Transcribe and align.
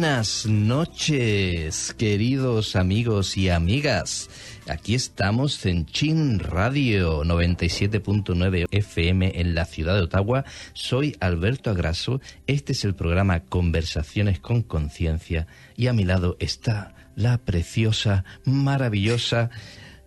Buenas 0.00 0.46
noches, 0.46 1.94
queridos 1.98 2.74
amigos 2.74 3.36
y 3.36 3.50
amigas. 3.50 4.30
Aquí 4.66 4.94
estamos 4.94 5.66
en 5.66 5.84
Chin 5.84 6.38
Radio 6.38 7.22
97.9 7.22 8.66
FM 8.70 9.38
en 9.38 9.54
la 9.54 9.66
ciudad 9.66 9.96
de 9.96 10.00
Ottawa. 10.00 10.46
Soy 10.72 11.18
Alberto 11.20 11.68
Agraso. 11.68 12.22
Este 12.46 12.72
es 12.72 12.82
el 12.86 12.94
programa 12.94 13.40
Conversaciones 13.40 14.40
con 14.40 14.62
Conciencia. 14.62 15.46
Y 15.76 15.88
a 15.88 15.92
mi 15.92 16.04
lado 16.04 16.38
está 16.40 16.94
la 17.14 17.36
preciosa, 17.36 18.24
maravillosa, 18.46 19.50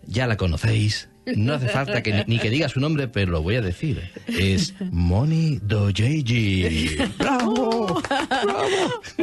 ya 0.08 0.26
la 0.26 0.36
conocéis, 0.36 1.08
no 1.36 1.54
hace 1.54 1.68
falta 1.68 2.02
que 2.02 2.24
ni, 2.26 2.38
que 2.38 2.50
diga 2.50 2.68
su 2.68 2.80
nombre, 2.80 3.08
pero 3.08 3.32
lo 3.32 3.42
voy 3.42 3.56
a 3.56 3.62
decir. 3.62 4.10
Es 4.26 4.74
Moni 4.90 5.58
Dojeji. 5.62 6.96
¡Bravo! 7.18 7.83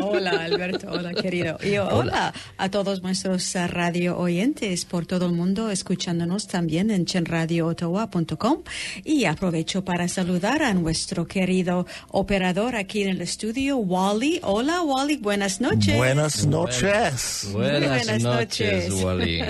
Hola, 0.02 0.32
Alberto. 0.44 0.88
Hola, 0.92 1.14
querido. 1.14 1.58
Y 1.64 1.78
hola. 1.78 2.34
a 2.58 2.70
todos 2.70 3.02
nuestros 3.02 3.54
radio 3.54 4.18
oyentes 4.18 4.86
por 4.86 5.06
todo 5.06 5.26
el 5.26 5.34
mundo, 5.34 5.70
escuchándonos 5.70 6.48
también 6.48 6.92
en 6.92 7.06
chenradioottawa.com. 7.06 8.64
Y 9.04 9.26
aprovecho 9.26 9.84
para 9.84 10.08
saludar 10.08 10.64
a 10.64 10.74
nuestro 10.74 11.28
querido 11.28 11.86
operador 12.10 12.76
aquí 12.76 13.04
en 13.04 13.10
el 13.10 13.22
estudio, 13.22 13.78
Wally. 13.78 14.40
Hola, 14.44 14.82
Wally. 14.82 15.18
Buenas 15.18 15.62
noches. 15.62 15.96
Buenas 15.96 16.46
noches. 16.46 17.50
Buenas, 17.52 18.22
noches, 18.22 18.92
Wally. 18.92 19.42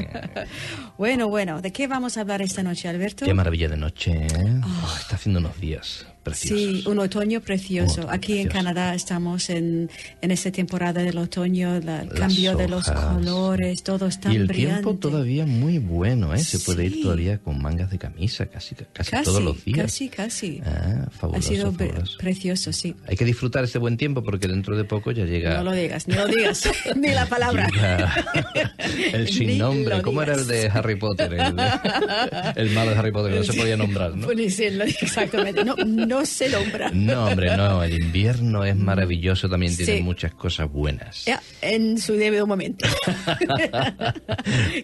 bueno, 0.98 1.28
bueno, 1.30 1.62
¿de 1.62 1.72
qué 1.72 1.88
vamos 1.88 2.18
a 2.18 2.22
hablar 2.22 2.42
esta 2.42 2.64
noche, 2.64 2.88
Alberto? 2.88 3.26
Qué 3.26 3.34
maravilla 3.34 3.70
de 3.70 3.78
noche, 3.78 4.12
¿eh? 4.14 4.62
Oh, 4.64 4.98
está 5.00 5.16
haciendo 5.16 5.40
unos 5.40 5.60
días. 5.60 6.06
Sí, 6.34 6.84
un 6.86 7.00
otoño 7.00 7.42
precioso. 7.42 8.08
Aquí 8.10 8.40
en 8.40 8.48
Canadá 8.48 8.94
estamos 8.94 9.50
en, 9.50 9.90
en 10.22 10.32
esta 10.32 10.52
temporada 10.52 11.02
del 11.02 11.18
otoño, 11.18 11.76
el 11.78 12.10
cambio 12.10 12.56
de 12.56 12.68
los 12.68 12.90
colores, 12.90 13.84
todo 13.84 14.08
está 14.08 14.32
Y 14.32 14.36
el 14.36 14.48
tiempo 14.48 14.96
todavía 14.96 15.46
muy 15.46 15.80
bueno, 15.80 16.34
¿eh? 16.34 16.44
Se 16.44 16.60
puede 16.60 16.86
ir 16.86 17.02
todavía 17.02 17.40
con 17.40 17.62
mangas 17.62 17.90
de 17.90 17.98
camisa 17.98 18.46
casi, 18.46 18.76
casi, 18.94 19.12
todos 19.24 19.42
los 19.42 19.64
días. 19.66 19.82
Casi, 19.82 20.10
casi. 20.10 20.62
Ah, 20.66 21.08
fabuloso, 21.12 21.48
ha 21.48 21.52
sido 21.52 21.74
precioso, 22.20 22.72
sí. 22.72 22.96
Hay 23.08 23.16
que 23.16 23.26
disfrutar 23.26 23.64
este 23.64 23.80
buen 23.80 23.98
tiempo 23.98 24.24
porque 24.24 24.48
dentro 24.48 24.78
de 24.78 24.84
poco 24.84 25.12
ya 25.12 25.26
llega... 25.26 25.58
No 25.58 25.64
lo 25.64 25.72
digas, 25.74 26.08
ni 26.08 26.16
lo 26.16 26.28
digas, 26.28 26.64
ni 26.96 27.10
la 27.10 27.26
palabra. 27.26 27.68
el 29.14 29.28
sin 29.28 29.58
nombre. 29.58 30.02
¿Cómo 30.02 30.22
era 30.22 30.36
el 30.36 30.48
de 30.48 30.70
Harry 30.70 30.96
Potter? 30.96 31.34
El, 31.34 32.70
malo 32.72 32.92
de 32.92 32.98
Harry 32.98 33.12
Potter, 33.12 33.34
que 33.34 33.40
no 33.40 33.44
se 33.44 33.54
podía 33.60 33.78
nombrar, 33.78 34.16
¿no? 34.16 34.28
Pues 34.28 34.56
sí, 34.56 34.66
exactamente. 34.66 35.64
No, 35.64 35.76
no 36.12 36.26
se 36.26 36.50
nombra. 36.50 36.92
No, 36.94 37.26
hombre, 37.26 37.56
no. 37.56 37.82
El 37.84 38.04
invierno 38.04 38.66
es 38.66 38.76
maravilloso, 38.76 39.48
también 39.50 39.76
tiene 39.76 40.02
muchas 40.02 40.34
cosas 40.34 40.70
buenas. 40.70 41.26
en 41.62 41.98
su 41.98 42.14
debido 42.14 42.46
momento. 42.46 42.86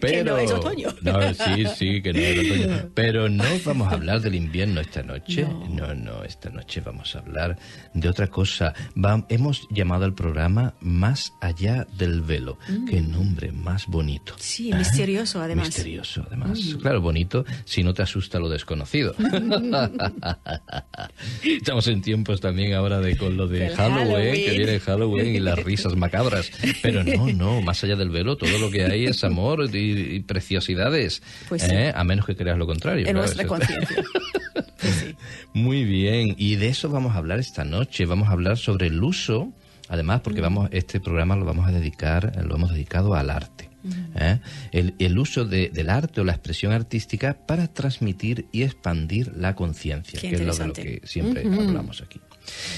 que 0.12 0.24
no 0.24 0.38
es 0.38 0.50
otoño. 0.50 0.88
No, 1.02 1.20
sí, 1.34 1.66
sí, 1.76 2.02
que 2.02 2.14
no 2.14 2.18
es 2.18 2.50
otoño. 2.50 2.90
Pero 2.94 3.28
no 3.28 3.44
vamos 3.64 3.92
a 3.92 3.96
hablar 3.96 4.22
del 4.22 4.36
invierno 4.36 4.80
esta 4.80 5.02
noche. 5.02 5.46
No, 5.70 5.94
no, 5.94 6.24
esta 6.24 6.48
noche 6.48 6.80
vamos 6.80 7.14
a 7.14 7.18
hablar 7.18 7.58
de 7.92 8.08
otra 8.08 8.28
cosa. 8.28 8.72
hemos 9.28 9.68
llamado 9.70 10.06
al 10.06 10.14
programa 10.14 10.74
Más 10.80 11.34
allá 11.42 11.86
del 11.98 12.22
velo. 12.22 12.56
Mm. 12.68 12.86
Qué 12.86 13.02
nombre 13.02 13.52
más 13.52 13.86
bonito. 13.86 14.34
Sí, 14.38 14.72
misterioso 14.72 15.42
además. 15.42 15.66
Misterioso 15.66 16.24
además. 16.26 16.58
Mm. 16.58 16.78
Claro, 16.78 17.02
bonito 17.02 17.44
si 17.66 17.82
no 17.82 17.92
te 17.92 18.02
asusta 18.02 18.38
lo 18.38 18.48
desconocido. 18.48 19.14
Estamos 21.42 21.86
en 21.88 22.02
tiempos 22.02 22.40
también 22.40 22.74
ahora 22.74 23.00
de 23.00 23.16
con 23.16 23.36
lo 23.36 23.46
de 23.46 23.68
Halloween, 23.70 24.34
que 24.34 24.56
viene 24.56 24.80
Halloween 24.80 25.34
y 25.34 25.40
las 25.40 25.58
risas 25.58 25.96
macabras. 25.96 26.50
Pero 26.82 27.04
no, 27.04 27.26
no, 27.32 27.60
más 27.60 27.82
allá 27.84 27.96
del 27.96 28.10
velo, 28.10 28.36
todo 28.36 28.58
lo 28.58 28.70
que 28.70 28.84
hay 28.84 29.06
es 29.06 29.24
amor 29.24 29.68
y, 29.74 30.20
preciosidades. 30.20 31.22
Pues 31.48 31.64
¿eh? 31.64 31.92
A 31.94 32.04
menos 32.04 32.26
que 32.26 32.36
creas 32.36 32.58
lo 32.58 32.66
contrario. 32.66 33.06
En 33.06 33.16
nuestra 33.16 33.46
conciencia. 33.46 34.04
Muy 35.52 35.84
bien, 35.84 36.34
y 36.38 36.56
de 36.56 36.68
eso 36.68 36.88
vamos 36.88 37.14
a 37.14 37.18
hablar 37.18 37.38
esta 37.38 37.64
noche. 37.64 38.06
Vamos 38.06 38.28
a 38.28 38.32
hablar 38.32 38.58
sobre 38.58 38.86
el 38.86 39.02
uso, 39.02 39.52
además, 39.88 40.20
porque 40.20 40.40
vamos, 40.40 40.68
este 40.72 41.00
programa 41.00 41.36
lo 41.36 41.44
vamos 41.44 41.66
a 41.66 41.72
dedicar, 41.72 42.32
lo 42.44 42.56
hemos 42.56 42.72
dedicado 42.72 43.14
al 43.14 43.30
arte. 43.30 43.67
¿Eh? 44.14 44.40
el, 44.72 45.18
uso 45.18 45.44
del 45.44 45.90
arte 45.90 46.20
o 46.20 46.24
la 46.24 46.32
expresión 46.32 46.72
artística 46.72 47.38
para 47.46 47.68
transmitir 47.68 48.46
y 48.52 48.62
expandir 48.62 49.32
la 49.36 49.54
conciencia, 49.54 50.20
que 50.20 50.34
es 50.34 50.40
lo 50.40 50.54
de 50.54 50.66
lo 50.66 50.72
que 50.72 51.02
siempre 51.04 51.42
hablamos 51.42 52.02
aquí. 52.02 52.20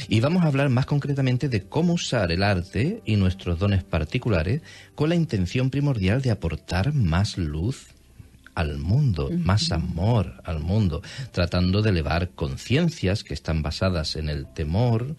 Y 0.08 0.20
vamos 0.20 0.42
a 0.42 0.48
hablar 0.48 0.68
más 0.68 0.86
concretamente 0.86 1.48
de 1.48 1.62
cómo 1.62 1.94
usar 1.94 2.32
el 2.32 2.42
arte 2.42 3.02
y 3.04 3.16
nuestros 3.16 3.58
dones 3.58 3.84
particulares 3.84 4.62
con 4.94 5.08
la 5.08 5.14
intención 5.14 5.70
primordial 5.70 6.22
de 6.22 6.30
aportar 6.30 6.92
más 6.92 7.38
luz 7.38 7.88
al 8.54 8.78
mundo, 8.78 9.30
más 9.32 9.70
amor 9.70 10.42
al 10.44 10.60
mundo, 10.60 11.02
tratando 11.30 11.82
de 11.82 11.90
elevar 11.90 12.30
conciencias 12.30 13.24
que 13.24 13.32
están 13.32 13.62
basadas 13.62 14.16
en 14.16 14.28
el 14.28 14.52
temor, 14.52 15.16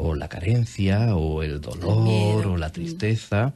o 0.00 0.14
la 0.14 0.28
carencia 0.28 1.16
o 1.16 1.42
el 1.42 1.60
dolor 1.60 2.46
o 2.46 2.56
la 2.56 2.70
tristeza 2.70 3.52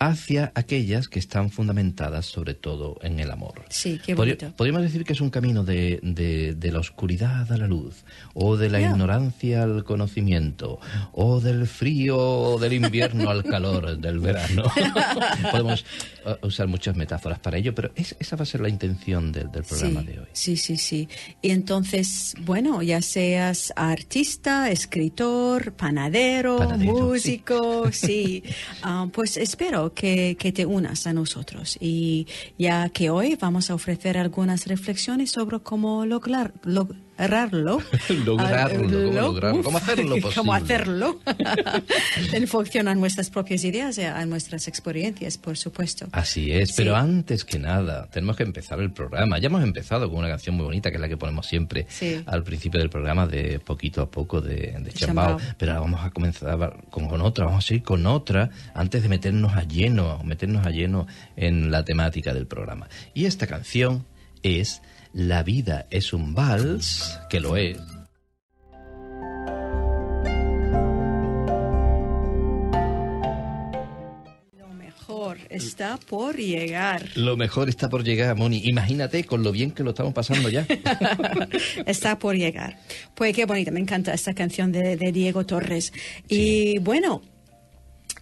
hacia 0.00 0.50
aquellas 0.56 1.06
que 1.06 1.20
están 1.20 1.50
fundamentadas 1.50 2.26
sobre 2.26 2.54
todo 2.54 2.98
en 3.02 3.20
el 3.20 3.30
amor. 3.30 3.64
Sí, 3.68 4.00
qué 4.04 4.14
bonito. 4.14 4.52
Podríamos 4.56 4.82
decir 4.82 5.04
que 5.04 5.12
es 5.12 5.20
un 5.20 5.30
camino 5.30 5.62
de, 5.62 6.00
de, 6.02 6.72
la 6.72 6.80
oscuridad 6.80 7.50
a 7.52 7.56
la 7.56 7.68
luz 7.68 8.02
o 8.34 8.56
de 8.56 8.70
la 8.70 8.80
ignorancia 8.80 9.62
al 9.62 9.84
conocimiento 9.84 10.80
o 11.12 11.40
del 11.40 11.68
frío 11.68 12.58
del 12.58 12.72
invierno 12.72 13.30
al 13.30 13.44
calor 13.44 13.96
del 13.96 14.18
verano. 14.18 14.64
Podemos 15.52 15.84
uh, 16.26 16.44
usar 16.44 16.66
muchas 16.66 16.96
metáforas 16.96 17.38
para 17.38 17.58
ello, 17.58 17.72
pero 17.72 17.92
esa 17.94 18.34
va 18.34 18.42
a 18.42 18.46
ser 18.46 18.62
la 18.62 18.68
intención 18.68 19.30
del, 19.30 19.48
del 19.52 19.62
programa 19.62 20.02
de 20.02 20.18
hoy. 20.18 20.26
Sí, 20.32 20.56
sí, 20.56 20.76
sí. 20.76 21.08
Y 21.40 21.50
entonces, 21.50 22.34
bueno, 22.40 22.82
ya 22.82 23.00
seas 23.00 23.72
artista, 23.76 24.72
escritor, 24.72 25.72
panadero, 25.84 26.58
músico, 26.78 27.84
sí. 27.92 28.42
Ah, 28.82 29.06
pues 29.12 29.36
espero 29.36 29.92
que, 29.92 30.34
que, 30.38 30.50
te 30.50 30.64
unas 30.64 31.06
a 31.06 31.12
nosotros 31.12 31.76
y 31.78 32.26
ya 32.58 32.88
que 32.88 33.10
hoy 33.10 33.36
vamos 33.38 33.68
a 33.68 33.74
ofrecer 33.74 34.16
algunas 34.16 34.66
reflexiones 34.66 35.30
sobre 35.30 35.60
cómo 35.60 36.06
lograr, 36.06 36.54
lograrlo. 37.18 37.80
lograrlo, 39.10 39.62
¿cómo, 39.62 39.78
hacerlo 39.78 40.16
posible? 40.20 40.34
¿Cómo 40.34 40.54
hacerlo? 40.54 41.20
en 42.32 42.48
función 42.48 42.88
a 42.88 42.94
nuestras 42.94 43.30
propias 43.30 43.64
ideas, 43.64 43.98
a 43.98 44.24
nuestras 44.26 44.68
experiencias, 44.68 45.38
por 45.38 45.56
supuesto. 45.56 46.06
Así 46.12 46.50
es, 46.52 46.72
pero 46.72 46.96
antes 46.96 47.44
que 47.44 47.58
nada, 47.58 48.08
tenemos 48.10 48.36
que 48.36 48.42
empezar 48.42 48.80
el 48.80 48.92
programa. 48.92 49.38
Ya 49.38 49.46
hemos 49.46 49.62
empezado 49.62 50.08
con 50.08 50.18
una 50.18 50.28
canción 50.28 50.56
muy 50.56 50.64
bonita, 50.64 50.90
que 50.90 50.96
es 50.96 51.00
la 51.00 51.08
que 51.08 51.16
ponemos 51.16 51.46
siempre 51.46 51.86
al 52.26 52.42
principio 52.42 52.80
del 52.80 52.90
programa, 52.90 53.26
de 53.26 53.60
poquito 53.60 54.02
a 54.02 54.10
poco, 54.10 54.40
de, 54.40 54.76
de 54.80 54.92
Chambao. 54.92 55.38
Pero 55.58 55.72
ahora 55.72 55.80
vamos 55.82 56.04
a 56.04 56.10
comenzar 56.10 56.76
con, 56.90 57.08
con 57.08 57.20
otra, 57.20 57.46
vamos 57.46 57.70
a 57.70 57.74
ir 57.74 57.82
con 57.82 58.06
otra, 58.06 58.50
antes 58.74 59.02
de 59.02 59.08
meternos 59.08 59.54
a 59.54 59.62
lleno, 59.64 60.20
meternos 60.24 60.66
a 60.66 60.70
lleno 60.70 61.06
en 61.36 61.70
la 61.70 61.84
temática 61.84 62.34
del 62.34 62.46
programa. 62.46 62.88
Y 63.14 63.26
esta 63.26 63.46
canción 63.46 64.04
es 64.42 64.82
la 65.14 65.44
vida 65.44 65.86
es 65.90 66.12
un 66.12 66.34
vals, 66.34 67.20
que 67.30 67.38
lo 67.38 67.56
es. 67.56 67.78
Lo 74.58 74.68
mejor 74.76 75.38
está 75.50 75.98
por 75.98 76.36
llegar. 76.36 77.10
Lo 77.14 77.36
mejor 77.36 77.68
está 77.68 77.88
por 77.88 78.02
llegar, 78.02 78.34
Moni. 78.34 78.62
Imagínate 78.64 79.22
con 79.22 79.44
lo 79.44 79.52
bien 79.52 79.70
que 79.70 79.84
lo 79.84 79.90
estamos 79.90 80.12
pasando 80.12 80.48
ya. 80.48 80.66
está 81.86 82.18
por 82.18 82.34
llegar. 82.34 82.80
Pues 83.14 83.36
qué 83.36 83.46
bonita, 83.46 83.70
me 83.70 83.80
encanta 83.80 84.12
esta 84.12 84.34
canción 84.34 84.72
de, 84.72 84.96
Diego 85.12 85.46
Torres. 85.46 85.92
Y 86.28 86.78
bueno, 86.78 87.22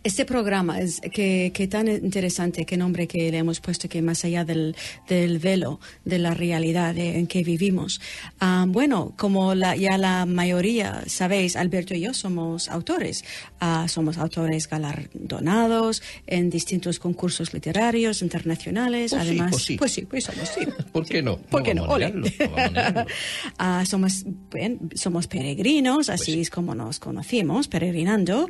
este 0.05 0.25
programa 0.25 0.81
es 0.81 1.01
que, 1.01 1.53
que, 1.55 1.69
tan 1.69 1.87
interesante, 1.89 2.65
qué 2.65 2.77
nombre 2.77 3.07
que 3.07 3.31
le 3.31 3.39
hemos 3.39 3.61
puesto 3.61 3.89
que 3.89 4.03
más 4.03 4.25
allá 4.25 4.45
del, 4.45 4.75
del 5.09 5.39
velo 5.39 5.79
de 6.05 6.19
la 6.19 6.35
realidad 6.35 6.97
en 6.99 7.27
que 7.27 7.45
vivimos. 7.45 8.01
Ah, 8.41 8.65
bueno, 8.69 9.15
como 9.17 9.55
la, 9.55 9.77
ya 9.77 9.99
la 9.99 10.27
mayoría 10.27 11.05
sabéis, 11.07 11.57
Alberto 11.57 11.95
y 11.95 12.01
yo 12.01 12.15
somos 12.15 12.69
autores. 12.69 13.25
Ah, 13.61 13.87
somos 13.89 14.19
autores 14.19 14.69
galardonados 14.69 16.03
en 16.27 16.51
distintos 16.51 16.99
concursos 16.99 17.55
literarios 17.55 18.23
internacionales. 18.23 19.13
Pues 19.13 19.23
Además, 19.23 19.51
pues, 19.51 19.79
pues 19.79 19.93
sí. 19.93 20.03
pues 20.03 20.25
somos, 20.25 20.49
sí. 20.49 20.67
¿Por 20.91 21.07
qué 21.07 21.23
no? 21.23 21.39
¿Por 21.39 21.63
qué 21.63 21.75
no? 21.75 21.87
Ah, 23.59 23.85
somos, 23.87 24.25
somos 24.95 25.27
peregrinos, 25.27 26.09
así 26.09 26.33
pues 26.33 26.43
es 26.43 26.51
como 26.51 26.75
nos 26.75 26.99
conocimos, 26.99 27.69
peregrinando. 27.69 28.49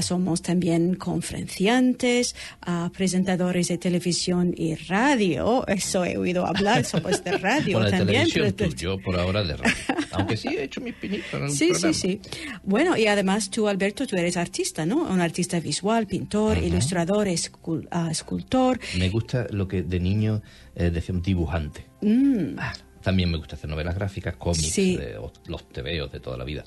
somos 0.00 0.40
también 0.42 0.61
también 0.62 0.94
conferenciantes, 0.94 2.36
a 2.60 2.88
presentadores 2.96 3.66
de 3.66 3.78
televisión 3.78 4.54
y 4.56 4.76
radio. 4.76 5.66
Eso 5.66 6.04
he 6.04 6.16
oído 6.16 6.46
hablar, 6.46 6.84
somos 6.84 7.24
de 7.24 7.32
radio 7.38 7.78
Bueno, 7.78 7.90
de 7.90 7.98
también. 7.98 8.28
televisión, 8.28 8.54
pero- 8.56 8.70
tú, 8.70 8.76
yo 8.76 8.98
por 9.00 9.18
ahora 9.18 9.42
de 9.42 9.56
radio. 9.56 9.74
Aunque 10.12 10.36
sí 10.36 10.48
he 10.48 10.62
hecho 10.62 10.80
mis 10.80 10.94
pinitos 10.94 11.32
en 11.34 11.50
Sí, 11.50 11.70
programa. 11.70 11.92
sí, 11.94 12.20
sí. 12.20 12.20
Bueno, 12.62 12.96
y 12.96 13.08
además 13.08 13.50
tú, 13.50 13.66
Alberto, 13.66 14.06
tú 14.06 14.16
eres 14.16 14.36
artista, 14.36 14.86
¿no? 14.86 14.98
Un 15.02 15.20
artista 15.20 15.58
visual, 15.58 16.06
pintor, 16.06 16.58
ilustrador, 16.58 17.26
escul- 17.26 17.88
ah, 17.90 18.08
escultor. 18.12 18.78
Me 18.98 19.08
gusta 19.08 19.48
lo 19.50 19.66
que 19.66 19.82
de 19.82 19.98
niño 19.98 20.42
eh, 20.76 20.90
decíamos 20.90 21.24
dibujante. 21.24 21.86
Ah, 22.58 22.72
también 23.02 23.32
me 23.32 23.36
gusta 23.38 23.56
hacer 23.56 23.68
novelas 23.68 23.96
gráficas, 23.96 24.36
cómics, 24.36 24.68
Mm. 24.68 24.70
Sí. 24.70 24.96
de- 24.96 25.16
o- 25.16 25.32
los 25.46 25.68
tebeos 25.70 26.12
de 26.12 26.20
toda 26.20 26.36
la 26.36 26.44
vida. 26.44 26.62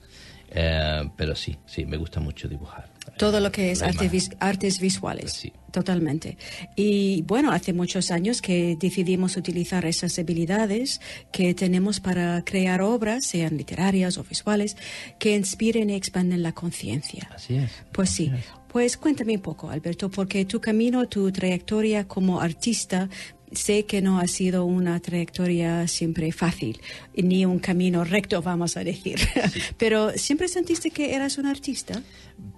Eh, 0.52 1.10
pero 1.18 1.34
sí, 1.36 1.56
sí, 1.66 1.86
me 1.86 1.96
gusta 1.98 2.20
mucho 2.20 2.48
dibujar. 2.50 2.92
Todo 3.18 3.40
lo 3.40 3.52
que 3.52 3.72
es 3.72 3.82
arte 3.82 4.10
artes 4.40 4.80
visuales. 4.80 5.34
Sí. 5.34 5.54
Totalmente. 5.76 6.38
Y 6.78 7.24
bueno, 7.24 7.52
hace 7.52 7.74
muchos 7.74 8.10
años 8.10 8.42
que 8.42 8.78
decidimos 8.80 9.36
utilizar 9.36 9.86
esas 9.86 10.18
habilidades 10.18 11.02
que 11.34 11.54
tenemos 11.54 12.00
para 12.00 12.46
crear 12.46 12.82
obras, 12.82 13.26
sean 13.26 13.58
literarias 13.58 14.18
o 14.18 14.24
visuales, 14.24 14.78
que 15.20 15.36
inspiren 15.36 15.90
y 15.90 15.96
expanden 15.96 16.44
la 16.44 16.54
conciencia. 16.54 17.30
Así 17.36 17.56
es. 17.56 17.72
Pues 17.92 18.10
sí. 18.10 18.32
Pues 18.70 18.96
cuéntame 18.96 19.36
un 19.36 19.42
poco, 19.42 19.70
Alberto, 19.70 20.10
porque 20.10 20.46
tu 20.46 20.62
camino, 20.62 21.08
tu 21.08 21.30
trayectoria 21.32 22.08
como 22.08 22.40
artista, 22.40 23.10
sé 23.56 23.86
que 23.86 24.02
no 24.02 24.20
ha 24.20 24.28
sido 24.28 24.66
una 24.66 25.00
trayectoria 25.00 25.88
siempre 25.88 26.32
fácil, 26.32 26.80
ni 27.16 27.46
un 27.46 27.60
camino 27.60 28.04
recto, 28.04 28.42
vamos 28.42 28.78
a 28.78 28.84
decir. 28.84 29.20
Pero 29.78 30.12
siempre 30.12 30.48
sentiste 30.48 30.92
que 30.92 31.16
eras 31.16 31.38
un 31.38 31.46
artista. 31.46 32.02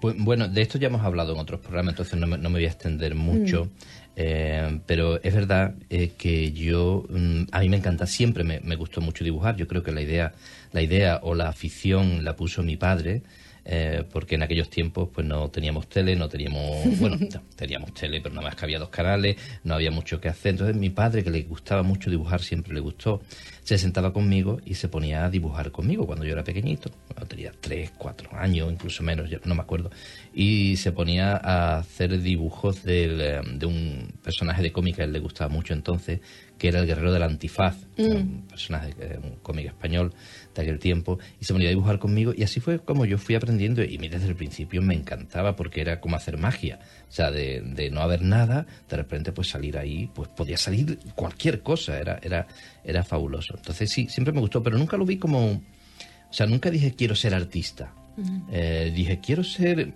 Pues, 0.00 0.16
bueno, 0.18 0.48
de 0.48 0.62
esto 0.62 0.78
ya 0.78 0.88
hemos 0.88 1.02
hablado 1.02 1.32
en 1.34 1.40
otros 1.40 1.60
programas, 1.60 1.92
entonces 1.92 2.18
no 2.18 2.26
me, 2.26 2.38
no 2.38 2.50
me 2.50 2.56
voy 2.56 2.64
a 2.64 2.68
extender 2.68 3.14
mucho. 3.14 3.66
Mm. 3.66 3.68
eh, 4.16 4.80
pero 4.86 5.22
es 5.22 5.34
verdad 5.34 5.74
eh, 5.90 6.12
que 6.18 6.52
yo, 6.52 7.04
mm, 7.08 7.44
a 7.52 7.60
mí 7.60 7.68
me 7.68 7.76
encanta, 7.76 8.06
siempre 8.06 8.44
me, 8.44 8.60
me 8.60 8.76
gustó 8.76 9.00
mucho 9.00 9.24
dibujar. 9.24 9.56
Yo 9.56 9.66
creo 9.66 9.82
que 9.82 9.92
la 9.92 10.02
idea, 10.02 10.34
la 10.72 10.82
idea 10.82 11.20
o 11.22 11.34
la 11.34 11.48
afición 11.48 12.24
la 12.24 12.36
puso 12.36 12.62
mi 12.62 12.76
padre. 12.76 13.22
Eh, 13.70 14.02
porque 14.10 14.36
en 14.36 14.42
aquellos 14.42 14.70
tiempos 14.70 15.10
pues 15.12 15.26
no 15.26 15.50
teníamos 15.50 15.90
tele, 15.90 16.16
no 16.16 16.26
teníamos, 16.26 16.78
bueno, 17.00 17.18
no, 17.20 17.42
teníamos 17.54 17.92
tele, 17.92 18.22
pero 18.22 18.34
nada 18.34 18.46
más 18.46 18.56
que 18.56 18.64
había 18.64 18.78
dos 18.78 18.88
canales, 18.88 19.36
no 19.62 19.74
había 19.74 19.90
mucho 19.90 20.22
que 20.22 20.28
hacer. 20.30 20.52
Entonces 20.52 20.74
mi 20.74 20.88
padre, 20.88 21.22
que 21.22 21.30
le 21.30 21.42
gustaba 21.42 21.82
mucho 21.82 22.08
dibujar, 22.08 22.40
siempre 22.40 22.72
le 22.72 22.80
gustó, 22.80 23.20
se 23.68 23.76
sentaba 23.76 24.14
conmigo 24.14 24.62
y 24.64 24.76
se 24.76 24.88
ponía 24.88 25.26
a 25.26 25.30
dibujar 25.30 25.70
conmigo 25.70 26.06
cuando 26.06 26.24
yo 26.24 26.32
era 26.32 26.42
pequeñito, 26.42 26.90
cuando 27.06 27.26
tenía 27.26 27.52
tres, 27.60 27.92
cuatro 27.98 28.30
años, 28.32 28.72
incluso 28.72 29.02
menos, 29.02 29.28
yo 29.28 29.40
no 29.44 29.54
me 29.54 29.60
acuerdo, 29.60 29.90
y 30.32 30.76
se 30.78 30.90
ponía 30.90 31.36
a 31.36 31.76
hacer 31.76 32.18
dibujos 32.22 32.82
del, 32.82 33.20
eh, 33.20 33.40
de 33.44 33.66
un 33.66 34.10
personaje 34.22 34.62
de 34.62 34.72
cómic 34.72 34.96
que 34.96 35.02
a 35.02 35.04
él 35.04 35.12
le 35.12 35.18
gustaba 35.18 35.52
mucho 35.52 35.74
entonces, 35.74 36.20
que 36.56 36.68
era 36.68 36.80
el 36.80 36.86
guerrero 36.86 37.12
del 37.12 37.22
antifaz, 37.22 37.76
un 37.98 38.46
personaje, 38.48 38.94
eh, 39.00 39.18
un 39.22 39.36
cómic 39.42 39.66
español 39.66 40.14
de 40.54 40.62
aquel 40.62 40.78
tiempo, 40.78 41.18
y 41.38 41.44
se 41.44 41.52
ponía 41.52 41.68
a 41.68 41.70
dibujar 41.70 41.98
conmigo, 41.98 42.32
y 42.34 42.44
así 42.44 42.60
fue 42.60 42.78
como 42.78 43.04
yo 43.04 43.18
fui 43.18 43.34
aprendiendo, 43.34 43.84
y 43.84 43.96
a 43.96 44.00
mí 44.00 44.08
desde 44.08 44.28
el 44.28 44.34
principio 44.34 44.80
me 44.80 44.94
encantaba 44.94 45.56
porque 45.56 45.82
era 45.82 46.00
como 46.00 46.16
hacer 46.16 46.38
magia, 46.38 46.80
o 47.08 47.12
sea, 47.12 47.30
de, 47.30 47.62
de 47.62 47.90
no 47.90 48.00
haber 48.00 48.22
nada, 48.22 48.66
de 48.88 48.96
repente 48.96 49.32
pues 49.32 49.48
salir 49.48 49.78
ahí, 49.78 50.10
pues 50.14 50.28
podía 50.28 50.58
salir 50.58 50.98
cualquier 51.14 51.62
cosa, 51.62 51.98
era, 51.98 52.18
era, 52.22 52.46
era 52.84 53.02
fabuloso. 53.02 53.54
Entonces 53.56 53.90
sí, 53.90 54.08
siempre 54.08 54.32
me 54.32 54.40
gustó, 54.40 54.62
pero 54.62 54.76
nunca 54.76 54.96
lo 54.96 55.06
vi 55.06 55.16
como, 55.16 55.52
o 55.52 56.32
sea, 56.32 56.46
nunca 56.46 56.70
dije 56.70 56.94
quiero 56.94 57.14
ser 57.14 57.34
artista. 57.34 57.92
Eh, 58.50 58.92
dije 58.94 59.20
quiero 59.20 59.44
ser, 59.44 59.92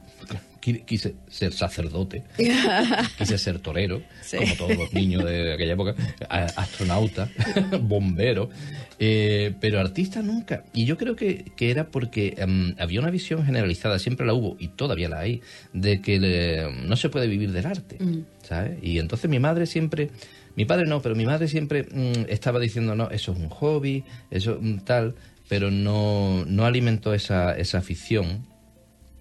qui- 0.60 0.84
quise 0.84 1.14
ser 1.28 1.52
sacerdote, 1.52 2.22
quise 3.18 3.38
ser 3.38 3.58
torero, 3.58 4.02
Sí. 4.22 4.36
como 4.36 4.54
todos 4.54 4.76
los 4.76 4.92
niños 4.92 5.24
de 5.24 5.52
aquella 5.54 5.72
época, 5.72 5.94
astronauta, 6.28 7.28
bombero, 7.82 8.50
eh, 8.98 9.54
pero 9.60 9.80
artista 9.80 10.22
nunca. 10.22 10.64
Y 10.72 10.84
yo 10.84 10.96
creo 10.96 11.16
que, 11.16 11.46
que 11.56 11.70
era 11.70 11.88
porque 11.88 12.34
em, 12.38 12.74
había 12.78 13.00
una 13.00 13.10
visión 13.10 13.44
generalizada, 13.44 13.98
siempre 13.98 14.26
la 14.26 14.34
hubo 14.34 14.56
y 14.58 14.68
todavía 14.68 15.08
la 15.08 15.20
hay, 15.20 15.40
de 15.72 16.00
que 16.00 16.18
le- 16.20 16.70
no 16.86 16.96
se 16.96 17.08
puede 17.08 17.26
vivir 17.26 17.52
del 17.52 17.66
arte, 17.66 17.98
¿sabes? 18.42 18.78
Y 18.82 18.98
entonces 18.98 19.28
mi 19.28 19.38
madre 19.40 19.66
siempre, 19.66 20.10
mi 20.54 20.64
padre 20.64 20.86
no, 20.86 21.02
pero 21.02 21.14
mi 21.16 21.24
madre 21.26 21.48
siempre 21.48 21.82
mm, 21.84 22.26
estaba 22.28 22.60
diciendo, 22.60 22.94
no, 22.94 23.10
eso 23.10 23.32
es 23.32 23.38
un 23.38 23.48
hobby, 23.48 24.04
eso 24.30 24.58
mm, 24.60 24.78
tal, 24.80 25.14
pero 25.48 25.70
no, 25.70 26.44
no 26.46 26.64
alimentó 26.64 27.14
esa, 27.14 27.56
esa 27.56 27.78
afición. 27.78 28.46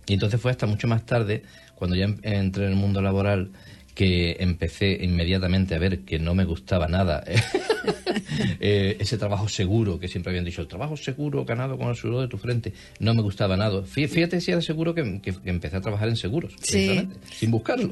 Y 0.07 0.13
entonces 0.13 0.39
fue 0.41 0.51
hasta 0.51 0.65
mucho 0.65 0.87
más 0.87 1.05
tarde, 1.05 1.43
cuando 1.75 1.95
ya 1.95 2.05
entré 2.23 2.65
en 2.65 2.71
el 2.71 2.75
mundo 2.75 3.01
laboral, 3.01 3.51
que 4.01 4.37
empecé 4.39 4.97
inmediatamente 5.03 5.75
a 5.75 5.77
ver 5.77 5.99
que 6.05 6.17
no 6.17 6.33
me 6.33 6.43
gustaba 6.43 6.87
nada 6.87 7.23
eh, 8.59 8.97
ese 8.99 9.15
trabajo 9.19 9.47
seguro 9.47 9.99
que 9.99 10.07
siempre 10.07 10.31
habían 10.31 10.43
dicho, 10.45 10.59
el 10.61 10.67
trabajo 10.67 10.97
seguro 10.97 11.45
ganado 11.45 11.77
con 11.77 11.87
el 11.89 11.95
sudor 11.95 12.21
de 12.21 12.27
tu 12.27 12.39
frente, 12.39 12.73
no 12.99 13.13
me 13.13 13.21
gustaba 13.21 13.57
nada. 13.57 13.83
Fí- 13.83 14.07
Fíjate 14.07 14.41
si 14.41 14.51
era 14.51 14.61
seguro 14.61 14.95
que, 14.95 15.21
que- 15.21 15.33
que 15.33 15.49
empecé 15.51 15.77
a 15.77 15.81
trabajar 15.81 16.09
en 16.09 16.15
seguros, 16.15 16.53
Sí. 16.61 17.07
sin 17.31 17.51
buscarlo. 17.51 17.91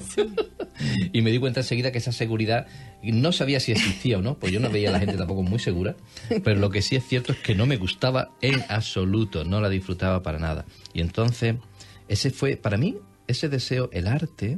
y 1.14 1.22
me 1.22 1.30
di 1.30 1.38
cuenta 1.38 1.60
enseguida 1.60 1.92
que 1.92 2.00
esa 2.00 2.12
seguridad 2.12 2.66
no 3.04 3.32
sabía 3.32 3.60
si 3.60 3.72
existía 3.72 4.18
o 4.18 4.22
no, 4.24 4.40
pues 4.40 4.52
yo 4.52 4.60
no 4.60 4.72
veía 4.72 4.90
a 4.90 4.94
la 4.94 5.00
gente 5.00 5.16
tampoco 5.16 5.44
muy 5.44 5.60
segura, 5.60 5.96
pero 6.44 6.60
lo 6.60 6.72
que 6.72 6.82
sí 6.82 6.96
es 6.96 7.06
cierto 7.06 7.34
es 7.34 7.38
que 7.40 7.54
no 7.54 7.66
me 7.68 7.78
gustaba 7.78 8.32
en 8.42 8.64
absoluto, 8.70 9.44
no 9.44 9.62
la 9.62 9.70
disfrutaba 9.70 10.24
para 10.24 10.40
nada. 10.40 10.66
Y 10.92 11.02
entonces, 11.02 11.56
ese 12.08 12.32
fue, 12.32 12.56
para 12.58 12.78
mí, 12.78 12.98
ese 13.28 13.48
deseo, 13.48 13.90
el 13.94 14.08
arte, 14.08 14.58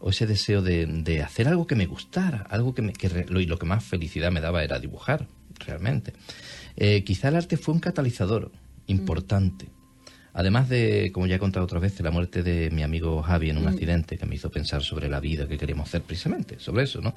o 0.00 0.10
ese 0.10 0.26
deseo 0.26 0.62
de, 0.62 0.86
de 0.86 1.22
hacer 1.22 1.48
algo 1.48 1.66
que 1.66 1.74
me 1.74 1.86
gustara, 1.86 2.46
algo 2.50 2.74
que, 2.74 2.82
me, 2.82 2.92
que 2.92 3.26
lo, 3.28 3.40
y 3.40 3.46
lo 3.46 3.58
que 3.58 3.66
más 3.66 3.84
felicidad 3.84 4.30
me 4.30 4.40
daba 4.40 4.62
era 4.62 4.78
dibujar, 4.78 5.26
realmente. 5.66 6.12
Eh, 6.76 7.04
quizá 7.04 7.28
el 7.28 7.36
arte 7.36 7.56
fue 7.56 7.74
un 7.74 7.80
catalizador 7.80 8.52
importante. 8.86 9.68
Además 10.34 10.68
de, 10.68 11.10
como 11.14 11.26
ya 11.26 11.36
he 11.36 11.38
contado 11.38 11.64
otras 11.64 11.80
veces, 11.80 12.00
la 12.02 12.10
muerte 12.10 12.42
de 12.42 12.70
mi 12.70 12.82
amigo 12.82 13.22
Javi 13.22 13.48
en 13.48 13.56
un 13.56 13.68
accidente 13.68 14.18
que 14.18 14.26
me 14.26 14.34
hizo 14.34 14.50
pensar 14.50 14.82
sobre 14.82 15.08
la 15.08 15.18
vida 15.18 15.48
que 15.48 15.56
queríamos 15.56 15.88
hacer 15.88 16.02
precisamente, 16.02 16.60
sobre 16.60 16.84
eso, 16.84 17.00
¿no? 17.00 17.14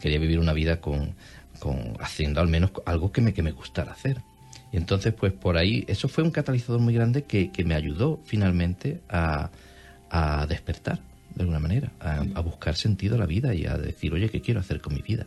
Quería 0.00 0.18
vivir 0.18 0.38
una 0.38 0.54
vida 0.54 0.80
con, 0.80 1.14
con 1.58 1.98
haciendo 2.00 2.40
al 2.40 2.48
menos 2.48 2.70
algo 2.86 3.12
que 3.12 3.20
me, 3.20 3.34
que 3.34 3.42
me 3.42 3.52
gustara 3.52 3.92
hacer. 3.92 4.22
Y 4.72 4.78
entonces, 4.78 5.12
pues 5.12 5.34
por 5.34 5.58
ahí, 5.58 5.84
eso 5.86 6.08
fue 6.08 6.24
un 6.24 6.30
catalizador 6.30 6.80
muy 6.80 6.94
grande 6.94 7.24
que, 7.24 7.52
que 7.52 7.62
me 7.62 7.74
ayudó 7.74 8.20
finalmente 8.24 9.02
a, 9.10 9.50
a 10.08 10.46
despertar, 10.46 11.00
de 11.34 11.40
alguna 11.42 11.58
manera, 11.60 11.92
a, 12.00 12.24
a 12.34 12.40
buscar 12.40 12.74
sentido 12.76 13.14
a 13.16 13.18
la 13.18 13.26
vida 13.26 13.54
y 13.54 13.66
a 13.66 13.76
decir, 13.76 14.12
oye, 14.12 14.28
¿qué 14.30 14.40
quiero 14.40 14.60
hacer 14.60 14.80
con 14.80 14.94
mi 14.94 15.02
vida? 15.02 15.26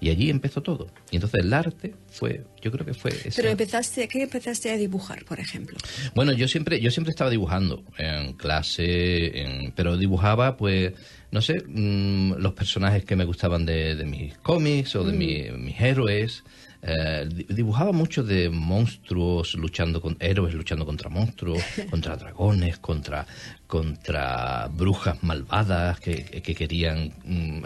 Y 0.00 0.10
allí 0.10 0.28
empezó 0.28 0.62
todo. 0.62 0.88
Y 1.10 1.16
entonces 1.16 1.40
el 1.42 1.52
arte 1.54 1.94
fue, 2.10 2.44
yo 2.60 2.70
creo 2.70 2.84
que 2.84 2.94
fue 2.94 3.10
esa- 3.12 3.36
Pero 3.36 3.48
empezaste, 3.48 4.06
¿qué 4.08 4.22
empezaste 4.24 4.70
a 4.70 4.76
dibujar, 4.76 5.24
por 5.24 5.40
ejemplo? 5.40 5.78
bueno, 6.14 6.32
yo 6.32 6.46
siempre, 6.48 6.80
yo 6.80 6.90
siempre 6.90 7.10
estaba 7.10 7.30
dibujando 7.30 7.82
en 7.96 8.34
clase, 8.34 9.40
en- 9.40 9.72
pero 9.72 9.96
dibujaba, 9.96 10.56
pues, 10.56 10.92
no 11.34 11.40
sé, 11.42 11.54
mm, 11.66 12.34
los 12.38 12.52
personajes 12.52 13.04
que 13.04 13.16
me 13.16 13.24
gustaban 13.24 13.66
de, 13.66 13.96
de 13.96 14.04
mis 14.04 14.38
cómics 14.38 14.94
o 14.96 15.02
de 15.04 15.12
mi- 15.12 15.50
mis 15.58 15.78
héroes. 15.80 16.44
Eh, 16.86 17.26
di- 17.34 17.46
dibujaba 17.48 17.92
mucho 17.92 18.22
de 18.22 18.50
monstruos 18.50 19.54
luchando 19.54 20.02
con 20.02 20.18
héroes 20.20 20.52
luchando 20.54 20.84
contra 20.84 21.08
monstruos, 21.08 21.62
contra 21.90 22.14
dragones, 22.16 22.78
contra 22.78 23.26
contra 23.66 24.68
brujas 24.70 25.22
malvadas 25.22 25.98
que, 25.98 26.24
que- 26.24 26.42
que 26.42 26.54
querían 26.54 27.10
mm, 27.24 27.62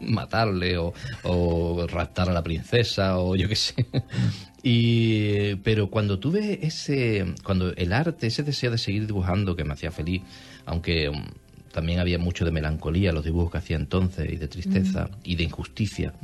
matarle 0.00 0.78
o, 0.78 0.92
o 1.24 1.86
raptar 1.86 2.30
a 2.30 2.32
la 2.32 2.42
princesa 2.42 3.18
o 3.18 3.36
yo 3.36 3.48
qué 3.48 3.56
sé. 3.56 3.74
Y, 4.66 5.56
pero 5.56 5.90
cuando 5.90 6.18
tuve 6.18 6.60
ese, 6.66 7.26
cuando 7.44 7.74
el 7.76 7.92
arte, 7.92 8.28
ese 8.28 8.42
deseo 8.42 8.70
de 8.70 8.78
seguir 8.78 9.06
dibujando 9.06 9.54
que 9.56 9.62
me 9.62 9.74
hacía 9.74 9.90
feliz, 9.90 10.22
aunque 10.64 11.12
también 11.74 11.98
había 12.00 12.18
mucho 12.18 12.44
de 12.46 12.52
melancolía 12.52 13.12
los 13.12 13.24
dibujos 13.24 13.50
que 13.52 13.58
hacía 13.58 13.76
entonces 13.76 14.32
y 14.32 14.36
de 14.36 14.48
tristeza 14.48 15.10
y 15.24 15.34
de 15.36 15.42
injusticia. 15.44 16.14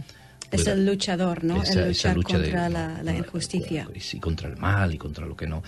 Es 0.51 0.63
pues, 0.63 0.67
el 0.69 0.87
luchador, 0.87 1.45
¿no? 1.45 1.63
esa- 1.63 1.83
el 1.83 1.89
luchar 1.89 2.17
lucha 2.17 2.39
de- 2.39 2.45
contra 2.45 2.69
la, 2.71 2.89
no, 2.99 3.03
la 3.03 3.13
no, 3.13 3.19
injusticia. 3.19 3.89
sí, 3.99 4.19
contra 4.19 4.49
el 4.49 4.57
mal 4.57 4.95
y 4.95 4.99
contra 4.99 5.27
lo 5.27 5.37
que 5.37 5.47
no. 5.47 5.63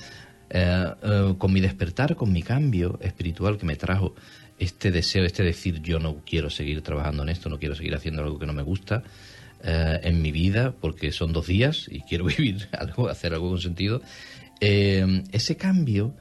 Eh, 0.49 0.87
eh, 1.03 1.35
con 1.39 1.53
mi 1.53 1.61
despertar, 1.61 2.15
con 2.17 2.33
mi 2.33 2.43
cambio 2.43 2.99
espiritual 3.03 3.59
que 3.59 3.67
me 3.67 3.77
trajo 3.77 4.15
este 4.59 4.91
deseo, 4.91 5.25
este 5.25 5.43
decir 5.43 5.81
yo 5.83 5.99
no 5.99 6.17
quiero 6.27 6.49
seguir 6.51 6.83
trabajando 6.83 7.23
en 7.23 7.29
esto, 7.31 7.49
no 7.49 7.59
quiero 7.59 7.75
seguir 7.75 7.95
haciendo 7.95 8.23
algo 8.23 8.39
que 8.39 8.47
no 8.47 8.53
me 8.53 8.63
gusta 8.63 9.03
eh, 9.65 10.01
en 10.03 10.21
mi 10.23 10.31
vida, 10.33 10.73
porque 10.81 11.11
son 11.13 11.33
dos 11.33 11.47
días 11.47 11.87
y 11.91 12.01
quiero 12.03 12.25
vivir 12.33 12.69
algo, 12.73 13.09
hacer 13.09 13.33
algo 13.35 13.49
con 13.51 13.61
sentido. 13.61 14.03
Eh, 14.61 15.23
ese 15.33 15.57
cambio 15.57 16.15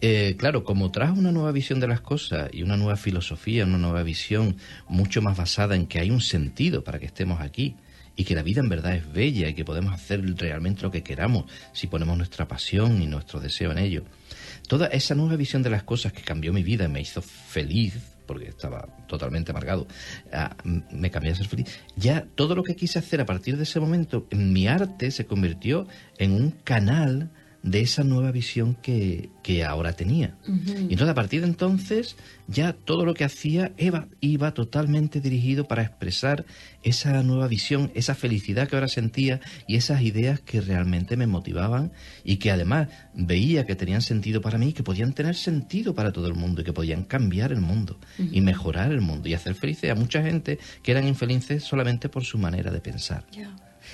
eh, 0.00 0.36
claro, 0.38 0.64
como 0.64 0.90
trajo 0.90 1.14
una 1.18 1.32
nueva 1.32 1.52
visión 1.52 1.80
de 1.80 1.88
las 1.88 2.00
cosas 2.00 2.50
y 2.52 2.62
una 2.62 2.76
nueva 2.76 2.96
filosofía, 2.96 3.64
una 3.64 3.78
nueva 3.78 4.02
visión 4.02 4.56
mucho 4.88 5.22
más 5.22 5.36
basada 5.36 5.74
en 5.76 5.86
que 5.86 5.98
hay 6.00 6.10
un 6.10 6.20
sentido 6.20 6.84
para 6.84 6.98
que 6.98 7.06
estemos 7.06 7.40
aquí 7.40 7.76
y 8.16 8.24
que 8.24 8.34
la 8.34 8.42
vida 8.42 8.60
en 8.60 8.68
verdad 8.68 8.94
es 8.96 9.12
bella 9.12 9.48
y 9.48 9.54
que 9.54 9.64
podemos 9.64 9.92
hacer 9.92 10.20
realmente 10.36 10.82
lo 10.82 10.90
que 10.90 11.02
queramos 11.02 11.44
si 11.72 11.86
ponemos 11.86 12.16
nuestra 12.16 12.48
pasión 12.48 13.00
y 13.02 13.06
nuestro 13.06 13.38
deseo 13.40 13.70
en 13.72 13.78
ello. 13.78 14.04
Toda 14.68 14.88
esa 14.88 15.14
nueva 15.14 15.36
visión 15.36 15.62
de 15.62 15.70
las 15.70 15.82
cosas 15.84 16.12
que 16.12 16.22
cambió 16.22 16.52
mi 16.52 16.62
vida 16.62 16.84
y 16.84 16.88
me 16.88 17.00
hizo 17.00 17.22
feliz, 17.22 17.94
porque 18.26 18.48
estaba 18.48 18.86
totalmente 19.06 19.52
amargado, 19.52 19.86
a- 20.32 20.56
m- 20.64 20.82
me 20.90 21.10
cambié 21.10 21.32
a 21.32 21.36
ser 21.36 21.46
feliz. 21.46 21.66
Ya 21.96 22.26
todo 22.34 22.54
lo 22.54 22.62
que 22.64 22.76
quise 22.76 22.98
hacer 22.98 23.20
a 23.20 23.26
partir 23.26 23.56
de 23.56 23.62
ese 23.62 23.80
momento, 23.80 24.26
mi 24.32 24.66
arte 24.66 25.10
se 25.10 25.24
convirtió 25.24 25.86
en 26.18 26.32
un 26.32 26.50
canal 26.50 27.30
de 27.70 27.80
esa 27.80 28.04
nueva 28.04 28.30
visión 28.30 28.74
que, 28.74 29.30
que 29.42 29.64
ahora 29.64 29.92
tenía. 29.92 30.36
Y 30.46 30.92
entonces 30.92 31.08
a 31.08 31.14
partir 31.14 31.40
de 31.40 31.48
entonces 31.48 32.16
ya 32.46 32.72
todo 32.72 33.04
lo 33.04 33.14
que 33.14 33.24
hacía 33.24 33.72
iba, 33.76 34.08
iba 34.20 34.54
totalmente 34.54 35.20
dirigido 35.20 35.68
para 35.68 35.82
expresar 35.82 36.46
esa 36.82 37.22
nueva 37.22 37.48
visión, 37.48 37.90
esa 37.94 38.14
felicidad 38.14 38.68
que 38.68 38.76
ahora 38.76 38.88
sentía 38.88 39.40
y 39.66 39.76
esas 39.76 40.02
ideas 40.02 40.40
que 40.40 40.60
realmente 40.60 41.16
me 41.16 41.26
motivaban 41.26 41.92
y 42.24 42.36
que 42.36 42.50
además 42.50 42.88
veía 43.14 43.66
que 43.66 43.76
tenían 43.76 44.02
sentido 44.02 44.40
para 44.40 44.58
mí, 44.58 44.72
que 44.72 44.82
podían 44.82 45.12
tener 45.12 45.34
sentido 45.34 45.94
para 45.94 46.12
todo 46.12 46.26
el 46.26 46.34
mundo 46.34 46.62
y 46.62 46.64
que 46.64 46.72
podían 46.72 47.04
cambiar 47.04 47.52
el 47.52 47.60
mundo 47.60 47.98
y 48.18 48.40
mejorar 48.40 48.92
el 48.92 49.00
mundo 49.00 49.28
y 49.28 49.34
hacer 49.34 49.54
felices 49.54 49.90
a 49.90 49.94
mucha 49.94 50.22
gente 50.22 50.58
que 50.82 50.92
eran 50.92 51.06
infelices 51.06 51.64
solamente 51.64 52.08
por 52.08 52.24
su 52.24 52.38
manera 52.38 52.70
de 52.70 52.80
pensar. 52.80 53.24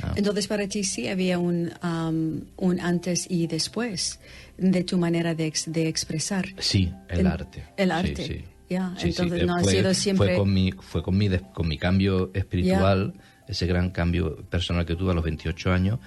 Ah. 0.02 0.12
Entonces, 0.16 0.46
para 0.46 0.66
ti 0.68 0.84
sí 0.84 1.08
había 1.08 1.38
un, 1.38 1.70
um, 1.82 2.40
un 2.56 2.80
antes 2.80 3.26
y 3.30 3.46
después 3.46 4.20
de 4.58 4.84
tu 4.84 4.98
manera 4.98 5.34
de, 5.34 5.46
ex- 5.46 5.70
de 5.72 5.88
expresar. 5.88 6.46
Sí, 6.58 6.92
el 7.08 7.20
En- 7.20 7.26
arte. 7.26 7.64
el 7.76 7.90
arte. 7.90 8.16
sí. 8.26 8.44
Sí, 8.66 8.76
sí, 8.96 9.06
entonces 9.08 9.46
no 9.46 9.54
ha 9.56 9.60
fue- 9.60 9.72
sido 9.72 9.94
siempre- 9.94 10.28
Fue 10.28 10.36
con 10.38 10.52
mi, 10.52 10.72
fue 10.72 11.02
con 11.02 11.16
mi, 11.16 11.28
con 11.52 11.68
mi 11.68 11.78
cambio 11.78 12.30
espiritual, 12.34 13.12
ese 13.46 13.66
gran 13.66 13.90
cambio 13.90 14.36
personal 14.50 14.84
que 14.86 14.96
tuve 14.96 15.12
a 15.12 15.14
los 15.14 15.22
28 15.22 15.70
años, 15.70 16.00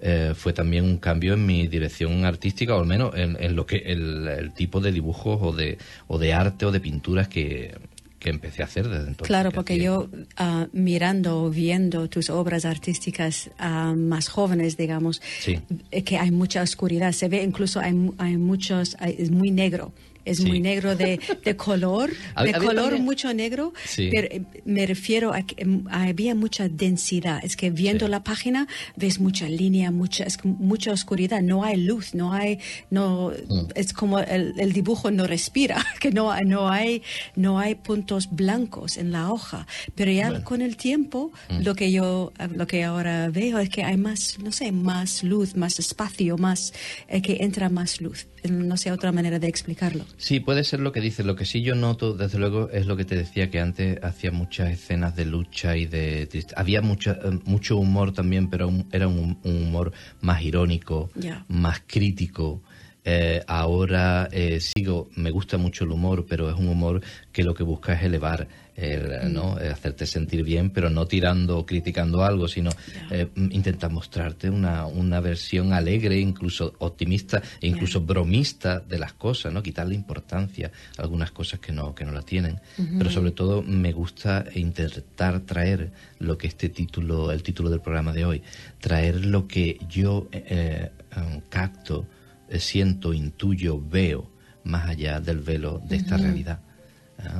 eh, 0.00 0.32
fue 0.34 0.52
también 0.54 0.84
un 0.84 0.98
cambio 0.98 1.34
en 1.34 1.44
mi 1.44 1.66
dirección 1.66 2.24
artística, 2.24 2.76
o 2.76 2.80
al 2.80 2.86
menos 2.86 3.14
en, 3.16 3.36
en 3.40 3.56
lo 3.56 3.66
que 3.66 3.76
el, 3.78 4.26
el 4.28 4.54
tipo 4.54 4.80
de 4.80 4.92
dibujos 4.92 5.38
o 5.42 5.52
de, 5.52 5.76
o 6.06 6.18
de 6.18 6.32
arte 6.32 6.64
o 6.66 6.72
de 6.72 6.80
pinturas 6.80 7.28
que, 7.28 7.76
que 8.24 8.30
empecé 8.30 8.62
a 8.62 8.64
hacer 8.64 8.88
desde 8.88 9.08
entonces. 9.08 9.26
Claro, 9.26 9.50
que 9.50 9.54
porque 9.56 9.78
yo 9.78 10.08
ah, 10.38 10.66
mirando, 10.72 11.50
viendo 11.50 12.08
tus 12.08 12.30
obras 12.30 12.64
artísticas 12.64 13.50
ah, 13.58 13.92
más 13.94 14.28
jóvenes, 14.28 14.78
digamos, 14.78 15.20
Sí. 15.40 15.60
eh, 15.90 16.02
que 16.02 16.16
hay 16.16 16.30
mucha 16.30 16.62
oscuridad. 16.62 17.12
Se 17.12 17.28
ve 17.28 17.42
incluso 17.42 17.80
hay, 17.80 17.94
hay 18.16 18.38
muchos, 18.38 18.96
hay- 18.98 19.16
es 19.18 19.30
muy 19.30 19.50
negro. 19.50 19.92
Es 20.24 20.38
Sí. 20.38 20.46
muy 20.46 20.60
negro 20.60 20.96
de, 20.96 21.20
de 21.44 21.56
color, 21.56 22.10
de 22.10 22.52
color 22.54 22.74
también- 22.90 23.04
mucho 23.04 23.32
negro, 23.34 23.72
Sí. 23.84 24.08
pero 24.12 24.28
eh, 24.30 24.42
me 24.64 24.86
refiero 24.86 25.34
a 25.34 25.42
que 25.42 25.54
em, 25.62 25.84
había 25.90 26.34
mucha 26.34 26.68
densidad. 26.68 27.40
Es 27.44 27.56
que 27.56 27.70
viendo 27.70 28.06
Sí. 28.06 28.10
la 28.10 28.24
página 28.24 28.66
ves 28.96 29.20
mucha 29.20 29.48
línea, 29.48 29.90
mucha, 29.90 30.24
es 30.24 30.38
mucha 30.44 30.92
oscuridad, 30.92 31.42
no 31.42 31.62
hay 31.64 31.76
luz, 31.76 32.14
no 32.14 32.32
hay, 32.32 32.58
no, 32.90 33.32
Mm. 33.48 33.66
es 33.74 33.92
como 33.92 34.18
el, 34.18 34.54
el 34.58 34.72
dibujo 34.72 35.10
no 35.10 35.26
respira, 35.26 35.76
que 36.00 36.10
no, 36.10 36.34
no 36.42 36.68
hay, 36.70 37.02
no 37.36 37.58
hay 37.58 37.74
puntos 37.74 38.28
blancos 38.30 38.96
en 38.96 39.12
la 39.12 39.30
hoja. 39.32 39.66
Pero 39.94 40.10
ya 40.10 40.42
con 40.42 40.62
el 40.62 40.76
tiempo, 40.76 41.32
Mm. 41.50 41.62
lo 41.62 41.74
que 41.74 41.92
yo, 41.92 42.32
lo 42.54 42.66
que 42.66 42.84
ahora 42.84 43.28
veo 43.28 43.58
es 43.58 43.68
que 43.68 43.84
hay 43.84 43.96
más, 43.96 44.38
no 44.38 44.52
sé, 44.52 44.72
más 44.72 45.22
luz, 45.22 45.54
más 45.56 45.78
espacio, 45.78 46.38
más, 46.38 46.72
eh, 47.08 47.20
que 47.22 47.38
entra 47.40 47.68
más 47.68 48.00
luz. 48.00 48.26
No 48.48 48.76
sé 48.76 48.92
otra 48.92 49.10
manera 49.12 49.38
de 49.38 49.48
explicarlo. 49.48 50.04
Sí, 50.16 50.40
puede 50.40 50.64
ser 50.64 50.80
lo 50.80 50.92
que 50.92 51.00
dices. 51.00 51.26
Lo 51.26 51.36
que 51.36 51.44
sí 51.44 51.62
yo 51.62 51.74
noto, 51.74 52.14
desde 52.14 52.38
luego, 52.38 52.70
es 52.70 52.86
lo 52.86 52.96
que 52.96 53.04
te 53.04 53.16
decía, 53.16 53.50
que 53.50 53.60
antes 53.60 53.98
hacía 54.02 54.30
muchas 54.30 54.70
escenas 54.70 55.16
de 55.16 55.24
lucha 55.26 55.76
y 55.76 55.86
de 55.86 56.26
tristeza. 56.26 56.58
Había 56.60 56.80
mucha, 56.82 57.12
eh, 57.12 57.38
mucho 57.44 57.76
humor 57.76 58.12
también, 58.12 58.48
pero 58.48 58.68
un- 58.68 58.86
era 58.92 59.08
un, 59.08 59.38
un 59.42 59.62
humor 59.64 59.92
más 60.20 60.42
irónico, 60.42 61.10
más 61.48 61.82
crítico. 61.86 62.62
Eh, 63.06 63.42
ahora 63.46 64.28
eh, 64.32 64.60
sigo, 64.60 65.10
me 65.16 65.30
gusta 65.30 65.58
mucho 65.58 65.84
el 65.84 65.90
humor, 65.90 66.24
pero 66.26 66.48
es 66.48 66.56
un 66.58 66.68
humor 66.68 67.02
que 67.32 67.44
lo 67.44 67.52
que 67.54 67.62
busca 67.62 67.92
es 67.92 68.02
elevar, 68.02 68.48
el, 68.76 69.32
¿no? 69.32 69.58
Eh, 69.60 69.68
hacerte 69.68 70.06
sentir 70.06 70.42
bien, 70.42 70.70
pero 70.70 70.90
no 70.90 71.06
tirando 71.06 71.58
o 71.58 71.66
criticando 71.66 72.24
algo, 72.24 72.48
sino 72.48 72.70
eh, 73.10 73.28
m- 73.36 73.54
intenta 73.54 73.88
mostrarte 73.88 74.50
una, 74.50 74.86
una 74.86 75.20
versión 75.20 75.72
alegre, 75.72 76.18
incluso 76.18 76.74
optimista 76.78 77.40
e 77.60 77.68
incluso 77.68 78.00
bromista 78.00 78.80
de 78.80 78.98
las 78.98 79.12
cosas, 79.12 79.52
¿no? 79.52 79.62
Quitarle 79.62 79.94
importancia 79.94 80.70
a 80.98 81.02
algunas 81.02 81.30
cosas 81.30 81.60
que 81.60 81.72
no, 81.72 81.94
que 81.94 82.04
no 82.04 82.12
la 82.12 82.22
tienen. 82.22 82.60
Pero 82.76 83.10
sobre 83.10 83.30
todo 83.30 83.62
me 83.62 83.92
gusta 83.92 84.44
intentar 84.54 85.40
traer 85.40 85.92
lo 86.18 86.36
que 86.36 86.48
este 86.48 86.68
título, 86.68 87.30
el 87.30 87.42
título 87.42 87.70
del 87.70 87.80
programa 87.80 88.12
de 88.12 88.24
hoy, 88.24 88.42
traer 88.80 89.24
lo 89.24 89.46
que 89.46 89.78
yo 89.88 90.28
eh, 90.32 90.90
eh, 91.10 91.40
capto, 91.48 92.06
eh, 92.48 92.58
siento, 92.58 93.12
intuyo, 93.12 93.80
veo 93.80 94.30
más 94.64 94.88
allá 94.88 95.20
del 95.20 95.38
velo 95.38 95.80
de 95.86 95.96
esta 95.96 96.16
realidad 96.16 96.58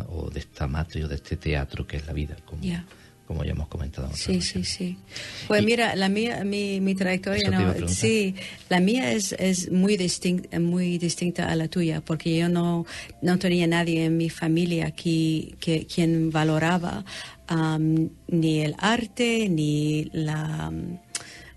o 0.08 0.30
de 0.30 0.40
esta 0.40 0.66
matria 0.66 1.06
o 1.06 1.08
de 1.08 1.16
este 1.16 1.36
teatro 1.36 1.86
que 1.86 1.96
es 1.98 2.06
la 2.06 2.12
vida, 2.12 2.36
como, 2.44 2.62
Ya. 2.62 2.84
como 3.26 3.42
ya 3.44 3.52
hemos 3.52 3.68
comentado. 3.68 4.08
en 4.08 4.14
Sí, 4.14 4.40
sí, 4.42 4.64
sí. 4.64 4.98
Pues 5.48 5.62
Y- 5.62 5.66
mira, 5.66 5.96
la 5.96 6.08
mía, 6.08 6.44
mi, 6.44 6.80
mi 6.80 6.94
trayectoria, 6.94 7.50
no, 7.50 7.88
sí, 7.88 8.34
la 8.68 8.80
mía 8.80 9.12
es, 9.12 9.32
es 9.38 9.70
muy 9.70 9.96
distinta, 9.96 10.60
muy 10.60 10.98
distinta 10.98 11.48
a 11.50 11.56
la 11.56 11.68
tuya, 11.68 12.00
porque 12.02 12.36
yo 12.36 12.48
no, 12.48 12.84
no 13.22 13.38
tenía 13.38 13.66
nadie 13.66 14.04
en 14.04 14.16
mi 14.16 14.28
familia 14.30 14.86
aquí 14.86 15.54
que 15.60 15.86
quien 15.86 16.30
valoraba 16.30 17.04
ni 18.28 18.60
el 18.60 18.74
arte 18.78 19.48
ni 19.48 20.04
la 20.12 20.72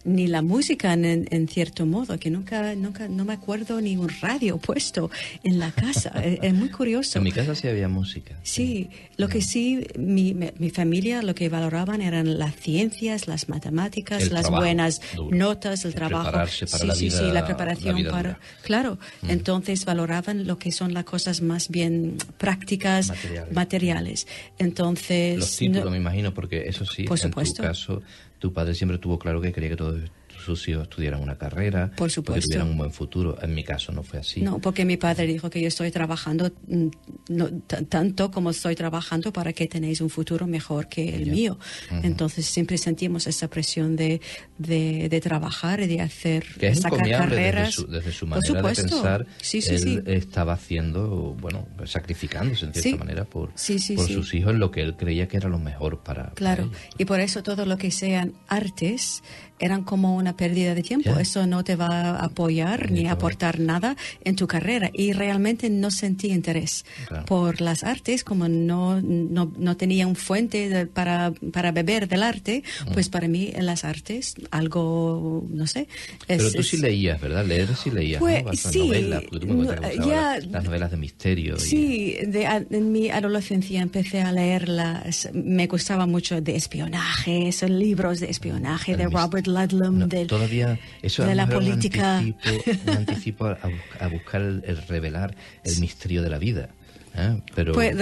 ni 0.03 0.27
la 0.27 0.41
música 0.41 0.93
en, 0.93 1.27
en 1.29 1.47
cierto 1.49 1.85
modo, 1.85 2.17
que 2.17 2.29
nunca, 2.29 2.73
nunca, 2.75 3.09
no 3.09 3.25
me 3.25 3.33
acuerdo 3.33 3.81
ni 3.81 3.97
un 3.97 4.07
radio 4.21 4.57
puesto 4.57 5.11
en 5.43 5.59
la 5.59 5.71
casa. 5.71 6.09
es, 6.23 6.39
es 6.41 6.53
muy 6.53 6.69
curioso. 6.69 7.17
En 7.19 7.23
mi 7.25 7.31
casa 7.33 7.55
sí 7.55 7.67
había 7.67 7.89
música. 7.89 8.37
Sí, 8.43 8.89
lo 9.17 9.27
que 9.27 9.41
sí, 9.41 9.85
mi, 9.97 10.33
mi- 10.33 10.51
mi 10.59 10.69
familia 10.69 11.21
lo 11.21 11.35
que 11.35 11.49
valoraban 11.49 12.01
eran 12.01 12.37
las 12.39 12.55
ciencias, 12.55 13.27
las 13.27 13.49
matemáticas, 13.49 14.23
El 14.23 14.33
las 14.33 14.43
trabajo 14.43 14.63
buenas 14.63 15.01
duro. 15.15 15.35
notas, 15.35 15.83
el 15.83 15.89
El 15.89 15.95
trabajo. 15.95 16.23
prepararse 16.23 16.67
para 16.67 16.81
sí, 16.81 16.87
la 16.87 16.95
sí, 16.95 17.05
vida- 17.05 17.17
sí, 17.17 17.23
la 17.25 17.33
la 17.33 17.45
preparación 17.45 18.03
para. 18.05 18.29
dura. 18.29 18.31
Mm. 18.39 18.63
Claro, 18.63 18.99
entonces 19.27 19.83
valoraban 19.83 20.47
lo 20.47 20.57
que 20.57 20.71
son 20.71 20.93
las 20.93 21.03
cosas 21.03 21.41
más 21.41 21.67
bien 21.69 22.17
prácticas, 22.37 23.09
Materiales. 23.09 23.53
materiales. 23.53 24.27
Entonces. 24.57 25.37
Los 25.39 25.55
títulos, 25.57 25.85
no- 25.85 25.91
me 25.91 25.97
imagino, 25.97 26.33
porque 26.33 26.67
eso 26.67 26.85
sí, 26.85 27.03
Por 27.03 27.17
en 27.17 27.21
tu 27.23 27.27
supuesto. 27.29 27.63
caso, 27.63 28.01
tu 28.39 28.53
padre 28.53 28.75
siempre 28.75 28.97
tuvo 28.97 29.19
claro 29.19 29.41
que 29.41 29.51
quería 29.51 29.69
que 29.69 29.75
todos 29.75 30.01
sus 30.43 30.67
hijos 30.69 30.83
estudiaran 30.83 31.21
una 31.21 31.37
carrera, 31.37 31.91
Por 31.95 32.07
que 32.07 32.13
supuesto. 32.15 32.41
tuvieran 32.47 32.69
un 32.69 32.77
buen 32.77 32.91
futuro. 32.91 33.37
En 33.41 33.53
mi 33.53 33.63
caso 33.63 33.91
no 33.91 34.03
fue 34.03 34.19
así. 34.19 34.41
No, 34.41 34.59
porque 34.59 34.85
mi 34.85 34.97
padre 34.97 35.25
dijo 35.27 35.49
que 35.49 35.61
yo 35.61 35.67
estoy 35.67 35.91
trabajando 35.91 36.51
mm, 36.67 36.87
no, 37.29 37.49
tanto 37.89 38.31
como 38.31 38.51
estoy 38.51 38.75
trabajando 38.75 39.33
para 39.33 39.53
que 39.53 39.67
tenéis 39.67 40.01
un 40.01 40.09
futuro 40.09 40.47
mejor 40.47 40.87
que 40.87 41.15
el 41.15 41.25
Ya. 41.25 41.31
mío. 41.31 41.59
Entonces 42.03 42.45
siempre 42.45 42.77
sentimos 42.77 43.27
esa 43.27 43.47
presión 43.49 43.95
de, 43.95 44.21
de, 44.57 45.09
de 45.09 45.21
trabajar 45.21 45.81
y 45.81 45.87
de 45.87 46.01
hacer, 46.01 46.45
que 46.59 46.67
es 46.67 46.79
sacar 46.81 46.99
encomiable 46.99 47.35
desde 47.35 47.51
carreras. 47.51 47.73
su, 47.73 47.87
desde 47.87 48.11
su 48.11 48.27
Por 48.27 48.37
manera 48.37 48.53
de 48.53 48.75
supuesto. 48.75 48.95
pensar. 48.95 49.27
Sí, 49.41 49.61
sí, 49.61 49.71
él 49.75 49.79
sí. 49.79 49.99
estaba 50.05 50.53
haciendo, 50.53 51.35
bueno, 51.39 51.67
sacrificándose 51.85 52.65
en 52.65 52.73
cierta 52.73 52.97
manera 53.03 53.25
por, 53.25 53.49
por 53.51 54.07
sus 54.07 54.33
hijos 54.33 54.55
lo 54.55 54.71
que 54.71 54.81
él 54.81 54.95
creía 54.95 55.27
que 55.27 55.37
era 55.37 55.49
lo 55.49 55.59
mejor 55.59 56.03
para, 56.03 56.23
para 56.23 56.33
Claro, 56.35 56.63
ellos. 56.65 56.77
y 56.97 57.05
por 57.05 57.19
eso 57.19 57.43
todo 57.43 57.65
lo 57.65 57.77
que 57.77 57.91
sean 57.91 58.33
artes 58.47 59.23
eran 59.59 59.83
como 59.83 60.15
una 60.15 60.35
pérdida 60.37 60.75
de 60.75 60.83
tiempo. 60.83 61.13
Ya. 61.15 61.21
Eso 61.21 61.47
no 61.47 61.63
te 61.63 61.75
va 61.75 61.87
a 61.87 62.25
apoyar 62.25 62.91
Ni 62.91 63.03
ni 63.03 63.07
aportar 63.07 63.59
nada 63.59 63.95
en 64.23 64.35
tu 64.35 64.47
carrera. 64.47 64.89
Y 64.93 65.13
realmente 65.13 65.69
no 65.69 65.91
sentí 65.91 66.27
interés 66.31 66.85
Claro. 67.07 67.25
por 67.25 67.61
las 67.61 67.83
artes, 67.83 68.23
como 68.23 68.47
no, 68.47 69.01
no, 69.01 69.51
no 69.57 69.77
tenía 69.77 70.05
un 70.07 70.15
fuente 70.15 70.69
de- 70.69 70.85
para, 70.87 71.31
para 71.51 71.71
beber 71.71 72.07
del 72.07 72.23
arte, 72.23 72.63
Mm. 72.87 72.93
pues 72.93 73.09
para 73.09 73.27
mí 73.27 73.51
las 73.59 73.83
artes, 73.83 74.35
algo, 74.51 75.45
no 75.49 75.65
sé. 75.67 75.87
es- 76.27 76.37
Pero 76.37 76.51
tú 76.51 76.59
es- 76.59 76.67
sí 76.69 76.77
leías, 76.77 77.19
¿verdad? 77.21 77.45
Leer 77.45 77.69
sí 77.75 77.89
leías, 77.91 78.19
Pues, 78.19 78.43
¿no? 78.43 78.53
Sí, 78.53 78.79
novelas, 78.79 79.23
tú 79.31 79.47
me 79.47 79.53
no, 79.53 80.07
ya- 80.07 80.39
las 80.39 80.63
novelas 80.63 80.91
de 80.91 80.97
misterio. 80.97 81.55
y- 81.55 81.59
Sí, 81.59 82.15
de- 82.27 82.45
a- 82.47 82.63
en 82.69 82.91
mi 82.91 83.09
adolescencia 83.09 83.81
empecé 83.81 84.21
a 84.21 84.31
leerlas. 84.31 85.29
Me 85.33 85.67
gustaba 85.67 86.05
mucho 86.05 86.41
de 86.41 86.55
espionaje, 86.55 87.51
libros 87.69 88.19
de 88.19 88.29
espionaje 88.29 88.93
El 88.93 88.97
de 88.99 89.05
mis- 89.05 89.13
Robert 89.47 89.71
Ludlum, 89.71 89.99
No, 89.99 90.07
del- 90.07 90.27
todavía 90.27 90.79
eso 91.01 91.23
de 91.25 91.35
la 91.35 91.43
era 91.43 91.57
un 91.57 91.63
política. 91.65 92.17
anticipo, 92.19 92.49
un 92.85 92.89
anticipo 92.97 93.45
a, 93.45 93.57
a 93.99 94.07
buscar 94.07 94.41
el, 94.41 94.63
el 94.65 94.77
revelar 94.87 95.35
el 95.63 95.79
misterio 95.79 96.21
de 96.21 96.29
la 96.29 96.37
vida. 96.37 96.69
¿eh? 97.15 97.41
Pero 97.55 97.73
Pues, 97.73 97.95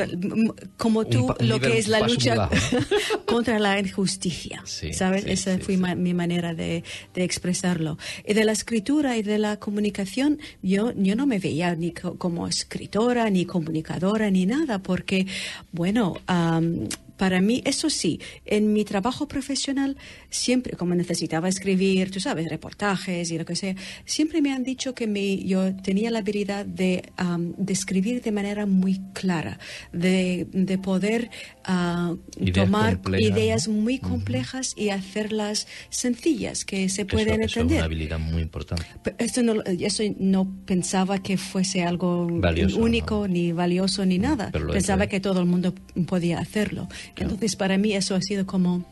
como 0.78 1.06
tú, 1.06 1.28
Un 1.28 1.36
un 1.40 1.48
lo 1.48 1.60
que 1.62 1.78
es 1.78 1.88
la 1.88 2.02
lucha 2.02 2.36
bajo, 2.36 2.54
contra 3.25 3.60
la 3.60 3.80
injusticia, 3.80 4.62
Sí, 4.66 4.92
¿sabes? 4.94 5.24
sí, 5.24 5.30
Esa 5.32 5.56
sí, 5.56 5.62
fue 5.62 5.78
ma- 5.78 5.96
mi 5.96 6.14
manera 6.14 6.54
de, 6.54 6.84
de 7.14 7.24
expresarlo. 7.24 7.98
Y 8.28 8.34
de 8.34 8.44
la 8.44 8.52
escritura 8.52 9.16
y 9.16 9.24
de 9.24 9.38
la 9.38 9.58
comunicación, 9.58 10.40
yo, 10.62 10.92
yo 10.98 11.16
no 11.16 11.25
me 11.28 11.40
veía 11.40 11.75
ni 11.75 11.92
co- 11.92 12.16
como 12.18 12.46
escritora, 12.48 13.30
ni 13.30 13.46
comunicadora, 13.46 14.30
ni 14.32 14.46
nada, 14.46 14.80
porque, 14.80 15.28
bueno, 15.72 16.16
am, 16.28 16.88
para 17.17 17.41
mí, 17.41 17.62
eso 17.65 17.89
sí, 17.89 18.19
en 18.45 18.74
mi 18.74 18.84
trabajo 18.86 19.27
profesional, 19.27 19.95
siempre, 20.29 20.75
como 20.75 20.95
necesitaba 20.95 21.48
escribir, 21.50 22.12
tú 22.12 22.19
sabes, 22.19 22.50
reportajes 22.50 23.31
y 23.31 23.38
lo 23.38 23.45
que 23.45 23.55
sea, 23.55 23.75
siempre 24.05 24.41
me 24.41 24.51
han 24.51 24.63
dicho 24.63 24.93
que 24.93 25.07
me, 25.07 25.38
yo 25.38 25.75
tenía 25.77 26.12
la 26.12 26.19
habilidad 26.19 26.65
de, 26.65 27.03
am, 27.17 27.53
de 27.57 27.74
escribir 27.74 28.22
de 28.22 28.31
manera 28.31 28.65
muy 28.65 29.00
clara, 29.13 29.60
de, 29.93 30.48
de 30.51 30.77
poder 30.77 31.29
ah, 31.63 32.15
Ideas 32.39 32.65
tomar 32.65 32.93
complejas, 33.01 33.38
ideas 33.38 33.67
¿no? 33.67 33.74
muy 33.75 34.00
complejas 34.00 34.74
y 34.77 34.89
hacerlas 34.89 35.67
sencillas, 35.89 36.65
que 36.65 36.89
se 36.89 37.05
Que 37.07 37.15
eso- 37.15 37.25
pueden 37.25 37.41
eso 37.41 37.45
es 37.51 37.57
entender. 37.57 37.77
una 37.77 37.86
habilidad 37.86 38.19
muy 38.19 38.41
importante. 38.41 38.86
Pero 39.03 39.15
Esto 39.19 39.41
no, 39.43 39.62
eso 39.63 40.03
no 40.19 40.51
pensaba 40.65 41.22
que 41.24 41.38
fuese 41.38 41.84
algo 41.84 42.27
Valioso, 42.29 42.77
único, 42.79 43.27
ni 43.27 43.51
valioso, 43.51 44.05
ni 44.05 44.17
nada. 44.19 44.50
pero 44.51 44.67
Pensaba 44.67 45.05
es. 45.05 45.10
que 45.10 45.19
todo 45.19 45.39
el 45.39 45.45
mundo 45.45 45.74
podía 46.07 46.39
hacerlo. 46.39 46.88
Entonces, 47.16 47.56
para 47.56 47.78
mí 47.78 47.94
eso 47.94 48.16
ha 48.16 48.22
sido 48.22 48.46
como, 48.46 48.86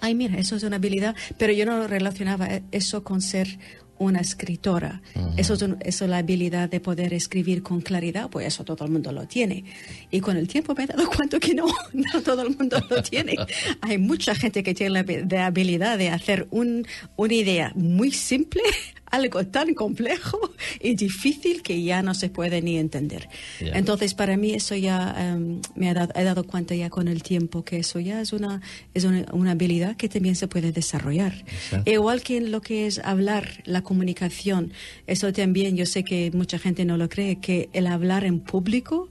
ay, 0.00 0.14
mira, 0.14 0.38
eso 0.38 0.56
es 0.56 0.62
una 0.62 0.76
habilidad, 0.76 1.14
pero 1.38 1.52
yo 1.52 1.66
no 1.66 1.86
relacionaba 1.86 2.48
eso 2.72 3.02
con 3.04 3.20
ser 3.20 3.58
una 4.00 4.20
escritora. 4.20 5.02
Eso, 5.36 5.54
es 5.54 5.62
un- 5.62 5.76
eso 5.80 6.04
es 6.04 6.10
la 6.10 6.18
habilidad 6.18 6.68
de 6.70 6.78
poder 6.78 7.12
escribir 7.12 7.64
con 7.64 7.80
claridad, 7.80 8.30
pues 8.30 8.46
eso 8.46 8.62
todo 8.64 8.84
el 8.84 8.92
mundo 8.92 9.10
lo 9.10 9.26
tiene. 9.26 9.64
Y 10.12 10.20
con 10.20 10.36
el 10.36 10.46
tiempo 10.46 10.72
me 10.76 10.84
he 10.84 10.86
dado 10.86 11.10
cuenta 11.16 11.40
que 11.40 11.52
no, 11.52 11.66
no 11.92 12.22
todo 12.22 12.42
el 12.42 12.56
mundo 12.56 12.80
lo 12.88 13.02
tiene. 13.02 13.34
Hay 13.80 13.98
mucha 13.98 14.36
gente 14.36 14.62
que 14.62 14.72
tiene 14.72 14.90
la 14.90 15.02
de 15.02 15.38
habilidad 15.38 15.98
de 15.98 16.10
hacer 16.10 16.46
un, 16.52 16.86
una 17.16 17.34
idea 17.34 17.72
muy 17.74 18.12
simple, 18.12 18.62
algo 19.10 19.46
tan 19.46 19.74
complejo 19.74 20.38
y 20.80 20.94
difícil 20.94 21.62
que 21.62 21.82
ya 21.82 22.02
no 22.02 22.14
se 22.14 22.28
puede 22.28 22.62
ni 22.62 22.78
entender. 22.78 23.28
Ya. 23.60 23.72
Entonces, 23.72 24.14
para 24.14 24.36
mí 24.36 24.54
eso 24.54 24.74
ya 24.74 25.14
em, 25.18 25.60
me 25.74 25.90
ha 25.90 25.94
dado, 25.94 26.12
he 26.14 26.24
dado 26.24 26.44
cuenta 26.44 26.74
ya 26.74 26.90
con 26.90 27.08
el 27.08 27.22
tiempo 27.22 27.64
que 27.64 27.78
eso 27.78 28.00
ya 28.00 28.20
es 28.20 28.32
una, 28.32 28.60
es 28.94 29.04
una, 29.04 29.26
una 29.32 29.52
habilidad 29.52 29.96
que 29.96 30.08
también 30.08 30.36
se 30.36 30.48
puede 30.48 30.72
desarrollar. 30.72 31.32
Exacto. 31.46 31.90
Igual 31.90 32.22
que 32.22 32.36
en 32.38 32.50
lo 32.50 32.60
que 32.60 32.86
es 32.86 32.98
hablar, 32.98 33.62
la 33.64 33.82
comunicación, 33.82 34.72
eso 35.06 35.32
también 35.32 35.76
yo 35.76 35.86
sé 35.86 36.04
que 36.04 36.30
mucha 36.32 36.58
gente 36.58 36.84
no 36.84 36.96
lo 36.96 37.08
cree, 37.08 37.40
que 37.40 37.68
el 37.72 37.86
hablar 37.86 38.24
en 38.24 38.40
público, 38.40 39.10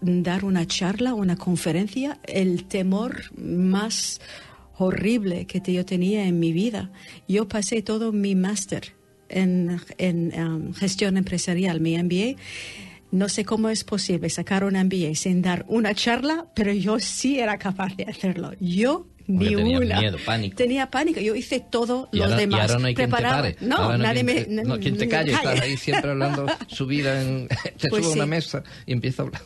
dar 0.00 0.44
una 0.44 0.66
charla, 0.66 1.14
una 1.14 1.36
conferencia, 1.36 2.18
el 2.24 2.64
temor 2.64 3.32
más 3.36 4.20
horrible 4.76 5.46
que 5.46 5.60
yo 5.72 5.84
tenía 5.84 6.26
en 6.26 6.38
mi 6.40 6.52
vida. 6.52 6.90
Yo 7.28 7.48
pasé 7.48 7.82
todo 7.82 8.12
mi 8.12 8.34
máster 8.34 8.94
en, 9.34 9.80
en 9.98 10.32
um, 10.40 10.72
gestión 10.74 11.16
empresarial, 11.16 11.80
mi 11.80 11.96
MBA. 12.02 12.36
No 13.10 13.28
sé 13.28 13.44
cómo 13.44 13.68
es 13.68 13.84
posible 13.84 14.28
sacar 14.30 14.64
un 14.64 14.74
MBA 14.74 15.14
sin 15.14 15.40
dar 15.42 15.64
una 15.68 15.94
charla, 15.94 16.46
pero 16.54 16.72
yo 16.72 16.98
sí 16.98 17.38
era 17.38 17.58
capaz 17.58 17.94
de 17.96 18.04
hacerlo. 18.04 18.52
Yo 18.60 19.06
ni 19.26 19.54
tenías 19.54 19.80
una. 19.80 20.00
miedo, 20.00 20.18
pánico. 20.26 20.56
Tenía 20.56 20.90
pánico. 20.90 21.20
Yo 21.20 21.34
hice 21.34 21.60
todo 21.60 22.08
Y 22.12 22.18
los 22.18 22.26
ahora, 22.32 22.36
y 22.42 22.46
demás. 22.46 22.60
ahora 22.62 22.78
no 22.80 22.86
hay 22.88 22.94
quien 22.94 23.10
te 23.10 23.16
pare. 23.22 23.56
No, 23.60 23.76
Ahora 23.76 23.98
no 23.98 24.02
nadie 24.04 24.24
me. 24.24 24.34
quien 24.44 24.56
te, 24.56 24.64
no, 24.64 24.78
quien 24.80 24.96
te 24.98 25.08
calle, 25.08 25.30
calle. 25.32 25.48
estás 25.48 25.60
ahí 25.60 25.76
siempre 25.76 26.10
hablando 26.10 26.46
su 26.66 26.86
vida. 26.86 27.22
En, 27.22 27.48
te 27.78 27.88
Pues 27.88 28.04
sube 28.04 28.12
a 28.14 28.16
una 28.16 28.26
mesa 28.26 28.62
y 28.84 28.92
empieza 28.92 29.22
a 29.22 29.26
hablar. 29.26 29.42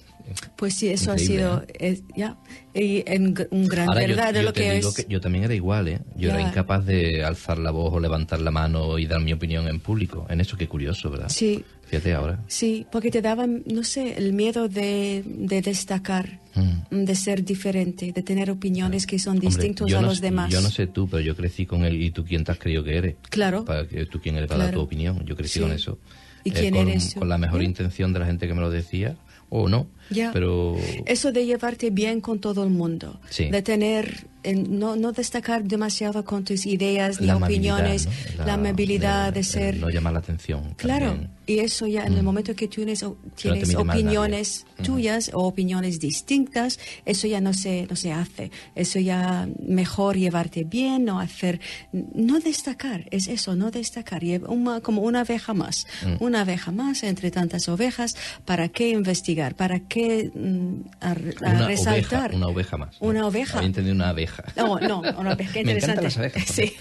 Pues 0.57 0.75
sí, 0.75 0.89
eso 0.89 1.13
Increíble, 1.13 1.45
ha 1.45 1.49
sido. 1.51 1.67
es- 1.79 2.03
ya. 2.17 2.37
Y 2.75 3.03
en 3.07 3.35
un 3.51 3.67
gran 3.67 3.89
Ahora, 3.89 4.03
yo, 4.03 4.09
verdad 4.09 4.33
de 4.33 4.41
yo 4.41 4.47
lo 4.47 4.53
que 4.53 4.77
es. 4.79 4.95
que 4.95 5.07
yo 5.09 5.21
también 5.21 5.45
era 5.45 5.55
igual, 5.55 5.89
¿eh? 5.89 6.01
Yo 6.17 6.31
era 6.31 6.41
Ya. 6.41 6.49
incapaz 6.49 6.85
de 6.87 7.25
alzar 7.25 7.59
la 7.59 7.71
voz 7.71 7.93
o 7.93 8.01
levantar 8.01 8.41
la 8.41 8.51
mano 8.51 8.99
y 8.99 9.07
dar 9.07 9.21
mi 9.21 9.33
opinión 9.33 9.67
en 9.69 9.81
público. 9.81 10.27
En 10.29 10.41
eso, 10.41 10.57
qué 10.57 10.69
curioso, 10.69 11.11
¿verdad? 11.11 11.29
Sí, 11.29 11.65
Fíjate 11.89 12.13
ahora. 12.13 12.39
Sí, 12.49 12.85
porque 12.93 13.11
te 13.11 13.23
daban, 13.23 13.63
no 13.65 13.83
sé, 13.83 14.19
el 14.19 14.35
miedo 14.35 14.69
de, 14.69 15.23
de 15.25 15.63
destacar, 15.63 16.39
Mm. 16.55 17.05
de 17.05 17.15
ser 17.17 17.43
diferente, 17.47 18.13
de 18.13 18.23
tener 18.23 18.51
opiniones 18.51 19.07
que 19.07 19.19
son 19.19 19.41
yo 19.41 19.99
a 19.99 20.03
no 20.03 20.09
los 20.09 20.21
demás. 20.21 20.51
Yo 20.53 20.61
no 20.61 20.69
sé 20.71 20.87
tú, 20.87 21.09
pero 21.09 21.23
yo 21.23 21.35
crecí 21.35 21.65
con 21.65 21.85
él 21.87 22.03
y 22.03 22.11
tú 22.11 22.27
quién 22.27 22.45
te 22.45 22.53
has 22.53 22.59
creído 22.59 22.85
que 22.85 22.95
eres. 22.99 23.15
Claro. 23.31 23.65
Para 23.65 23.87
tú 24.11 24.21
quién 24.21 24.37
eres 24.37 24.49
para 24.49 24.59
dar 24.59 24.69
Claro. 24.69 24.81
tu 24.81 24.85
opinión. 24.85 25.25
Yo 25.25 25.35
crecí 25.35 25.55
Sí. 25.55 25.61
con 25.61 25.73
eso. 25.73 25.99
¿Y 26.45 26.51
Eh, 26.51 26.53
quién 26.53 26.75
con, 26.75 26.89
eres? 26.89 27.15
Con 27.15 27.27
la 27.31 27.39
mejor 27.39 27.63
¿Eh? 27.63 27.65
intención 27.65 28.13
de 28.13 28.19
la 28.19 28.27
gente 28.27 28.47
que 28.47 28.53
me 28.53 28.61
lo 28.61 28.69
decía, 28.71 29.17
o 29.51 29.69
no. 29.69 29.87
Ya. 30.11 30.31
Pero 30.33 30.77
Eso 31.07 31.33
de 31.33 31.45
llevarte 31.47 31.91
bien 31.91 32.21
con 32.21 32.39
todo 32.41 32.65
el 32.65 32.71
mundo, 32.71 33.21
Sí. 33.31 33.51
de 33.51 33.63
tener, 33.63 34.27
en- 34.43 34.79
no, 34.79 34.97
no 34.97 35.13
destacar 35.13 35.65
demasiado 35.65 36.25
con 36.25 36.45
tus 36.45 36.67
ideas 36.67 37.21
ni 37.21 37.27
la 37.27 37.37
opiniones, 37.37 38.07
¿no? 38.39 38.45
la, 38.47 38.55
amabilidad 38.55 39.33
de, 39.33 39.43
ser... 39.43 39.77
no 39.77 39.91
llamar 39.91 40.13
la 40.15 40.19
atención. 40.21 40.75
Claro, 40.77 41.07
también. 41.11 41.31
Y 41.49 41.59
eso 41.59 41.87
ya 41.89 42.05
en 42.05 42.13
el 42.13 42.23
momento 42.23 42.55
que 42.55 42.69
tienes, 42.69 43.05
tienes 43.35 43.75
opiniones 43.75 44.67
tuyas 44.85 45.31
o 45.35 45.41
opiniones 45.47 45.99
distintas, 45.99 46.79
eso 47.05 47.27
ya 47.27 47.41
no 47.41 47.53
se, 47.55 47.87
no 47.91 47.97
se 47.97 48.13
hace. 48.13 48.51
Eso 48.77 49.01
ya 49.01 49.49
mejor 49.67 50.17
llevarte 50.17 50.63
bien, 50.65 51.05
no 51.07 51.19
hacer, 51.19 51.61
no 51.93 52.39
destacar, 52.39 53.07
es 53.11 53.27
eso, 53.29 53.57
no 53.57 53.71
destacar, 53.73 54.23
una- 54.47 54.81
como 54.81 55.03
una 55.03 55.21
abeja 55.23 55.55
más, 55.55 55.87
Mm. 56.05 56.23
una 56.23 56.43
abeja 56.43 56.71
más 56.71 57.03
entre 57.03 57.31
tantas 57.31 57.69
ovejas, 57.69 58.15
¿para 58.45 58.69
qué 58.69 58.91
investigar? 58.91 59.55
¿Para 59.57 59.81
qué 59.81 60.31
mm, 60.35 60.83
a- 61.01 61.11
a 61.13 61.15
Una 61.55 61.67
resaltar? 61.67 62.31
oveja, 62.33 62.37
una 62.37 62.47
oveja 62.49 62.77
más. 62.77 62.97
Una 63.01 63.27
oveja. 63.27 63.59
Había 63.59 63.93
una 63.93 64.11
abeja. 64.11 64.45
No, 64.57 64.79
no, 64.81 65.01
una 65.19 65.33
abeja, 65.33 65.53
qué 65.55 65.65
Me 65.65 65.73
interesante. 65.73 66.01
encantan 66.01 66.05
las 66.05 66.17
abejas. 66.19 66.45
Sí. 66.55 66.73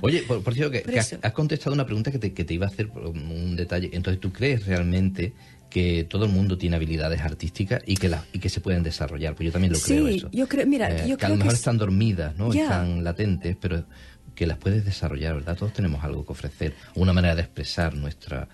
Oye, 0.00 0.22
por, 0.22 0.42
por 0.42 0.54
cierto, 0.54 0.70
que, 0.72 0.80
Por 0.80 0.92
que 0.94 1.00
has, 1.00 1.16
has 1.20 1.32
contestado 1.32 1.74
una 1.74 1.84
pregunta 1.84 2.10
que 2.10 2.18
te, 2.18 2.32
que 2.32 2.44
te 2.44 2.54
iba 2.54 2.66
a 2.66 2.68
hacer 2.70 2.88
un 2.88 3.54
detalle. 3.56 3.90
Entonces, 3.92 4.13
¿tú 4.16 4.32
crees 4.32 4.66
realmente 4.66 5.32
que 5.70 6.04
todo 6.04 6.26
el 6.26 6.30
mundo 6.32 6.56
tiene 6.56 6.76
habilidades 6.76 7.20
artísticas 7.20 7.82
y 7.86 7.96
que, 7.96 8.08
la- 8.08 8.24
y 8.32 8.38
que 8.38 8.48
se 8.48 8.60
pueden 8.60 8.82
desarrollar? 8.82 9.34
Pues 9.34 9.46
yo 9.46 9.52
también 9.52 9.72
lo 9.72 9.78
Sí, 9.78 9.92
creo 9.94 10.08
eso. 10.08 10.30
yo 10.32 10.46
creo- 10.48 10.66
mira, 10.66 10.88
Eh, 10.90 11.08
yo 11.08 11.16
que 11.16 11.24
a 11.24 11.28
creo 11.28 11.30
lo 11.30 11.36
mejor 11.36 11.50
que 11.50 11.54
es- 11.54 11.60
están 11.60 11.78
dormidas, 11.78 12.36
¿no? 12.36 12.52
Están 12.52 13.02
latentes, 13.04 13.56
pero 13.60 13.84
que 14.34 14.46
las 14.46 14.58
puedes 14.58 14.84
desarrollar, 14.84 15.34
¿verdad? 15.34 15.56
Todos 15.56 15.72
tenemos 15.72 16.02
algo 16.04 16.24
que 16.24 16.32
ofrecer, 16.32 16.74
una 16.94 17.12
manera 17.12 17.34
de 17.34 17.42
expresar 17.42 17.94
nuestra, 17.94 18.48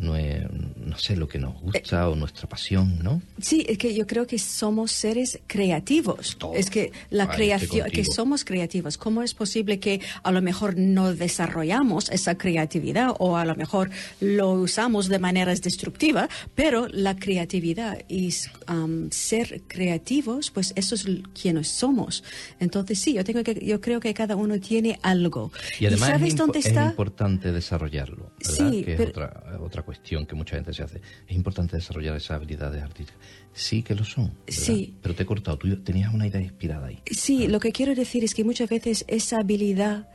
nue- 0.00 0.46
no 0.76 0.96
sé, 0.98 1.16
lo 1.16 1.26
que 1.28 1.38
nos 1.38 1.60
gusta 1.60 2.08
o 2.08 2.14
nuestra 2.14 2.48
pasión, 2.48 2.98
¿no? 3.02 3.20
Sí, 3.40 3.64
es 3.68 3.78
que 3.78 3.94
yo 3.94 4.06
creo 4.06 4.26
que 4.26 4.38
somos 4.38 4.92
seres 4.92 5.40
creativos. 5.46 6.36
Todos. 6.38 6.56
Es 6.56 6.70
que 6.70 6.92
la 7.10 7.28
creación, 7.28 7.90
que 7.90 8.04
somos 8.04 8.44
creativos. 8.44 8.96
¿Cómo 8.98 9.22
es 9.22 9.34
posible 9.34 9.78
que 9.80 10.00
a 10.22 10.30
lo 10.32 10.40
mejor 10.42 10.76
no 10.78 11.14
desarrollamos 11.14 12.10
esa 12.10 12.36
creatividad 12.38 13.14
o 13.18 13.36
a 13.36 13.44
lo 13.44 13.54
mejor 13.56 13.90
lo 14.20 14.52
usamos 14.52 15.08
de 15.08 15.18
maneras 15.18 15.62
destructivas? 15.62 16.28
Pero 16.54 16.88
la 16.88 17.16
creatividad 17.16 17.98
y 18.08 18.32
um, 18.68 19.10
ser 19.10 19.62
creativos, 19.66 20.50
pues 20.50 20.72
eso 20.76 20.94
es 20.94 21.06
quienes 21.40 21.68
somos. 21.68 22.22
Entonces 22.60 22.98
sí, 22.98 23.14
yo 23.14 23.24
tengo 23.24 23.42
que, 23.42 23.54
yo 23.64 23.80
creo 23.80 24.00
que 24.00 24.12
cada 24.14 24.36
uno 24.36 24.58
tiene 24.60 24.98
algo. 25.02 25.50
Y 25.80 25.86
además 25.86 26.08
sabes 26.10 26.28
es, 26.30 26.36
dónde 26.36 26.58
es 26.60 26.66
está? 26.66 26.86
importante 26.86 27.52
desarrollarlo, 27.52 28.30
¿verdad? 28.40 28.70
Sí, 28.70 28.84
que 28.84 28.92
es 28.92 28.96
pero- 28.98 29.10
otra, 29.10 29.58
otra 29.60 29.82
cuestión 29.86 30.26
que 30.26 30.34
mucha 30.34 30.56
gente 30.56 30.74
se 30.74 30.82
hace. 30.82 31.00
Es 31.26 31.34
importante 31.34 31.76
desarrollar 31.76 32.14
esas 32.16 32.32
habilidades 32.32 32.82
artísticas. 32.82 33.18
Sí 33.54 33.82
que 33.82 33.94
lo 33.94 34.04
son, 34.04 34.26
¿verdad? 34.26 34.42
Sí. 34.48 34.94
Pero 35.00 35.14
te 35.14 35.22
he 35.22 35.26
cortado, 35.26 35.56
tú 35.56 35.74
tenías 35.78 36.12
una 36.12 36.26
idea 36.26 36.42
inspirada 36.42 36.88
ahí. 36.88 36.98
Sí, 37.10 37.48
lo 37.48 37.58
que 37.60 37.72
quiero 37.72 37.94
decir 37.94 38.22
es 38.24 38.34
que 38.34 38.44
muchas 38.44 38.68
veces 38.68 39.04
esa 39.08 39.38
habilidad 39.40 40.08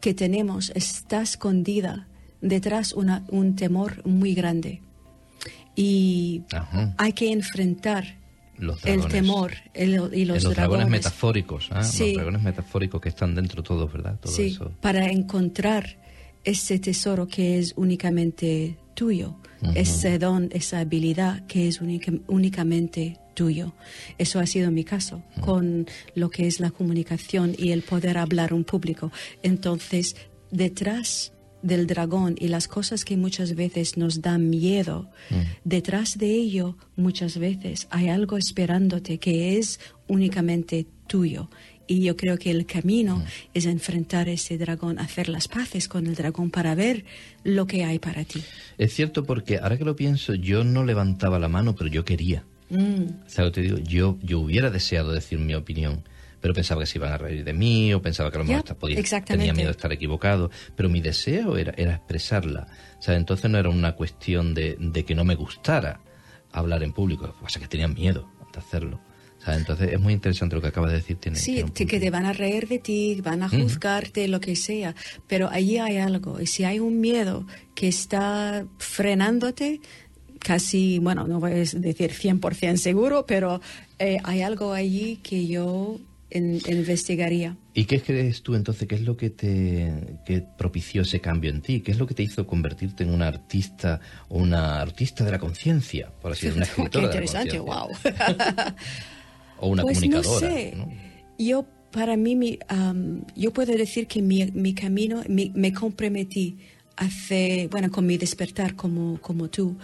que 0.00 0.14
tenemos 0.14 0.72
está 0.74 1.20
escondida 1.20 2.08
detrás 2.40 2.92
una, 2.94 3.24
un 3.28 3.54
temor 3.56 4.04
muy 4.06 4.34
grande. 4.34 4.80
Y 5.74 6.42
Ajá. 6.52 6.94
hay 6.98 7.12
que 7.12 7.30
enfrentar 7.32 8.16
el 8.84 9.06
temor 9.08 9.52
el- 9.74 9.90
y 9.92 9.96
los, 9.96 10.12
Eh, 10.12 10.24
los 10.24 10.42
dragones 10.54 10.56
dragones. 10.56 10.88
metafóricos, 10.90 11.68
¿ah? 11.72 11.82
Sí. 11.82 12.06
los 12.06 12.14
dragones 12.14 12.42
metafóricos 12.42 13.00
que 13.00 13.08
están 13.08 13.34
dentro 13.34 13.62
todos, 13.62 13.92
¿verdad? 13.92 14.18
Todo 14.20 14.32
Sí, 14.32 14.48
eso. 14.48 14.70
para 14.80 15.06
encontrar 15.10 15.98
ese 16.44 16.78
tesoro 16.78 17.26
que 17.26 17.58
es 17.58 17.72
únicamente 17.76 18.76
tuyo, 18.94 19.36
ese 19.74 20.18
don, 20.18 20.48
esa 20.52 20.80
habilidad 20.80 21.46
que 21.46 21.68
es 21.68 21.80
única- 21.80 22.12
únicamente 22.28 23.18
tuyo. 23.34 23.72
Eso 24.18 24.40
ha 24.40 24.46
sido 24.46 24.70
mi 24.70 24.84
caso 24.84 25.22
con 25.40 25.86
lo 26.14 26.30
que 26.30 26.46
es 26.46 26.60
la 26.60 26.70
comunicación 26.70 27.54
y 27.56 27.70
el 27.70 27.82
poder 27.82 28.18
hablar 28.18 28.52
un 28.52 28.64
público. 28.64 29.10
Entonces, 29.42 30.16
detrás 30.50 31.32
del 31.62 31.86
dragón 31.86 32.34
y 32.38 32.48
las 32.48 32.66
cosas 32.66 33.04
que 33.04 33.16
muchas 33.16 33.54
veces 33.54 33.96
nos 33.96 34.20
dan 34.20 34.50
miedo, 34.50 35.08
detrás 35.64 36.18
de 36.18 36.34
ello 36.34 36.76
muchas 36.96 37.38
veces 37.38 37.86
hay 37.90 38.08
algo 38.08 38.36
esperándote 38.36 39.18
que 39.18 39.56
es 39.58 39.78
únicamente 40.08 40.86
tuyo. 41.06 41.48
Y 41.86 42.02
yo 42.02 42.16
creo 42.16 42.38
que 42.38 42.50
el 42.50 42.64
camino 42.66 43.24
es 43.54 43.66
enfrentar 43.66 44.28
ese 44.28 44.56
dragón, 44.56 44.98
hacer 44.98 45.28
las 45.28 45.48
paces 45.48 45.88
con 45.88 46.06
el 46.06 46.14
dragón 46.14 46.50
para 46.50 46.74
ver 46.74 47.04
lo 47.44 47.66
que 47.66 47.84
hay 47.84 47.98
para 47.98 48.24
ti. 48.24 48.42
Es 48.78 48.94
cierto 48.94 49.24
porque 49.24 49.58
ahora 49.58 49.76
que 49.76 49.84
lo 49.84 49.96
pienso, 49.96 50.34
yo 50.34 50.64
no 50.64 50.84
levantaba 50.84 51.38
la 51.38 51.48
mano, 51.48 51.74
pero 51.74 51.90
yo 51.90 52.04
quería. 52.04 52.44
Mm, 52.70 53.26
¿Sabes 53.26 53.38
lo 53.38 53.52
que 53.52 53.60
te 53.60 53.62
digo? 53.62 53.78
Yo, 53.78 54.18
yo 54.22 54.40
hubiera 54.40 54.70
deseado 54.70 55.12
decir 55.12 55.38
mi 55.38 55.54
opinión, 55.54 56.04
pero 56.40 56.54
pensaba 56.54 56.80
que 56.80 56.86
se 56.86 56.98
iban 56.98 57.12
a 57.12 57.18
reír 57.18 57.44
de 57.44 57.52
mí, 57.52 57.92
o 57.92 58.00
pensaba 58.00 58.30
que 58.30 58.36
a 58.36 58.38
lo 58.38 58.44
mejor 58.44 58.60
hasta 58.60 58.74
podía, 58.74 58.98
exactamente. 58.98 59.42
tenía 59.42 59.52
miedo 59.54 59.68
de 59.68 59.72
estar 59.72 59.92
equivocado, 59.92 60.50
pero 60.74 60.88
mi 60.88 61.00
deseo 61.00 61.56
era, 61.56 61.74
era 61.76 61.94
expresarla. 61.96 62.68
O 62.98 63.02
sea, 63.02 63.16
entonces 63.16 63.50
no 63.50 63.58
era 63.58 63.68
una 63.68 63.92
cuestión 63.92 64.54
de, 64.54 64.76
de 64.78 65.04
que 65.04 65.14
no 65.14 65.24
me 65.24 65.34
gustara 65.34 66.00
hablar 66.50 66.82
en 66.82 66.92
público, 66.92 67.26
lo 67.26 67.34
que 67.34 67.42
pasa 67.42 67.58
es 67.58 67.62
que 67.62 67.68
tenía 67.68 67.88
miedo 67.88 68.28
de 68.52 68.58
hacerlo. 68.58 69.00
¿Sabes? 69.44 69.60
Entonces 69.60 69.92
es 69.92 70.00
muy 70.00 70.12
interesante 70.12 70.54
lo 70.56 70.62
que 70.62 70.68
acabas 70.68 70.90
de 70.90 70.96
decir. 70.98 71.16
Tiene, 71.16 71.36
Sí, 71.38 71.54
tiene 71.54 71.70
te- 71.70 71.86
que 71.86 72.00
te 72.00 72.10
van 72.10 72.26
a 72.26 72.32
reír 72.32 72.68
de 72.68 72.78
ti, 72.78 73.20
van 73.22 73.42
a 73.42 73.48
juzgarte, 73.48 74.28
lo 74.28 74.40
que 74.40 74.56
sea, 74.56 74.94
pero 75.26 75.48
allí 75.50 75.78
hay 75.78 75.96
algo. 75.98 76.40
Y 76.40 76.46
si 76.46 76.64
hay 76.64 76.78
un 76.78 77.00
miedo 77.00 77.46
que 77.74 77.88
está 77.88 78.64
frenándote, 78.78 79.80
casi, 80.38 80.98
bueno, 80.98 81.26
no 81.26 81.40
voy 81.40 81.52
a 81.52 81.54
decir 81.54 82.12
100% 82.12 82.76
seguro, 82.76 83.24
pero 83.26 83.60
eh, 83.98 84.18
hay 84.24 84.42
algo 84.42 84.72
allí 84.72 85.16
que 85.22 85.46
yo 85.46 85.98
in- 86.30 86.60
investigaría. 86.68 87.56
¿Y 87.74 87.84
qué 87.84 88.02
crees 88.02 88.42
tú 88.42 88.54
entonces? 88.54 88.86
¿Qué 88.88 88.96
es 88.96 89.00
lo 89.02 89.16
que 89.16 89.30
te 89.30 90.18
que 90.26 90.42
propició 90.58 91.02
ese 91.02 91.20
cambio 91.20 91.50
en 91.50 91.62
ti? 91.62 91.80
¿Qué 91.80 91.92
es 91.92 91.98
lo 91.98 92.06
que 92.06 92.14
te 92.14 92.22
hizo 92.22 92.46
convertirte 92.46 93.02
en 93.04 93.10
una 93.10 93.28
artista 93.28 94.00
o 94.28 94.38
una 94.38 94.80
artista 94.80 95.24
de 95.24 95.30
la 95.30 95.38
conciencia? 95.38 96.10
Por 96.20 96.32
así 96.32 96.48
decirlo, 96.48 96.66
una 96.82 96.90
Qué 96.90 96.98
interesante, 97.00 97.52
de 97.52 97.56
la 97.58 97.62
wow. 97.62 97.88
O 99.62 99.68
una 99.68 99.82
pues 99.82 99.98
comunicadora. 100.00 100.48
no 100.48 100.54
sé. 100.56 100.74
¿no? 100.76 100.88
Yo, 101.38 101.64
para 101.90 102.16
mí, 102.16 102.36
mi, 102.36 102.58
am, 102.68 103.24
yo 103.36 103.52
puedo 103.52 103.72
decir 103.76 104.06
que 104.06 104.20
mi, 104.22 104.44
mi 104.52 104.74
camino, 104.74 105.22
mi- 105.28 105.50
me 105.54 105.72
comprometí 105.72 106.56
hace, 106.96 107.68
bueno, 107.70 107.90
con 107.90 108.04
mi 108.06 108.18
despertar 108.18 108.74
como, 108.76 109.18
como 109.20 109.48
tú, 109.48 109.76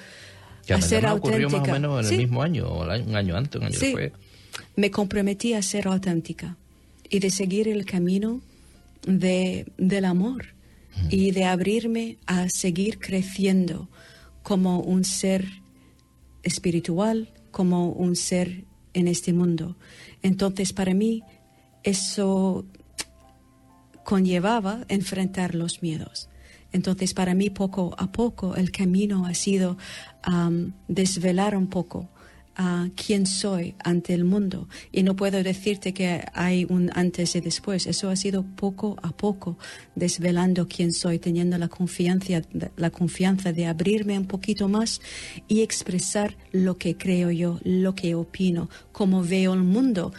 Que 0.66 0.74
a 0.74 0.80
ser 0.82 1.06
ocurrió 1.06 1.46
auténtica. 1.46 1.60
más 1.60 1.68
o 1.68 1.72
menos 1.72 2.00
en 2.04 2.08
Sí. 2.08 2.14
el 2.16 2.20
mismo 2.20 2.42
año, 2.42 2.66
o 2.68 2.82
un 2.84 3.16
año 3.16 3.36
antes, 3.36 3.60
un 3.60 3.66
año 3.66 3.78
Sí. 3.78 3.86
después. 3.86 4.12
Me 4.76 4.90
comprometí 4.90 5.54
a 5.54 5.62
ser 5.62 5.88
auténtica 5.88 6.56
y 7.08 7.18
de 7.20 7.30
seguir 7.30 7.68
el 7.68 7.84
camino 7.86 8.40
de, 9.06 9.66
del 9.78 10.04
amor 10.04 10.46
y 11.10 11.30
de 11.30 11.44
abrirme 11.44 12.18
a 12.26 12.48
seguir 12.48 12.98
creciendo 12.98 13.88
como 14.42 14.80
un 14.80 15.04
ser 15.04 15.46
espiritual, 16.42 17.30
como 17.50 17.90
un 17.90 18.16
ser 18.16 18.64
en 18.98 19.08
este 19.08 19.32
mundo. 19.32 19.76
Entonces, 20.22 20.72
para 20.72 20.92
mí, 20.92 21.22
eso 21.82 22.66
conllevaba 24.04 24.84
enfrentar 24.88 25.54
los 25.54 25.82
miedos. 25.82 26.28
Entonces, 26.72 27.14
para 27.14 27.34
mí, 27.34 27.50
poco 27.50 27.94
a 27.96 28.10
poco, 28.12 28.56
el 28.56 28.70
camino 28.72 29.24
ha 29.26 29.34
sido 29.34 29.78
desvelar 30.88 31.56
un 31.56 31.68
poco 31.68 32.10
a 32.58 32.88
quién 32.94 33.24
soy 33.24 33.76
ante 33.82 34.12
el 34.12 34.24
mundo. 34.24 34.68
Y 34.92 35.04
no 35.04 35.16
puedo 35.16 35.42
decirte 35.42 35.94
que 35.94 36.24
hay 36.34 36.66
un 36.68 36.90
antes 36.92 37.36
y 37.36 37.40
después. 37.40 37.86
Eso 37.86 38.10
ha 38.10 38.16
sido 38.16 38.42
poco 38.42 38.96
a 39.00 39.16
poco, 39.16 39.56
desvelando 39.94 40.66
quién 40.66 40.92
soy, 40.92 41.20
teniendo 41.20 41.56
la 41.56 41.68
confianza, 41.68 42.42
la 42.76 42.90
confianza 42.90 43.52
de 43.52 43.66
abrirme 43.66 44.18
un 44.18 44.26
poquito 44.26 44.68
más 44.68 45.00
y 45.46 45.62
expresar 45.62 46.36
lo 46.52 46.76
que 46.76 46.96
creo 46.96 47.30
yo, 47.30 47.60
lo 47.62 47.94
que 47.94 48.16
opino, 48.16 48.68
cómo 48.92 49.22
veo 49.22 49.54
el 49.54 49.62
mundo 49.62 50.12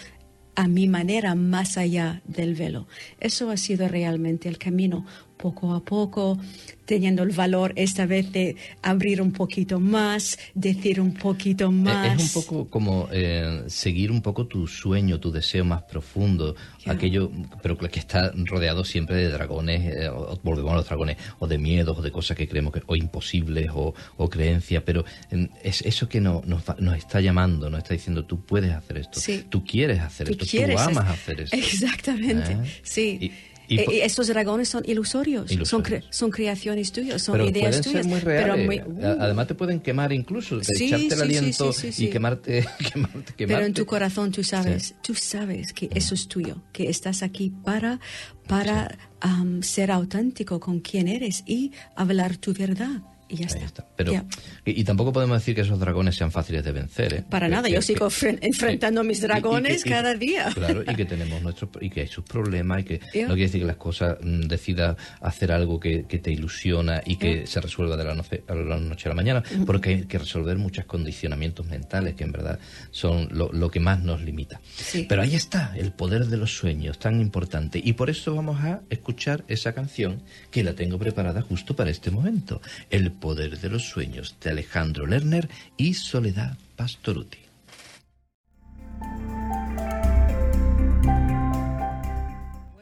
a 0.56 0.67
mi 0.67 0.88
manera 0.88 1.36
más 1.36 1.78
allá 1.78 2.21
del 2.25 2.56
velo. 2.56 2.88
Eso 3.19 3.49
ha 3.49 3.58
sido 3.58 3.88
realmente 3.88 4.49
el 4.49 4.58
camino, 4.58 5.06
poco 5.39 5.73
a 5.73 5.80
poco, 5.80 6.38
teniendo 6.86 7.23
el 7.23 7.30
valor 7.32 7.71
esta 7.78 8.06
vez 8.06 8.30
de 8.34 8.58
abrir 8.82 9.21
un 9.21 9.32
poquito 9.32 9.80
más, 9.80 10.38
decir 10.54 10.99
un 10.99 11.13
poquito 11.13 11.67
Eh, 11.67 11.71
más. 11.71 12.21
Es 12.21 12.36
un 12.36 12.41
poco 12.43 12.69
como 12.69 13.08
eh, 13.13 13.63
seguir 13.67 14.12
un 14.12 14.21
poco 14.21 14.47
tu 14.47 14.67
sueño, 14.67 15.17
tu 15.19 15.32
deseo 15.32 15.63
más 15.63 15.84
profundo, 15.84 16.56
aquello, 16.86 17.32
pero 17.63 17.78
que 17.78 17.99
está 17.99 18.34
rodeado 18.36 18.84
siempre 18.84 19.15
de 19.15 19.30
dragones, 19.30 19.95
eh, 19.95 20.10
o- 20.10 20.38
volvemos 20.43 20.73
a 20.73 20.75
los 20.75 20.86
dragones, 20.86 21.15
o 21.39 21.47
de 21.47 21.58
miedos, 21.58 21.97
o 21.97 22.02
de 22.02 22.12
cosas 22.12 22.36
que 22.36 22.45
creemos 22.47 22.73
que, 22.73 22.82
o 22.86 22.95
imposibles, 22.97 23.69
o, 23.73 23.93
o 24.17 24.30
creencias, 24.30 24.84
pero 24.86 25.06
eh, 25.32 25.47
es 25.63 25.82
eso 25.84 26.10
que 26.10 26.19
no- 26.19 26.41
nos, 26.45 26.63
nos 26.80 26.97
está 26.97 27.21
llamando, 27.21 27.69
nos 27.69 27.78
está 27.80 27.93
diciendo, 27.93 28.25
tú 28.25 28.41
puedes 28.41 28.71
hacer 28.73 28.97
esto, 28.97 29.21
Sí. 29.21 29.45
tú 29.49 29.63
quieres 29.63 30.02
hacer 30.02 30.28
Tú 30.28 30.34
esto, 30.34 30.45
quieres 30.49 30.75
tú 30.75 30.82
amas 30.82 31.08
hacer 31.08 31.39
eso. 31.43 31.56
Exactamente, 31.56 32.58
sí. 32.84 33.17
Y- 33.21 33.32
y 33.69 33.79
Eh, 33.79 33.86
y 33.93 33.99
estos 34.01 34.27
dragones 34.27 34.67
son 34.67 34.84
ilusorios, 34.86 35.45
Son, 35.47 35.55
Ilusorios. 35.58 36.03
cre- 36.03 36.08
son 36.10 36.32
creaciones 36.32 36.91
tuyas, 36.91 37.21
son 37.21 37.34
pero 37.34 37.45
ideas 37.45 37.67
pueden 37.77 37.84
tuyas. 37.84 38.01
ser 38.03 38.12
muy 38.12 38.19
pero 38.21 38.55
reales. 38.55 38.65
muy- 38.65 39.03
A- 39.05 39.13
uh, 39.13 39.17
Además 39.21 39.47
te 39.47 39.55
pueden 39.55 39.79
quemar 39.79 40.12
incluso, 40.12 40.62
Sí, 40.63 40.86
echarte 40.86 41.13
el 41.13 41.21
aliento 41.21 41.71
sí, 41.71 41.91
sí, 41.91 42.05
y 42.05 42.10
quemarte, 42.10 42.65
quemarte, 42.93 43.34
Pero 43.38 43.49
en 43.51 43.58
quemarte. 43.58 43.71
tu 43.73 43.86
corazón 43.86 44.32
tú 44.32 44.43
sabes, 44.43 44.95
tú 45.01 45.13
sabes 45.15 45.71
que 45.71 45.88
eso 45.93 46.15
es 46.15 46.27
tuyo, 46.27 46.58
que 46.73 46.89
estás 46.89 47.21
aquí 47.23 47.53
para, 47.63 47.99
para 48.47 48.97
am, 49.21 49.62
ser 49.62 49.91
auténtico 49.91 50.60
con 50.60 50.79
quien 50.79 51.08
eres 51.08 51.43
y 51.45 51.71
hablar 51.95 52.38
tu 52.38 52.53
verdad. 52.53 53.01
Y 53.30 53.38
ya 53.38 53.46
está. 53.46 53.63
está. 53.63 53.86
Pero, 53.96 54.12
Ya. 54.12 54.26
y, 54.65 54.82
y 54.82 54.84
tampoco 54.84 55.13
podemos 55.13 55.38
decir 55.39 55.54
que 55.56 55.62
esos 55.62 55.80
dragones 55.80 56.15
sean 56.15 56.32
fáciles 56.32 56.63
de 56.63 56.72
vencer. 56.72 57.13
¿eh? 57.13 57.24
Para 57.30 57.46
Que- 57.48 57.52
nada, 57.56 57.68
que- 57.68 57.76
yo 57.76 57.82
sigo 57.82 58.10
que- 58.10 58.39
enfrentando 58.42 59.02
a 59.02 59.04
mis 59.04 59.20
y 59.20 59.22
dragones 59.22 59.86
y- 59.86 59.89
cada 59.89 60.15
día. 60.15 60.50
Claro, 60.54 60.82
y 60.82 60.96
que 60.96 61.06
tenemos 61.06 61.42
nuestros 61.42 61.70
y 61.80 61.89
que 61.89 62.02
hay 62.02 62.08
sus 62.08 62.24
problemas 62.26 62.82
y 62.82 62.84
que 62.86 63.00
no 63.00 63.28
quiere 63.36 63.44
decir 63.44 63.62
que 63.62 63.68
las 63.68 63.76
cosas 63.78 64.18
mm, 64.22 64.42
decidas 64.48 64.98
hacer 65.22 65.52
algo 65.52 65.80
que, 65.80 66.04
te 66.04 66.32
ilusiona 66.32 67.02
y 67.06 67.15
que 67.18 67.46
se 67.48 67.62
resuelva 67.62 67.96
de 67.96 68.04
la, 68.04 68.15
noche, 68.15 68.44
a 68.48 68.56
la 68.56 68.78
noche 68.80 69.08
a 69.08 69.10
la 69.10 69.15
mañana, 69.15 69.44
porque 69.65 69.89
hay 69.89 70.04
que 70.06 70.18
resolver 70.18 70.58
muchos 70.58 70.86
condicionamientos 70.86 71.65
mentales 71.68 72.15
que 72.15 72.24
en 72.24 72.32
verdad 72.32 72.60
son 72.92 73.30
lo, 73.32 73.52
lo 73.54 73.70
que 73.70 73.80
más 73.80 74.02
nos 74.04 74.22
limita. 74.22 74.60
Sí. 74.76 75.06
Pero 75.08 75.22
ahí 75.22 75.36
está, 75.36 75.74
el 75.78 75.92
poder 75.92 76.26
de 76.26 76.38
los 76.38 76.58
sueños, 76.58 76.98
tan 77.00 77.22
importante. 77.22 77.80
Y 77.84 77.94
por 77.94 78.10
eso 78.10 78.36
vamos 78.36 78.60
a 78.62 78.82
escuchar 78.89 79.44
esa 79.48 79.74
canción 79.74 80.22
que 80.52 80.63
la 80.63 80.74
tengo 80.74 80.98
preparada 80.98 81.42
justo 81.42 81.76
para 81.76 81.89
este 81.92 82.12
momento. 82.12 82.62
El 82.89 83.12
poder 83.19 83.60
de 83.60 83.69
los 83.69 83.84
sueños 83.84 84.36
de 84.41 84.49
Alejandro 84.51 85.05
Lerner 85.05 85.49
y 85.77 85.93
Soledad 85.93 86.58
Pastoruti. 86.75 87.38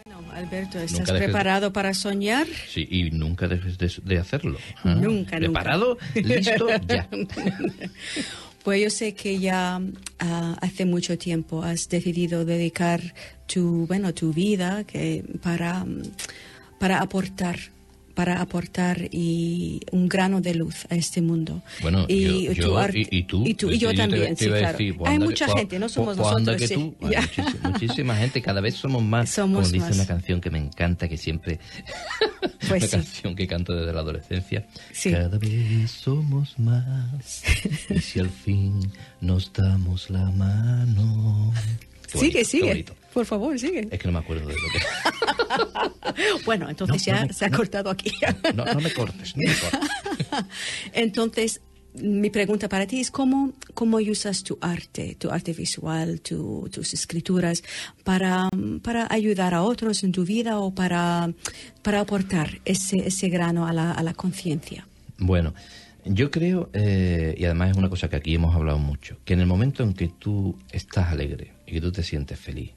Bueno, 0.06 0.32
Alberto, 0.34 0.80
¿estás 0.80 1.00
Nunca 1.00 1.14
de- 1.14 1.20
preparado 1.20 1.74
para 1.74 1.94
soñar? 1.94 2.48
Sí, 2.68 2.88
y 2.90 3.12
nunca 3.12 3.48
dejes 3.48 3.78
de, 3.78 3.92
de 4.04 4.18
hacerlo. 4.20 4.58
Ah, 4.84 4.96
Nunca, 4.96 5.04
nunca. 5.04 5.38
¿Preparado? 5.40 5.98
¿Listo? 6.16 6.68
Ya. 6.88 7.08
Pues 8.64 8.84
yo 8.84 8.90
sé 8.90 9.14
que 9.14 9.40
ya 9.40 9.80
ah, 10.20 10.58
hace 10.60 10.84
mucho 10.84 11.18
tiempo 11.18 11.64
has 11.64 11.88
decidido 11.88 12.44
dedicar 12.44 13.00
tu, 13.46 13.88
bueno, 13.88 14.14
tu 14.14 14.34
vida 14.34 14.84
que 14.84 15.24
para, 15.42 15.86
mm, 15.86 16.02
para 16.78 17.00
aportar 17.00 17.58
para 18.18 18.42
aportar 18.42 19.10
y 19.12 19.80
un 19.92 20.10
grano 20.10 20.42
de 20.42 20.56
luz 20.56 20.88
a 20.90 20.96
este 20.96 21.22
mundo. 21.22 21.62
Bueno, 21.84 22.06
y, 22.08 22.46
yo, 22.46 22.52
yo- 22.54 22.78
arte- 22.80 23.08
y, 23.12 23.18
y 23.20 23.24
tú. 23.24 23.46
y 23.46 23.54
tú- 23.54 23.70
y 23.70 23.74
Sí, 23.74 23.80
yo 23.80 23.92
te- 23.92 23.98
también, 23.98 24.36
te 24.36 24.38
sí, 24.38 24.46
iba 24.46 24.56
a 24.56 24.60
claro. 24.62 24.78
decir, 24.80 24.98
pues 24.98 25.12
Hay 25.12 25.20
mucha 25.20 25.46
que- 25.46 25.52
pues- 25.52 25.62
gente, 25.62 25.78
no 25.80 25.88
somos 25.88 26.18
pues 26.18 26.28
nosotros, 26.32 26.58
que 26.58 26.68
sí. 26.68 26.74
tú. 26.74 26.96
Hay 27.06 27.16
muchísima, 27.16 27.70
muchísima 27.70 28.16
gente, 28.16 28.42
cada 28.42 28.60
vez 28.60 28.74
somos 28.74 29.04
más. 29.14 29.30
Somos 29.30 29.60
como 29.68 29.72
dice 29.72 29.86
más. 29.86 29.96
una 29.96 30.08
canción 30.08 30.42
que 30.42 30.50
me 30.50 30.58
encanta, 30.58 31.08
que 31.08 31.18
siempre. 31.18 31.60
Pues 32.68 32.82
una 32.82 32.88
sí. 32.90 32.98
canción 32.98 33.36
que 33.36 33.48
canto 33.48 33.74
desde 33.76 33.94
la 33.94 34.00
adolescencia. 34.02 34.66
Sí. 34.92 35.12
Cada 35.12 35.38
vez 35.38 35.90
somos 35.92 36.58
más. 36.60 37.44
y 37.90 38.00
si 38.00 38.20
al 38.20 38.30
fin 38.32 38.92
nos 39.22 39.54
damos 39.54 40.10
la 40.10 40.26
mano. 40.32 41.54
Qué 42.12 42.18
bonito, 42.18 42.20
Sigue, 42.20 42.32
qué 42.40 42.46
sigue. 42.46 42.68
bonito. 42.68 42.96
Por 43.18 43.26
favor, 43.26 43.58
sigue. 43.58 43.88
Es 43.90 43.98
que 44.00 44.08
no 44.08 44.12
me 44.14 44.20
acuerdo 44.20 44.48
de 44.48 44.54
lo 44.54 44.60
que. 44.72 44.80
Bueno, 46.46 46.70
entonces 46.70 47.08
No, 47.08 47.14
ya 47.14 47.22
no 47.22 47.28
me- 47.28 47.34
se 47.34 47.46
ha 47.46 47.50
cortado 47.50 47.90
aquí. 47.90 48.12
No, 48.54 48.64
no 48.66 48.80
me 48.80 48.94
cortes, 48.94 49.36
no 49.36 49.42
me 49.44 49.56
cortes. 49.56 49.90
Entonces, 50.94 51.62
mi 51.96 52.30
pregunta 52.30 52.70
para 52.70 52.86
ti 52.86 53.00
es 53.00 53.10
cómo, 53.10 53.54
cómo 53.74 53.98
usas 53.98 54.44
tu 54.44 54.60
arte, 54.62 55.16
tu 55.18 55.32
arte 55.32 55.54
visual, 55.54 56.22
tu- 56.22 56.70
tus 56.72 56.94
escrituras 56.94 57.64
para, 58.04 58.50
para 58.84 59.08
ayudar 59.12 59.56
a 59.56 59.64
otros 59.64 60.04
en 60.04 60.12
tu 60.12 60.24
vida 60.24 60.60
o 60.60 60.76
para, 60.76 61.32
para 61.82 62.02
aportar 62.02 62.62
ese, 62.66 62.98
ese 63.08 63.30
grano 63.30 63.66
a 63.66 63.74
la, 63.74 63.94
a 63.94 64.04
la 64.04 64.14
conciencia. 64.14 64.88
Bueno, 65.18 65.56
yo 66.06 66.30
creo, 66.30 66.70
eh, 66.74 67.34
y 67.36 67.46
además 67.46 67.72
es 67.72 67.78
una 67.78 67.90
cosa 67.90 68.10
que 68.10 68.16
aquí 68.18 68.36
hemos 68.36 68.56
hablado 68.56 68.78
mucho, 68.78 69.18
que 69.26 69.34
en 69.34 69.40
el 69.40 69.48
momento 69.48 69.82
en 69.84 69.94
que 69.94 70.08
tú 70.08 70.56
estás 70.72 71.12
alegre 71.12 71.54
y 71.66 71.72
que 71.72 71.82
tú 71.82 71.92
te 71.92 72.04
sientes 72.04 72.40
feliz 72.40 72.72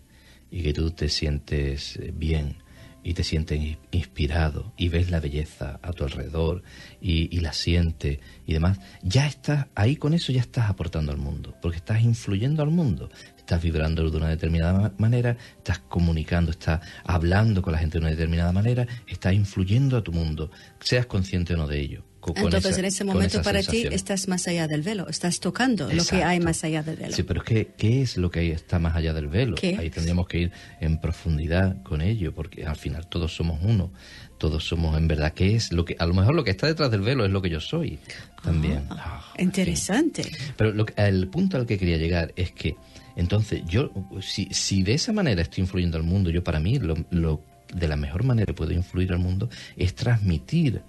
y 0.50 0.62
que 0.62 0.72
tú 0.72 0.90
te 0.90 1.08
sientes 1.08 1.96
eh, 1.96 2.12
bien 2.14 2.56
y 3.02 3.14
te 3.14 3.24
sientes 3.24 3.58
in- 3.58 3.78
inspirado 3.92 4.74
y 4.76 4.88
ves 4.90 5.10
la 5.10 5.20
belleza 5.20 5.78
a 5.82 5.92
tu 5.92 6.04
alrededor 6.04 6.62
y, 7.00 7.34
y 7.34 7.40
la 7.40 7.52
sientes 7.54 8.18
y 8.46 8.52
demás, 8.52 8.78
ya 9.02 9.26
estás 9.26 9.68
ahí 9.74 9.96
con 9.96 10.12
eso, 10.12 10.32
ya 10.32 10.40
estás 10.40 10.68
aportando 10.68 11.10
al 11.10 11.16
mundo, 11.18 11.54
porque 11.62 11.78
estás 11.78 12.02
influyendo 12.02 12.62
al 12.62 12.70
mundo, 12.70 13.08
estás 13.38 13.62
vibrando 13.62 14.10
de 14.10 14.16
una 14.16 14.28
determinada 14.28 14.78
ma- 14.78 14.94
manera, 14.98 15.36
estás 15.56 15.78
comunicando, 15.78 16.50
estás 16.50 16.80
hablando 17.04 17.62
con 17.62 17.72
la 17.72 17.78
gente 17.78 17.98
de 17.98 18.02
una 18.04 18.10
determinada 18.10 18.52
manera, 18.52 18.86
estás 19.06 19.32
influyendo 19.32 19.96
a 19.96 20.02
tu 20.02 20.12
mundo, 20.12 20.50
seas 20.80 21.06
consciente 21.06 21.54
o 21.54 21.56
no 21.56 21.66
de 21.66 21.80
ello. 21.80 22.04
Entonces, 22.37 22.72
esa- 22.72 22.80
en 22.80 22.85
ese 22.85 23.04
momento 23.04 23.42
para 23.42 23.62
ti 23.62 23.87
estás 23.90 24.28
más 24.28 24.46
allá 24.46 24.68
del 24.68 24.83
velo, 24.83 25.09
estás 25.09 25.40
tocando 25.40 25.90
lo 25.92 26.04
que 26.04 26.22
hay 26.22 26.38
más 26.40 26.62
allá 26.64 26.83
del 26.83 26.96
velo. 26.96 27.14
Sí, 27.16 27.22
pero 27.22 27.40
es 27.40 27.46
que, 27.46 27.68
¿qué 27.76 28.02
es 28.02 28.16
lo 28.16 28.30
que 28.30 28.52
está 28.52 28.78
más 28.78 28.94
allá 28.94 29.12
del 29.14 29.28
velo? 29.28 29.56
¿Qué? 29.56 29.76
Ahí 29.78 29.88
tendríamos 29.90 30.28
que 30.28 30.38
ir 30.40 30.52
en 30.80 31.00
profundidad 31.00 31.83
con 31.83 32.02
ello, 32.02 32.35
porque 32.35 32.64
al 32.66 32.76
final 32.76 33.06
todos 33.09 33.35
somos 33.35 33.59
uno, 33.62 33.92
todos 34.38 34.64
somos 34.66 34.96
en 34.98 35.09
verdad, 35.09 35.33
¿qué 35.33 35.54
es 35.54 35.72
lo 35.72 35.85
que, 35.85 35.96
a 35.98 36.04
lo 36.06 36.14
mejor 36.14 36.35
lo 36.35 36.44
que 36.44 36.50
está 36.50 36.66
detrás 36.66 36.90
del 36.90 37.00
velo 37.00 37.24
es 37.24 37.30
lo 37.30 37.40
que 37.42 37.48
yo 37.50 37.61
soy 37.61 37.98
también. 38.42 38.83
Ah, 38.90 39.24
Interesante. 39.38 40.22
pero 40.56 40.72
lo 40.72 40.87
que- 40.87 40.94
el 40.96 41.28
punto 41.28 41.56
al 41.56 41.66
que 41.66 41.78
quería 41.78 41.96
llegar 41.96 42.33
es 42.37 42.52
que, 42.52 42.76
entonces, 43.16 43.62
yo, 43.66 43.90
si, 44.20 44.46
si 44.50 44.83
de 44.83 44.94
esa 44.94 45.12
manera 45.12 45.42
estoy 45.42 45.62
influyendo 45.62 45.96
al 45.96 46.04
mundo, 46.04 46.30
yo 46.30 46.42
para 46.44 46.61
mí, 46.61 46.78
lo, 46.78 46.94
lo- 47.11 47.42
de 47.74 47.87
la 47.87 47.96
mejor 47.96 48.24
manera 48.24 48.46
que 48.46 48.54
puedo 48.54 48.72
influir 48.72 49.12
al 49.12 49.18
mundo 49.20 49.48
es 49.76 49.94
transmitir 49.94 50.83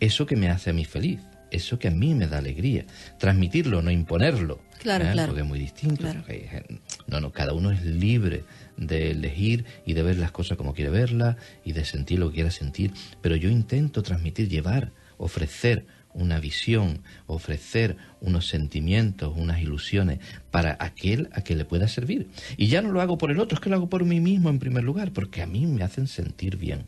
eso 0.00 0.26
que 0.26 0.36
me 0.36 0.48
hace 0.48 0.70
a 0.70 0.72
mí 0.72 0.84
feliz, 0.84 1.20
eso 1.50 1.78
que 1.78 1.88
a 1.88 1.90
mí 1.90 2.14
me 2.14 2.26
da 2.26 2.38
alegría. 2.38 2.84
Transmitirlo, 3.18 3.82
no 3.82 3.90
imponerlo. 3.90 4.60
Claro, 4.80 5.04
¿eh? 5.06 5.12
claro. 5.12 5.28
Porque 5.30 5.42
es 5.42 5.48
muy 5.48 5.58
distinto. 5.58 6.02
Claro. 6.02 6.22
hay 6.28 6.40
gen- 6.48 6.80
no, 7.06 7.20
no, 7.20 7.32
cada 7.32 7.52
uno 7.52 7.70
es 7.72 7.84
libre 7.84 8.44
de 8.76 9.10
elegir 9.10 9.64
y 9.86 9.94
de 9.94 10.02
ver 10.02 10.18
las 10.18 10.30
cosas 10.30 10.56
como 10.56 10.72
quiere 10.74 10.90
verlas 10.90 11.36
y 11.64 11.72
de 11.72 11.84
sentir 11.84 12.18
lo 12.18 12.28
que 12.28 12.36
quiera 12.36 12.50
sentir. 12.50 12.92
Pero 13.22 13.34
yo 13.36 13.48
intento 13.50 14.02
transmitir, 14.02 14.48
llevar, 14.48 14.92
ofrecer 15.16 15.86
una 16.14 16.38
visión, 16.40 17.02
ofrecer 17.26 17.96
unos 18.20 18.46
sentimientos, 18.48 19.32
unas 19.36 19.60
ilusiones 19.60 20.18
para 20.50 20.76
aquel 20.80 21.28
a 21.32 21.42
que 21.42 21.54
le 21.56 21.64
pueda 21.64 21.86
servir. 21.88 22.28
Y 22.56 22.66
ya 22.68 22.82
no 22.82 22.90
lo 22.92 23.00
hago 23.00 23.18
por 23.18 23.30
el 23.30 23.38
otro, 23.40 23.56
es 23.56 23.60
que 23.60 23.70
lo 23.70 23.76
hago 23.76 23.88
por 23.88 24.04
mí 24.04 24.20
mismo 24.20 24.48
en 24.48 24.58
primer 24.58 24.84
lugar, 24.84 25.12
porque 25.12 25.42
a 25.42 25.46
mí 25.46 25.66
me 25.66 25.82
hacen 25.82 26.06
sentir 26.06 26.56
bien. 26.56 26.86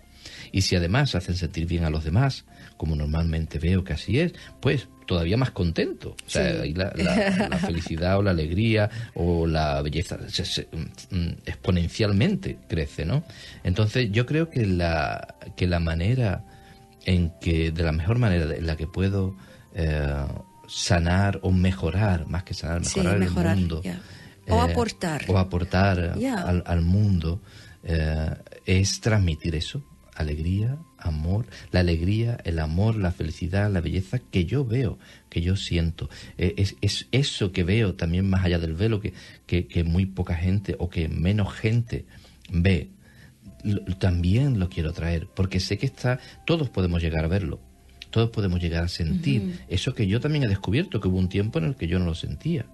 Y 0.53 0.63
si 0.63 0.77
además 0.77 1.15
hacen 1.15 1.37
sentir 1.37 1.67
bien 1.67 1.85
a 1.85 1.91
los 1.91 2.05
demás, 2.05 2.45
como 2.77 2.97
normalmente 2.97 3.59
veo 3.59 3.85
que 3.85 3.93
así 3.93 4.19
es, 4.21 4.33
pues 4.61 4.89
todavía 5.07 5.37
más 5.37 5.51
contento. 5.51 6.11
O 6.27 6.31
sea, 6.31 6.51
Sí. 6.53 6.59
ahí 6.63 6.75
la, 6.75 6.93
la- 6.97 7.49
la 7.49 7.59
felicidad 7.59 8.19
o 8.19 8.23
la 8.23 8.31
alegría 8.31 8.89
o 9.15 9.47
la 9.47 9.83
belleza 9.83 10.19
se- 10.29 10.45
se- 10.45 10.69
mm, 11.11 11.29
exponencialmente 11.47 12.59
crece, 12.69 13.05
¿no? 13.05 13.25
Entonces 13.65 14.11
yo 14.13 14.27
creo 14.27 14.49
que 14.51 14.67
la, 14.67 15.37
que 15.57 15.67
la 15.67 15.81
manera 15.81 16.45
en 17.07 17.33
que, 17.41 17.71
de 17.73 17.83
la 17.83 17.93
mejor 17.93 18.19
manera 18.19 18.55
en 18.55 18.67
la 18.67 18.77
que 18.77 18.87
puedo 18.87 19.35
eh, 19.75 20.25
sanar 20.69 21.41
o 21.43 21.51
mejorar, 21.51 22.27
más 22.27 22.45
que 22.45 22.55
sanar, 22.55 22.85
Sí, 22.85 23.01
mejorar, 23.01 23.55
el 23.57 23.61
mundo. 23.61 23.83
ya. 23.83 24.01
O 24.49 24.57
eh, 24.67 24.71
aportar. 24.73 25.25
O 25.29 25.39
aportar 25.39 26.15
al 26.67 26.81
mundo 26.83 27.41
eh, 27.83 28.31
es 28.67 29.01
transmitir 29.01 29.55
eso, 29.55 29.83
alegría, 30.21 30.79
amor, 30.99 31.47
la 31.71 31.81
alegría, 31.81 32.39
el 32.45 32.59
amor, 32.59 32.97
la 32.97 33.13
felicidad, 33.13 33.71
la 33.71 33.81
belleza 33.81 34.19
que 34.19 34.45
yo 34.45 34.65
veo, 34.65 34.99
que 35.29 35.41
yo 35.41 35.57
siento. 35.57 36.09
Eh, 36.39 36.55
es, 36.57 36.77
es 36.81 37.09
eso 37.13 37.53
que 37.53 37.65
veo 37.65 37.95
también 37.95 38.29
más 38.29 38.45
allá 38.45 38.59
del 38.59 38.75
velo, 38.75 39.01
que, 39.01 39.13
que, 39.47 39.67
que 39.67 39.85
muy 39.85 40.07
poca 40.07 40.35
gente 40.35 40.77
o 40.79 40.89
que 40.89 41.09
menos 41.09 41.53
gente 41.53 42.07
ve. 42.51 42.91
También 43.99 44.59
lo 44.59 44.69
quiero 44.69 44.93
traer, 44.93 45.29
porque 45.35 45.61
sé 45.61 45.77
que 45.77 45.87
está, 45.87 46.19
todos 46.47 46.71
podemos 46.71 47.03
llegar 47.03 47.25
a 47.25 47.29
verlo, 47.29 47.61
todos 48.11 48.31
podemos 48.31 48.61
llegar 48.61 48.85
a 48.85 48.89
sentir 48.89 49.61
eso 49.69 49.95
que 49.95 50.07
yo 50.07 50.21
también 50.21 50.45
he 50.45 50.49
descubierto, 50.49 51.01
que 51.01 51.09
hubo 51.09 51.19
un 51.19 51.29
tiempo 51.29 51.59
en 51.59 51.67
el 51.67 51.77
que 51.77 51.87
yo 51.87 51.99
no 51.99 52.07
lo 52.07 52.15
sentía. 52.15 52.67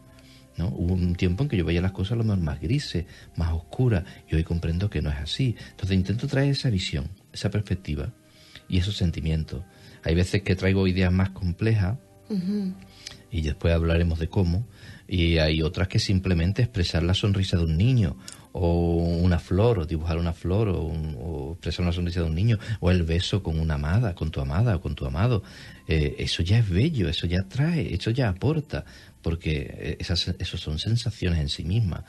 ¿no? 0.56 0.68
Hubo 0.68 0.94
un 0.94 1.14
tiempo 1.14 1.42
en 1.42 1.48
que 1.48 1.56
yo 1.56 1.64
veía 1.64 1.80
las 1.80 1.92
cosas 1.92 2.12
a 2.12 2.16
lo 2.16 2.24
mejor 2.24 2.40
más 2.40 2.60
grises, 2.60 3.04
más 3.36 3.52
oscuras, 3.52 4.04
y 4.30 4.36
hoy 4.36 4.44
comprendo 4.44 4.88
que 4.88 5.02
no 5.02 5.10
es 5.10 5.16
así. 5.16 5.54
Entonces 5.70 5.96
intento 5.96 6.26
traer 6.26 6.50
esa 6.50 6.70
visión, 6.70 7.08
esa 7.36 7.50
perspectiva 7.50 8.12
y 8.68 8.78
esos 8.78 8.96
sentimientos. 8.96 9.62
Hay 10.02 10.14
veces 10.14 10.42
que 10.42 10.56
traigo 10.56 10.86
ideas 10.86 11.12
más 11.12 11.30
complejas 11.30 11.98
y 13.30 13.42
después 13.42 13.72
hablaremos 13.72 14.18
de 14.18 14.28
cómo, 14.28 14.66
y 15.06 15.38
hay 15.38 15.62
otras 15.62 15.86
que 15.86 16.00
simplemente 16.00 16.62
expresar 16.62 17.02
la 17.02 17.14
sonrisa 17.14 17.56
de 17.56 17.64
un 17.64 17.76
niño 17.76 18.16
o 18.58 18.94
una 18.96 19.38
flor, 19.38 19.78
o 19.80 19.86
dibujar 19.86 20.18
una 20.18 20.32
flor, 20.32 20.68
o, 20.68 20.82
un- 20.82 21.16
o 21.20 21.52
expresar 21.52 21.82
una 21.84 21.92
sonrisa 21.92 22.20
de 22.20 22.26
un 22.26 22.34
niño, 22.34 22.58
o 22.80 22.90
el 22.90 23.02
beso 23.02 23.42
con 23.42 23.58
una 23.60 23.74
amada, 23.74 24.14
con 24.14 24.30
tu 24.30 24.40
amada 24.40 24.76
o 24.76 24.80
con 24.80 24.94
tu 24.94 25.04
amado. 25.06 25.42
Eh, 25.88 26.16
eso 26.18 26.42
ya 26.42 26.58
es 26.58 26.68
bello, 26.68 27.08
eso 27.08 27.26
ya 27.26 27.42
trae, 27.48 27.94
eso 27.94 28.10
ya 28.10 28.28
aporta, 28.28 28.84
porque 29.22 29.66
eh, 29.78 29.96
esas, 30.00 30.28
eso 30.38 30.56
son 30.56 30.78
sensaciones 30.78 31.38
en 31.40 31.48
sí 31.48 31.64
mismas. 31.64 32.04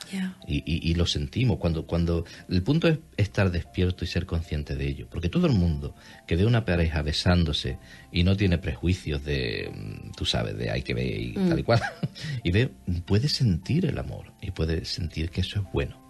Y, 0.46 0.58
y- 0.66 0.90
y 0.90 0.94
lo 0.94 1.04
sentimos. 1.06 1.58
Cuando, 1.58 1.86
cuando 1.86 2.24
el 2.48 2.62
punto 2.62 2.88
es 2.88 2.98
estar 3.16 3.50
despierto 3.50 4.04
y 4.04 4.08
ser 4.08 4.24
consciente 4.26 4.74
de 4.76 4.88
ello. 4.88 5.06
Porque 5.10 5.28
todo 5.28 5.46
el 5.46 5.52
mundo 5.52 5.94
que 6.26 6.36
ve 6.36 6.44
una 6.46 6.64
pareja 6.64 7.02
besándose 7.02 7.78
y 8.12 8.24
no 8.24 8.36
tiene 8.36 8.58
prejuicios 8.58 9.24
de, 9.24 9.70
mm, 9.74 10.12
tú 10.16 10.24
sabes, 10.24 10.56
de 10.56 10.70
hay 10.70 10.82
que 10.82 10.94
ver 10.94 11.06
y 11.20 11.32
tal 11.34 11.58
y 11.58 11.62
cual, 11.62 11.80
y 12.44 12.50
ve, 12.50 12.70
puede 13.06 13.28
sentir 13.28 13.84
el 13.86 13.98
amor 13.98 14.32
y 14.40 14.50
puede 14.52 14.84
sentir 14.84 15.30
que 15.30 15.42
eso 15.42 15.60
es 15.60 15.66
bueno. 15.72 16.07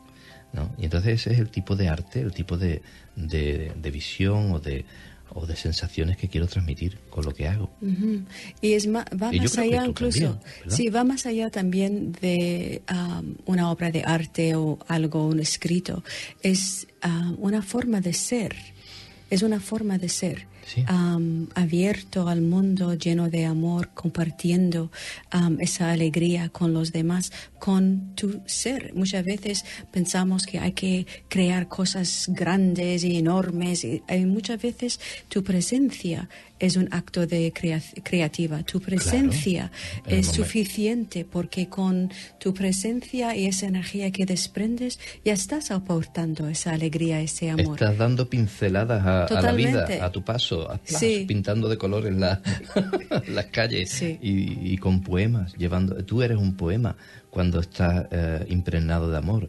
¿No? 0.52 0.70
Y 0.78 0.84
entonces 0.84 1.20
ese 1.20 1.32
es 1.32 1.38
el 1.38 1.50
tipo 1.50 1.76
de 1.76 1.88
arte, 1.88 2.20
el 2.20 2.32
tipo 2.32 2.56
de, 2.56 2.82
de, 3.16 3.72
de 3.80 3.90
visión 3.90 4.52
o 4.52 4.60
de, 4.60 4.84
o 5.30 5.46
de 5.46 5.56
sensaciones 5.56 6.16
que 6.16 6.28
quiero 6.28 6.46
transmitir 6.46 6.98
con 7.10 7.24
lo 7.24 7.34
que 7.34 7.46
hago. 7.48 7.70
Y 8.60 8.72
es 8.72 8.86
ma- 8.86 9.04
va 9.12 9.34
Y 9.34 9.40
más 9.40 9.58
allá 9.58 9.84
incluso, 9.86 10.18
también, 10.20 10.40
sí, 10.74 10.88
va 10.88 11.04
más 11.04 11.26
allá 11.26 11.50
también 11.50 12.12
de 12.12 12.82
am, 12.86 13.36
una 13.44 13.70
obra 13.70 13.90
de 13.90 14.02
arte 14.04 14.54
o 14.56 14.78
algo, 14.88 15.26
un 15.28 15.40
escrito. 15.40 16.02
Es 16.42 16.86
am, 17.02 17.36
una 17.38 17.60
forma 17.62 18.00
de 18.00 18.14
ser, 18.14 18.56
es 19.30 19.42
una 19.42 19.60
forma 19.60 19.98
de 19.98 20.08
ser. 20.08 20.46
Am, 20.86 21.48
abierto 21.54 22.28
al 22.28 22.42
mundo, 22.42 22.94
lleno 22.94 23.30
de 23.30 23.44
amor, 23.44 23.90
compartiendo 23.94 24.90
esa 25.58 25.92
alegría 25.92 26.48
con 26.48 26.72
los 26.72 26.92
demás, 26.92 27.32
con 27.58 28.14
tu 28.14 28.40
ser. 28.46 28.92
Muchas 28.94 29.24
veces 29.24 29.64
pensamos 29.90 30.46
que 30.46 30.58
hay 30.58 30.72
que 30.72 31.06
crear 31.28 31.68
cosas 31.68 32.26
grandes 32.28 33.04
y 33.04 33.16
enormes 33.16 33.84
y, 33.84 34.02
y 34.08 34.24
muchas 34.26 34.60
veces 34.60 35.00
tu 35.28 35.42
presencia 35.42 36.28
es 36.58 36.76
un 36.76 36.88
acto 36.92 37.26
de 37.26 37.52
crea- 37.52 37.82
creativa. 38.02 38.62
Tu 38.62 38.80
presencia 38.80 39.70
es 40.06 40.26
suficiente 40.26 41.24
porque 41.24 41.68
con 41.68 42.10
tu 42.40 42.52
presencia 42.54 43.36
y 43.36 43.46
esa 43.46 43.66
energía 43.66 44.10
que 44.10 44.26
desprendes 44.26 44.98
ya 45.24 45.32
estás 45.32 45.70
aportando 45.70 46.48
esa 46.48 46.72
alegría, 46.72 47.20
ese 47.20 47.50
amor. 47.50 47.74
Estás 47.80 47.96
dando 47.98 48.28
pinceladas 48.28 49.04
a, 49.06 49.24
a 49.26 49.42
la 49.42 49.52
vida, 49.52 49.86
a 50.04 50.10
tu 50.12 50.22
paso, 50.24 50.70
a- 50.70 50.80
Sí. 50.84 51.24
pintando 51.28 51.68
de 51.68 51.78
colores 51.78 52.14
la- 52.14 52.40
las 53.28 53.46
calles 53.46 53.90
Sí. 53.90 54.18
y, 54.22 54.72
y 54.72 54.78
con 54.78 55.02
poemas, 55.02 55.54
llevando. 55.56 55.96
Tú 56.04 56.22
eres 56.22 56.38
un 56.38 56.56
poema 56.56 56.96
cuando 57.30 57.60
estás 57.60 58.06
eh, 58.10 58.46
impregnado 58.48 59.10
de 59.10 59.18
amor 59.18 59.48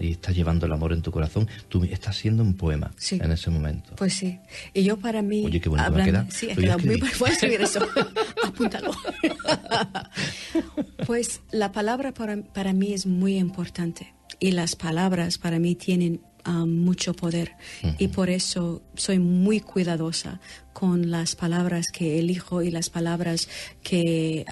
y 0.00 0.10
estás 0.12 0.34
llevando 0.34 0.66
el 0.66 0.72
amor 0.72 0.92
en 0.92 1.02
tu 1.02 1.10
corazón. 1.10 1.48
Tú 1.68 1.84
estás 1.84 2.16
siendo 2.16 2.42
un 2.42 2.54
poema 2.54 2.92
Sí. 2.96 3.18
en 3.22 3.30
ese 3.32 3.50
momento. 3.50 3.94
Pues 3.96 4.14
sí. 4.14 4.38
Y 4.74 4.82
yo 4.82 4.96
para 4.98 5.22
mí... 5.22 5.44
Oye, 5.46 5.60
qué 5.60 5.68
bonito 5.68 5.86
hablando- 5.86 6.26
voy 6.40 6.50
a 6.50 6.54
quedado 6.56 6.78
muy. 6.80 7.00
Voy 7.18 7.30
a 7.30 7.32
escribir 7.32 7.62
eso. 7.62 7.80
Apúntalo. 8.44 8.92
pues 11.06 11.40
la 11.50 11.72
palabra 11.72 12.12
para, 12.12 12.42
para 12.42 12.72
mí 12.72 12.92
es 12.92 13.06
muy 13.06 13.38
importante. 13.38 14.14
Y 14.38 14.52
las 14.52 14.76
palabras 14.76 15.38
para 15.38 15.58
mí 15.58 15.74
tienen 15.74 16.20
ah, 16.44 16.64
mucho 16.66 17.14
poder. 17.14 17.52
Y 17.98 18.08
por 18.08 18.30
eso 18.30 18.82
soy 18.94 19.18
muy 19.18 19.60
cuidadosa 19.60 20.40
con 20.72 21.10
las 21.10 21.36
palabras 21.36 21.88
que 21.92 22.18
elijo 22.18 22.62
y 22.62 22.70
las 22.70 22.90
palabras 22.90 23.48
que, 23.82 24.44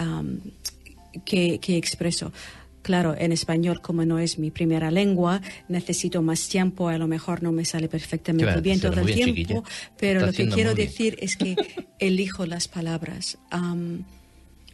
que 1.24 1.76
expreso. 1.76 2.32
Claro, 2.82 3.14
en 3.18 3.32
español, 3.32 3.80
como 3.82 4.04
no 4.04 4.18
es 4.18 4.38
mi 4.38 4.50
primera 4.50 4.90
lengua, 4.90 5.42
necesito 5.68 6.22
más 6.22 6.48
tiempo, 6.48 6.88
a 6.88 6.96
lo 6.96 7.06
mejor 7.06 7.42
no 7.42 7.52
me 7.52 7.64
sale 7.64 7.88
perfectamente 7.88 8.60
bien 8.60 8.80
todo 8.80 9.00
el 9.00 9.04
bien, 9.06 9.34
tiempo, 9.34 9.34
chiquilla. 9.34 9.62
pero 9.98 10.20
Está 10.20 10.26
lo 10.26 10.32
que 10.32 10.54
quiero 10.54 10.74
decir 10.74 11.16
es 11.20 11.36
que 11.36 11.56
elijo 11.98 12.46
las 12.46 12.68
palabras. 12.68 13.38
am, 13.50 14.04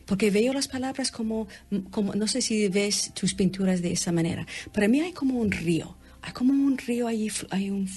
porque 0.07 0.31
veo 0.31 0.53
las 0.53 0.69
palabras 0.69 1.11
como, 1.11 1.49
como, 1.91 2.15
no 2.15 2.29
sé 2.29 2.41
si 2.41 2.69
ves 2.69 3.13
tus 3.13 3.35
pinturas 3.35 3.83
de 3.83 3.93
esa 3.93 4.13
manera. 4.13 4.47
Para 4.73 4.87
mí 4.89 5.01
hay 5.01 5.13
como 5.13 5.41
un 5.41 5.51
río, 5.51 5.97
hay 6.23 6.33
como 6.33 6.53
un 6.53 6.79
río 6.79 7.09
allí, 7.09 7.29
hay 7.51 7.71
un... 7.71 7.89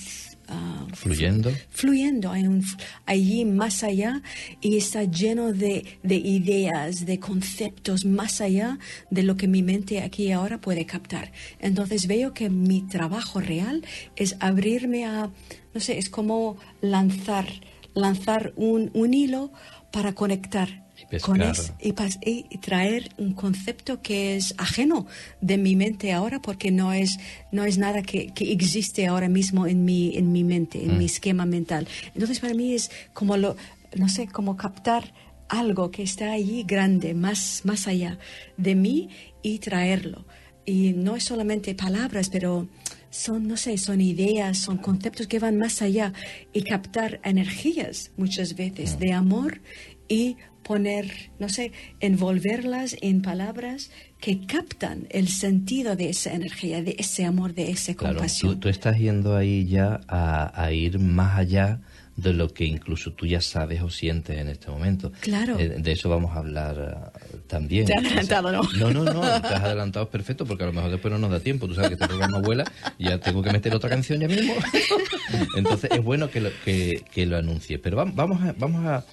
Fluyendo. 0.94 1.52
fluyendo 1.70 2.32
hay 2.32 2.48
un, 2.48 2.64
allí 3.06 3.46
más 3.46 3.84
allá 3.84 4.22
y 4.62 4.78
está 4.78 5.04
lleno 5.04 5.54
de, 5.54 5.86
de 6.04 6.16
ideas, 6.16 7.06
de 7.06 7.20
conceptos 7.20 8.06
más 8.06 8.42
allá 8.42 8.80
de 9.12 9.24
lo 9.24 9.38
que 9.38 9.48
mi 9.48 9.62
mente 9.62 10.02
aquí 10.02 10.26
y 10.26 10.32
ahora 10.32 10.60
puede 10.60 10.86
captar. 10.86 11.32
Entonces 11.60 12.08
veo 12.08 12.34
que 12.34 12.50
mi 12.50 12.82
trabajo 12.82 13.40
real 13.40 13.86
es 14.16 14.36
abrirme 14.40 15.06
a, 15.06 15.30
no 15.74 15.80
sé, 15.80 15.98
es 15.98 16.10
como 16.10 16.58
lanzar, 16.82 17.48
lanzar 17.94 18.54
un, 18.56 18.90
un 18.94 19.14
hilo 19.14 19.52
para 19.92 20.14
conectar. 20.14 20.89
Con 21.22 21.42
es- 21.42 21.74
y, 21.82 21.92
pas- 21.94 22.20
y- 22.26 22.46
y 22.50 22.58
traer 22.60 23.10
un 23.18 23.34
concepto 23.34 24.02
que 24.02 24.36
es 24.36 24.54
ajeno 24.58 25.08
de 25.42 25.58
mi 25.58 25.76
mente 25.76 26.12
ahora 26.14 26.40
porque 26.42 26.72
no 26.72 26.94
es 26.94 27.18
no 27.52 27.64
es 27.66 27.78
nada 27.78 28.02
que, 28.04 28.28
que 28.34 28.52
existe 28.52 29.08
ahora 29.08 29.28
mismo 29.30 29.66
en 29.68 29.86
mi 29.86 30.16
en 30.18 30.32
mi 30.32 30.44
mente 30.44 30.84
en 30.84 30.98
mi 30.98 31.06
esquema 31.06 31.46
mental. 31.46 31.88
Entonces 32.14 32.40
para 32.40 32.54
mí 32.54 32.74
es 32.74 32.92
como 33.14 33.38
lo 33.38 33.56
no 33.98 34.08
sé 34.10 34.28
como 34.28 34.56
captar 34.56 35.14
algo 35.48 35.90
que 35.90 36.04
está 36.04 36.32
allí 36.32 36.62
grande, 36.64 37.16
más, 37.16 37.62
más 37.64 37.88
allá 37.88 38.20
de 38.58 38.76
mí 38.76 39.10
y 39.42 39.58
traerlo. 39.58 40.26
Y 40.64 40.94
no 40.94 41.16
es 41.16 41.24
solamente 41.24 41.74
palabras, 41.74 42.30
pero 42.30 42.68
son, 43.10 43.48
no 43.48 43.58
sé, 43.58 43.80
son 43.80 44.00
ideas, 44.00 44.60
son 44.60 44.78
conceptos 44.78 45.26
que 45.26 45.40
van 45.40 45.58
más 45.58 45.82
allá 45.82 46.14
y 46.54 46.62
captar 46.62 47.20
energías 47.24 48.12
muchas 48.16 48.56
veces 48.56 49.00
de 49.00 49.12
amor 49.14 49.62
y 50.08 50.38
poner, 50.64 51.32
no 51.40 51.50
sé, 51.50 51.72
envolverlas 52.00 52.96
en 53.02 53.22
palabras 53.22 53.92
que 54.20 54.46
captan 54.46 55.08
el 55.10 55.28
sentido 55.30 55.96
de 55.96 56.10
esa 56.10 56.34
energía, 56.34 56.84
de 56.84 56.96
ese 57.00 57.26
amor, 57.26 57.54
de 57.54 57.72
esa 57.72 57.94
Claro, 57.96 58.16
compasión. 58.18 58.54
tú, 58.56 58.60
tú 58.62 58.70
estás 58.70 58.98
yendo 58.98 59.36
ahí 59.36 59.66
ya 59.66 60.02
a, 60.08 60.52
a 60.64 60.72
ir 60.72 61.00
más 61.00 61.38
allá 61.40 61.80
de 62.18 62.34
lo 62.34 62.50
que 62.54 62.66
incluso 62.66 63.14
tú 63.14 63.26
ya 63.26 63.40
sabes 63.40 63.82
o 63.82 63.90
sientes 63.90 64.38
en 64.38 64.50
este 64.50 64.70
momento. 64.70 65.14
Claro. 65.22 65.58
Eh, 65.58 65.70
de 65.80 65.92
eso 65.94 66.10
vamos 66.10 66.36
a 66.36 66.40
hablar 66.40 67.12
eh, 67.34 67.38
también. 67.48 67.86
Te 67.86 67.94
he 67.94 67.98
adelantado, 67.98 68.52
¿no? 68.52 68.62
No, 68.78 68.92
no, 68.92 69.06
no, 69.06 69.22
te 69.42 69.48
has 69.48 69.64
adelantado 69.64 70.10
perfecto 70.10 70.46
porque 70.46 70.64
a 70.64 70.68
lo 70.68 70.74
mejor 70.74 70.92
después 70.92 71.14
no 71.14 71.18
nos 71.18 71.32
da 71.32 71.40
tiempo. 71.40 71.66
Tú 71.68 71.76
sabes 71.76 71.92
que 71.92 71.94
este 71.94 72.08
programa 72.08 72.40
vuela 72.40 72.66
y 72.98 73.06
ya 73.06 73.20
tengo 73.20 73.42
que 73.42 73.52
meter 73.54 73.74
otra 73.74 73.90
canción 73.90 74.20
ya 74.20 74.28
mismo. 74.28 74.54
Entonces 75.56 75.92
es 75.94 76.04
bueno 76.04 76.30
que 76.30 76.42
lo, 76.42 76.50
que, 76.66 77.06
que 77.14 77.26
lo 77.26 77.38
anuncie. 77.38 77.80
Pero 77.80 77.98
vam- 78.06 78.14
vamos 78.14 78.42
a, 78.42 78.54
vamos 78.58 78.86
a- 78.86 79.06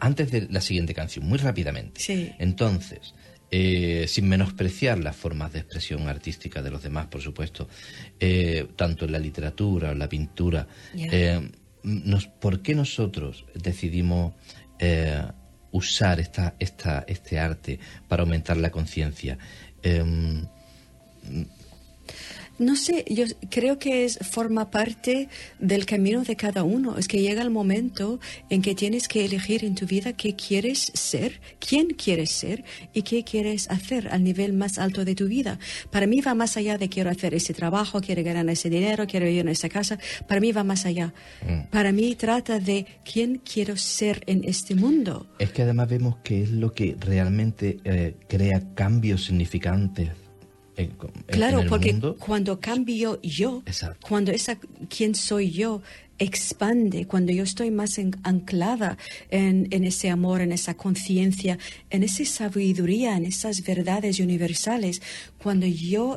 antes 0.00 0.30
de 0.30 0.48
la 0.50 0.60
siguiente 0.60 0.94
canción, 0.94 1.26
muy 1.26 1.38
rápidamente. 1.38 2.00
Sí. 2.00 2.32
Entonces, 2.38 3.14
eh, 3.50 4.04
sin 4.08 4.28
menospreciar 4.28 4.98
las 4.98 5.16
formas 5.16 5.52
de 5.52 5.60
expresión 5.60 6.08
artística 6.08 6.60
de 6.62 6.70
los 6.70 6.82
demás, 6.82 7.06
por 7.06 7.22
supuesto, 7.22 7.68
eh, 8.20 8.66
tanto 8.76 9.04
en 9.06 9.12
la 9.12 9.18
literatura 9.18 9.88
o 9.88 9.92
en 9.92 9.98
la 9.98 10.08
pintura, 10.08 10.66
eh, 10.94 11.50
nos- 11.82 12.26
¿por 12.26 12.60
qué 12.60 12.74
nosotros 12.74 13.46
decidimos 13.54 14.34
usar 15.70 16.20
esta, 16.20 16.54
esta, 16.58 17.04
este 17.08 17.38
arte 17.38 17.78
para 18.08 18.22
aumentar 18.22 18.56
la 18.58 18.70
conciencia? 18.70 19.38
No 22.58 22.74
sé, 22.74 23.04
yo 23.08 23.24
creo 23.50 23.78
que 23.78 24.04
es 24.04 24.18
forma 24.18 24.70
parte 24.70 25.28
del 25.60 25.86
camino 25.86 26.24
de 26.24 26.34
cada 26.34 26.64
uno. 26.64 26.98
Es 26.98 27.06
que 27.06 27.20
llega 27.20 27.42
el 27.42 27.50
momento 27.50 28.18
en 28.50 28.62
que 28.62 28.74
tienes 28.74 29.06
que 29.06 29.24
elegir 29.24 29.64
en 29.64 29.76
tu 29.76 29.86
vida 29.86 30.12
qué 30.12 30.34
quieres 30.34 30.90
ser, 30.94 31.40
quién 31.60 31.90
quieres 31.90 32.30
ser 32.30 32.64
y 32.92 33.02
qué 33.02 33.22
quieres 33.22 33.70
hacer 33.70 34.08
al 34.08 34.24
nivel 34.24 34.54
más 34.54 34.78
alto 34.78 35.04
de 35.04 35.14
tu 35.14 35.28
vida. 35.28 35.58
Para 35.92 36.06
mí 36.06 36.20
va 36.20 36.34
más 36.34 36.56
allá 36.56 36.78
de 36.78 36.88
quiero 36.88 37.10
hacer 37.10 37.32
ese 37.32 37.54
trabajo, 37.54 38.00
quiero 38.00 38.24
ganar 38.24 38.48
ese 38.50 38.68
dinero, 38.68 39.06
quiero 39.06 39.26
vivir 39.26 39.42
en 39.42 39.50
esa 39.50 39.68
casa. 39.68 39.98
Para 40.26 40.40
mí 40.40 40.50
va 40.50 40.64
más 40.64 40.84
allá. 40.84 41.14
Para 41.70 41.92
mí 41.92 42.14
trata 42.16 42.58
de 42.58 42.86
quién 43.04 43.36
quiero 43.36 43.76
ser 43.76 44.22
en 44.26 44.42
este 44.44 44.74
mundo. 44.74 45.28
Es 45.38 45.52
que 45.52 45.62
además 45.62 45.88
vemos 45.88 46.16
que 46.24 46.42
es 46.42 46.50
lo 46.50 46.72
que 46.72 46.96
realmente 46.98 47.78
eh, 47.84 48.16
crea 48.28 48.74
cambios 48.74 49.26
significantes 49.26 50.10
en, 50.82 50.92
Claro, 51.26 51.58
en 51.58 51.64
el 51.64 51.68
porque 51.68 51.92
mundo. 51.92 52.16
cuando 52.18 52.60
cambio 52.60 53.20
yo, 53.22 53.62
Exacto. 53.66 54.06
cuando 54.08 54.32
esa 54.32 54.58
quién 54.88 55.14
soy 55.14 55.50
yo 55.50 55.82
expande, 56.20 57.06
cuando 57.06 57.32
yo 57.32 57.44
estoy 57.44 57.70
más 57.70 57.98
en- 57.98 58.16
anclada 58.24 58.98
en, 59.30 59.68
en 59.70 59.84
ese 59.84 60.10
amor, 60.10 60.40
en 60.40 60.52
esa 60.52 60.74
conciencia, 60.74 61.58
en 61.90 62.02
esa 62.02 62.24
sabiduría, 62.24 63.16
en 63.16 63.24
esas 63.24 63.62
verdades 63.64 64.18
universales, 64.20 65.00
cuando 65.42 65.66
yo 65.66 66.16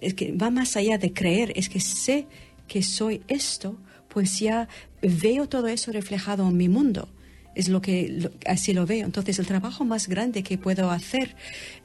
es 0.00 0.14
que 0.14 0.32
va 0.32 0.50
más 0.50 0.76
allá 0.76 0.98
de 0.98 1.12
creer, 1.12 1.52
es 1.54 1.68
que 1.68 1.78
sé 1.80 2.26
que 2.66 2.82
soy 2.82 3.22
esto, 3.28 3.78
pues 4.08 4.40
ya 4.40 4.68
veo 5.02 5.48
todo 5.48 5.68
eso 5.68 5.92
reflejado 5.92 6.48
en 6.48 6.56
mi 6.56 6.68
mundo. 6.68 7.08
Es 7.54 7.68
lo 7.68 7.80
que 7.80 8.08
lo- 8.08 8.30
así 8.46 8.72
lo 8.72 8.86
veo. 8.86 9.06
Entonces 9.06 9.38
el 9.38 9.46
trabajo 9.46 9.84
más 9.84 10.08
grande 10.08 10.42
que 10.42 10.58
puedo 10.58 10.90
hacer 10.90 11.36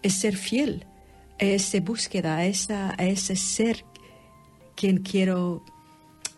es 0.02 0.14
ser 0.16 0.36
fiel 0.38 0.86
esa 1.44 1.80
búsqueda, 1.80 2.38
a, 2.38 2.46
esa, 2.46 2.96
ese 2.98 3.36
ser 3.36 3.86
quien 4.76 4.98
quiero, 4.98 5.64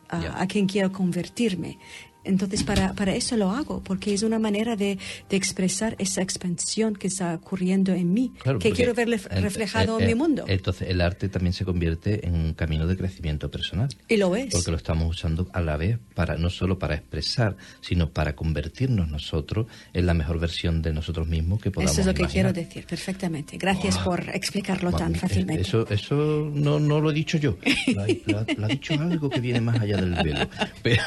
a 0.09 0.45
quien 0.47 0.67
quiero 0.67 0.91
convertirme. 0.91 1.77
Entonces, 2.25 2.63
para, 2.63 2.93
para 2.93 3.15
eso 3.15 3.37
lo 3.37 3.51
hago, 3.51 3.81
porque 3.83 4.13
es 4.13 4.23
una 4.23 4.39
manera 4.39 4.75
de, 4.75 4.97
de 5.29 5.37
expresar 5.37 5.95
esa 5.99 6.21
expansión 6.21 6.95
que 6.95 7.07
está 7.07 7.35
ocurriendo 7.35 7.93
en 7.93 8.13
mí, 8.13 8.31
Claro, 8.41 8.59
que 8.59 8.71
quiero 8.71 8.93
ver 8.93 9.07
reflejado 9.09 9.99
eh, 9.99 10.01
en 10.01 10.07
mi 10.07 10.11
eh, 10.13 10.15
mundo. 10.15 10.45
Entonces 10.47 10.89
el 10.89 11.01
arte 11.01 11.29
también 11.29 11.53
se 11.53 11.65
convierte 11.65 12.25
en 12.27 12.33
un 12.35 12.53
camino 12.53 12.87
de 12.87 12.97
crecimiento 12.97 13.49
personal. 13.51 13.89
y 14.07 14.17
lo 14.17 14.35
es. 14.35 14.47
Porque 14.51 14.71
lo 14.71 14.77
estamos 14.77 15.07
usando 15.09 15.47
a 15.53 15.61
la 15.61 15.77
vez 15.77 15.97
para 16.13 16.37
no 16.37 16.49
solo 16.49 16.77
para 16.79 16.95
expresar, 16.95 17.55
sino 17.81 18.09
para 18.09 18.35
convertirnos 18.35 19.07
nosotros 19.09 19.67
en 19.93 20.05
la 20.05 20.13
mejor 20.13 20.39
versión 20.39 20.81
de 20.81 20.93
nosotros 20.93 21.27
mismos 21.27 21.61
que 21.61 21.71
podamos 21.71 21.91
Eso 21.91 22.01
es 22.01 22.07
lo 22.07 22.13
que 22.13 22.23
imaginar. 22.23 22.53
quiero 22.53 22.67
decir, 22.67 22.85
perfectamente. 22.85 23.57
Gracias 23.57 23.97
por 23.99 24.29
explicarlo 24.33 24.91
Bueno, 24.91 25.05
tan 25.05 25.15
fácilmente. 25.15 25.61
Eso, 25.61 25.87
eso 25.89 26.49
no, 26.53 26.79
no 26.79 26.99
lo 26.99 27.11
he 27.11 27.13
dicho 27.13 27.37
yo. 27.37 27.57
Lo 27.93 28.01
ha, 28.01 28.07
lo 28.25 28.39
ha- 28.39 28.45
lo 28.57 28.65
ha 28.65 28.67
dicho 28.67 28.93
algo 28.93 29.29
que 29.29 29.39
viene 29.39 29.61
más 29.61 29.79
allá 29.79 29.97
del 29.97 30.13
velo. 30.15 30.47
Pero, 30.83 31.01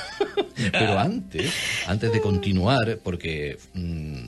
pero 0.72 0.98
antes, 1.09 1.53
antes 1.87 2.12
de 2.12 2.21
continuar, 2.21 2.99
porque 3.03 3.59
mm, 3.73 4.27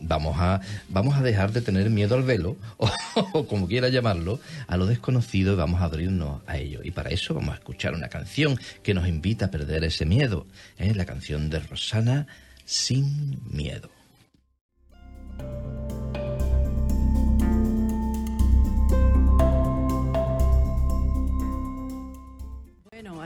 vamos, 0.00 0.36
a, 0.38 0.60
vamos 0.88 1.16
a 1.16 1.22
dejar 1.22 1.52
de 1.52 1.60
tener 1.60 1.90
miedo 1.90 2.14
al 2.14 2.22
velo, 2.22 2.56
o, 2.76 2.88
o 3.32 3.46
como 3.46 3.66
quiera 3.66 3.88
llamarlo, 3.88 4.40
a 4.68 4.76
lo 4.76 4.86
desconocido 4.86 5.52
y 5.52 5.56
vamos 5.56 5.80
a 5.80 5.84
abrirnos 5.84 6.42
a 6.46 6.56
ello. 6.58 6.80
Y 6.84 6.92
para 6.92 7.10
eso 7.10 7.34
vamos 7.34 7.54
a 7.54 7.58
escuchar 7.58 7.94
una 7.94 8.08
canción 8.08 8.58
que 8.82 8.94
nos 8.94 9.08
invita 9.08 9.46
a 9.46 9.50
perder 9.50 9.84
ese 9.84 10.06
miedo. 10.06 10.46
Es 10.78 10.96
la 10.96 11.04
canción 11.04 11.50
de 11.50 11.60
Rosana, 11.60 12.26
Sin 12.64 13.40
Miedo. 13.50 13.99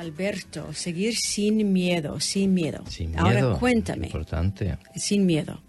Alberto, 0.05 0.73
seguir 0.73 1.17
sin 1.17 1.73
miedo, 1.73 2.21
sin 2.21 2.53
miedo. 2.53 2.85
Sin 2.89 3.11
miedo. 3.11 3.23
Ahora 3.25 3.59
cuéntame. 3.59 4.07
Importante. 4.07 4.79
sin 4.97 5.27
miedo. 5.27 5.63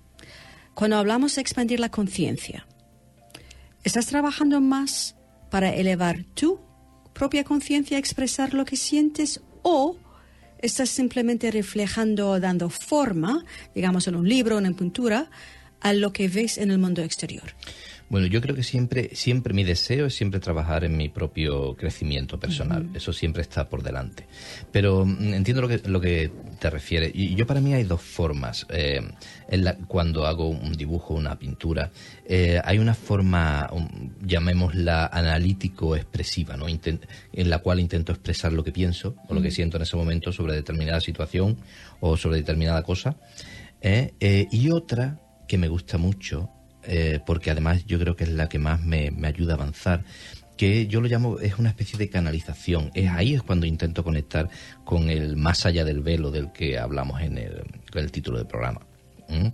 Cuando 0.73 0.97
hablamos 0.97 1.35
de 1.35 1.41
expandir 1.41 1.79
la 1.79 1.89
conciencia, 1.89 2.67
¿estás 3.83 4.07
trabajando 4.07 4.59
más 4.59 5.15
para 5.49 5.73
elevar 5.73 6.25
tu 6.33 6.59
propia 7.13 7.45
conciencia, 7.45 7.97
expresar 7.97 8.53
lo 8.53 8.65
que 8.65 8.75
sientes 8.75 9.41
o 9.61 9.97
estás 10.59 10.89
simplemente 10.89 11.49
reflejando 11.49 12.31
o 12.31 12.39
dando 12.39 12.69
forma, 12.69 13.45
digamos 13.73 14.07
en 14.07 14.15
un 14.15 14.27
libro, 14.27 14.57
en 14.57 14.65
una 14.65 14.75
pintura, 14.75 15.29
a 15.79 15.93
lo 15.93 16.11
que 16.11 16.27
ves 16.27 16.57
en 16.57 16.71
el 16.71 16.77
mundo 16.77 17.01
exterior? 17.03 17.55
Bueno, 18.07 18.27
yo 18.27 18.39
creo 18.39 18.55
que 18.55 18.61
siempre, 18.61 19.09
siempre 19.15 19.51
mi 19.53 19.63
deseo 19.63 20.05
es 20.05 20.13
siempre 20.15 20.39
trabajar 20.39 20.83
en 20.83 20.95
mi 20.95 21.09
propio 21.09 21.75
crecimiento 21.75 22.39
personal. 22.39 22.87
Eso 22.93 23.11
siempre 23.11 23.41
está 23.41 23.67
por 23.67 23.81
delante. 23.81 24.27
Pero 24.71 25.05
mm, 25.07 25.33
entiendo 25.33 25.61
lo 25.63 25.67
que, 25.67 25.81
lo 25.89 25.99
que 25.99 26.29
te 26.59 26.69
refieres. 26.69 27.11
Y 27.15 27.33
yo 27.33 27.47
para 27.47 27.61
mí 27.61 27.73
hay 27.73 27.83
dos 27.83 28.01
formas. 28.01 28.67
eh, 28.69 29.01
en 29.47 29.63
la- 29.63 29.75
cuando 29.75 30.25
hago 30.27 30.47
un 30.49 30.73
dibujo, 30.73 31.13
una 31.15 31.37
pintura, 31.39 31.91
eh, 32.27 32.61
hay 32.63 32.77
una 32.77 32.93
forma, 32.93 33.69
um, 33.71 33.87
llamémosla 34.23 35.07
analítico-expresiva, 35.07 36.57
¿no? 36.57 36.67
En 36.67 37.49
la 37.49 37.59
cual 37.59 37.79
intento 37.79 38.11
expresar 38.11 38.53
lo 38.53 38.63
que 38.63 38.71
pienso 38.71 39.15
o 39.27 39.33
lo 39.33 39.41
que 39.41 39.51
siento 39.51 39.77
en 39.77 39.83
ese 39.83 39.97
momento 39.97 40.31
sobre 40.31 40.53
determinada 40.53 41.01
situación 41.01 41.57
o 41.99 42.17
sobre 42.17 42.37
determinada 42.37 42.83
cosa. 42.83 43.15
¿eh? 43.81 44.13
Eh, 44.19 44.47
y 44.51 44.69
otra 44.71 45.19
que 45.47 45.57
me 45.57 45.67
gusta 45.67 45.97
mucho, 45.97 46.49
eh, 46.87 47.19
porque 47.25 47.51
además 47.51 47.85
yo 47.85 47.99
creo 47.99 48.15
que 48.15 48.23
es 48.25 48.31
la 48.31 48.49
que 48.49 48.59
más 48.59 48.81
me, 48.81 49.11
me 49.11 49.27
ayuda 49.27 49.53
a 49.53 49.55
avanzar, 49.57 50.03
que 50.57 50.87
yo 50.87 51.01
lo 51.01 51.07
llamo, 51.07 51.39
es 51.39 51.57
una 51.57 51.69
especie 51.69 51.99
de 51.99 52.09
canalización. 52.09 52.91
Es 52.93 53.09
ahí 53.11 53.33
es 53.33 53.43
cuando 53.43 53.65
intento 53.65 54.03
conectar 54.03 54.49
con 54.83 55.09
el 55.09 55.35
más 55.35 55.65
allá 55.65 55.83
del 55.83 56.01
velo 56.01 56.31
del 56.31 56.51
que 56.51 56.77
hablamos 56.77 57.21
en 57.21 57.37
el, 57.37 57.63
en 57.93 57.99
el 57.99 58.11
título 58.11 58.37
del 58.37 58.47
programa. 58.47 58.81
¿Mm? 59.27 59.47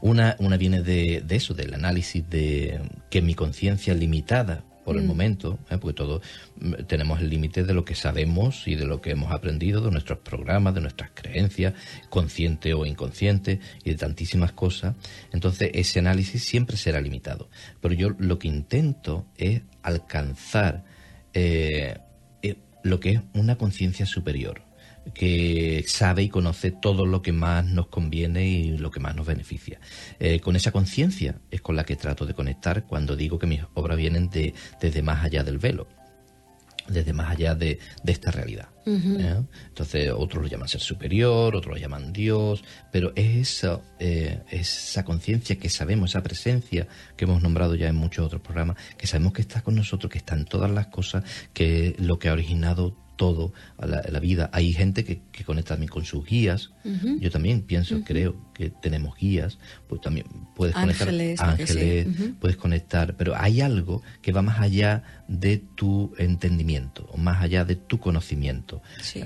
Una, 0.00 0.36
una 0.38 0.56
viene 0.56 0.82
de, 0.82 1.22
de 1.24 1.36
eso, 1.36 1.54
del 1.54 1.74
análisis 1.74 2.28
de 2.28 2.80
que 3.10 3.22
mi 3.22 3.34
conciencia 3.34 3.94
limitada 3.94 4.64
por 4.90 4.98
el 4.98 5.06
momento, 5.06 5.60
¿eh? 5.70 5.78
porque 5.78 5.94
todos 5.94 6.20
mm, 6.58 6.82
tenemos 6.88 7.20
el 7.20 7.30
límite 7.30 7.62
de 7.62 7.74
lo 7.74 7.84
que 7.84 7.94
sabemos 7.94 8.66
y 8.66 8.74
de 8.74 8.86
lo 8.86 9.00
que 9.00 9.12
hemos 9.12 9.30
aprendido, 9.30 9.80
de 9.80 9.92
nuestros 9.92 10.18
programas, 10.18 10.74
de 10.74 10.80
nuestras 10.80 11.12
creencias, 11.14 11.74
consciente 12.08 12.74
o 12.74 12.84
inconsciente, 12.84 13.60
y 13.84 13.90
de 13.90 13.96
tantísimas 13.96 14.50
cosas. 14.50 14.96
Entonces, 15.32 15.70
ese 15.74 16.00
análisis 16.00 16.42
siempre 16.42 16.76
será 16.76 17.00
limitado. 17.00 17.48
Pero 17.80 17.94
yo 17.94 18.10
lo 18.18 18.40
que 18.40 18.48
intento 18.48 19.26
es 19.36 19.62
alcanzar 19.82 20.82
eh, 21.34 21.98
eh, 22.42 22.56
lo 22.82 22.98
que 22.98 23.10
es 23.12 23.20
una 23.32 23.54
conciencia 23.54 24.06
superior 24.06 24.69
que 25.14 25.84
sabe 25.86 26.22
y 26.22 26.28
conoce 26.28 26.70
todo 26.70 27.06
lo 27.06 27.22
que 27.22 27.32
más 27.32 27.64
nos 27.64 27.88
conviene 27.88 28.48
y 28.48 28.76
lo 28.78 28.90
que 28.90 29.00
más 29.00 29.14
nos 29.16 29.26
beneficia. 29.26 29.80
Eh, 30.18 30.40
con 30.40 30.56
esa 30.56 30.72
conciencia 30.72 31.36
es 31.50 31.60
con 31.60 31.76
la 31.76 31.84
que 31.84 31.96
trato 31.96 32.26
de 32.26 32.34
conectar 32.34 32.84
cuando 32.84 33.16
digo 33.16 33.38
que 33.38 33.46
mis 33.46 33.62
obras 33.74 33.96
vienen 33.96 34.28
de, 34.30 34.54
desde 34.80 35.02
más 35.02 35.24
allá 35.24 35.42
del 35.42 35.58
velo. 35.58 35.86
desde 36.90 37.12
más 37.12 37.30
allá 37.30 37.54
de, 37.54 37.78
de 38.02 38.12
esta 38.12 38.30
realidad. 38.30 38.68
¿eh? 38.86 39.42
Entonces, 39.68 40.10
otros 40.14 40.42
lo 40.42 40.48
llaman 40.48 40.68
ser 40.68 40.80
superior, 40.80 41.54
otros 41.54 41.74
lo 41.74 41.80
llaman 41.80 42.12
Dios, 42.12 42.64
pero 42.90 43.12
es 43.14 43.36
esa, 43.36 43.80
eh, 44.00 44.40
esa 44.50 45.04
conciencia 45.04 45.56
que 45.56 45.68
sabemos, 45.68 46.10
esa 46.10 46.22
presencia 46.22 46.88
que 47.16 47.24
hemos 47.24 47.42
nombrado 47.42 47.74
ya 47.76 47.88
en 47.88 47.96
muchos 47.96 48.26
otros 48.26 48.42
programas, 48.42 48.76
que 48.98 49.06
sabemos 49.06 49.32
que 49.32 49.42
está 49.42 49.62
con 49.62 49.76
nosotros, 49.76 50.10
que 50.10 50.18
está 50.18 50.34
en 50.34 50.44
todas 50.44 50.70
las 50.70 50.88
cosas, 50.88 51.24
que 51.52 51.94
lo 51.98 52.18
que 52.18 52.28
ha 52.28 52.32
originado 52.32 52.96
todo 53.20 53.52
la, 53.78 54.02
la, 54.08 54.18
vida. 54.18 54.48
Hay 54.50 54.72
gente 54.72 55.04
que, 55.04 55.20
que, 55.30 55.44
conecta 55.44 55.74
también 55.74 55.90
con 55.90 56.06
sus 56.06 56.24
guías. 56.24 56.70
Uh 56.84 56.88
-huh. 56.88 57.20
Yo 57.20 57.30
también 57.30 57.60
pienso, 57.60 57.96
uh 57.96 57.98
-huh. 57.98 58.04
creo 58.06 58.34
que 58.54 58.70
tenemos 58.70 59.14
guías. 59.14 59.58
Pues 59.88 60.00
también 60.00 60.24
puedes 60.56 60.74
ángeles, 60.74 61.38
conectar 61.38 61.50
ángeles, 61.50 62.06
sí. 62.06 62.08
uh 62.08 62.12
-huh. 62.12 62.34
puedes 62.40 62.56
conectar, 62.56 63.16
pero 63.18 63.34
hay 63.36 63.60
algo 63.60 64.00
que 64.22 64.32
va 64.32 64.40
más 64.40 64.58
allá 64.58 65.02
de 65.28 65.58
tu 65.74 66.14
entendimiento, 66.16 67.10
más 67.18 67.42
allá 67.42 67.66
de 67.66 67.76
tu 67.76 67.98
conocimiento. 67.98 68.80
Sí. 69.02 69.20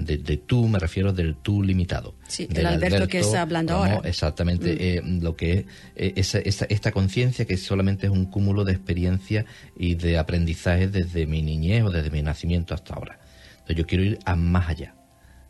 De, 0.00 0.16
de, 0.18 0.36
tú, 0.38 0.66
me 0.66 0.80
refiero 0.80 1.12
del 1.12 1.36
tú 1.36 1.62
limitado. 1.62 2.16
Sí, 2.26 2.46
del 2.46 2.66
Alberto, 2.66 2.96
Alberto, 2.96 3.08
que 3.08 3.20
está 3.20 3.42
hablando 3.42 3.74
ahora. 3.74 4.00
Exactamente, 4.02 4.96
eh, 4.96 5.02
lo 5.04 5.36
que 5.36 5.52
es 5.52 5.64
eh, 5.94 6.12
esa, 6.16 6.40
esa, 6.40 6.64
esta 6.64 6.90
conciencia 6.90 7.44
que 7.44 7.56
solamente 7.56 8.06
es 8.06 8.12
un 8.12 8.24
cúmulo 8.24 8.64
de 8.64 8.72
experiencia 8.72 9.44
y 9.78 9.94
de 9.94 10.18
aprendizaje 10.18 10.88
desde 10.88 11.26
mi 11.26 11.42
niñez 11.42 11.84
o 11.84 11.90
desde 11.90 12.10
mi 12.10 12.22
nacimiento 12.22 12.74
hasta 12.74 12.94
ahora. 12.94 13.20
Entonces 13.66 13.76
yo 13.76 13.86
quiero 13.86 14.04
ir 14.04 14.18
a 14.24 14.36
más 14.36 14.68
allá, 14.68 14.94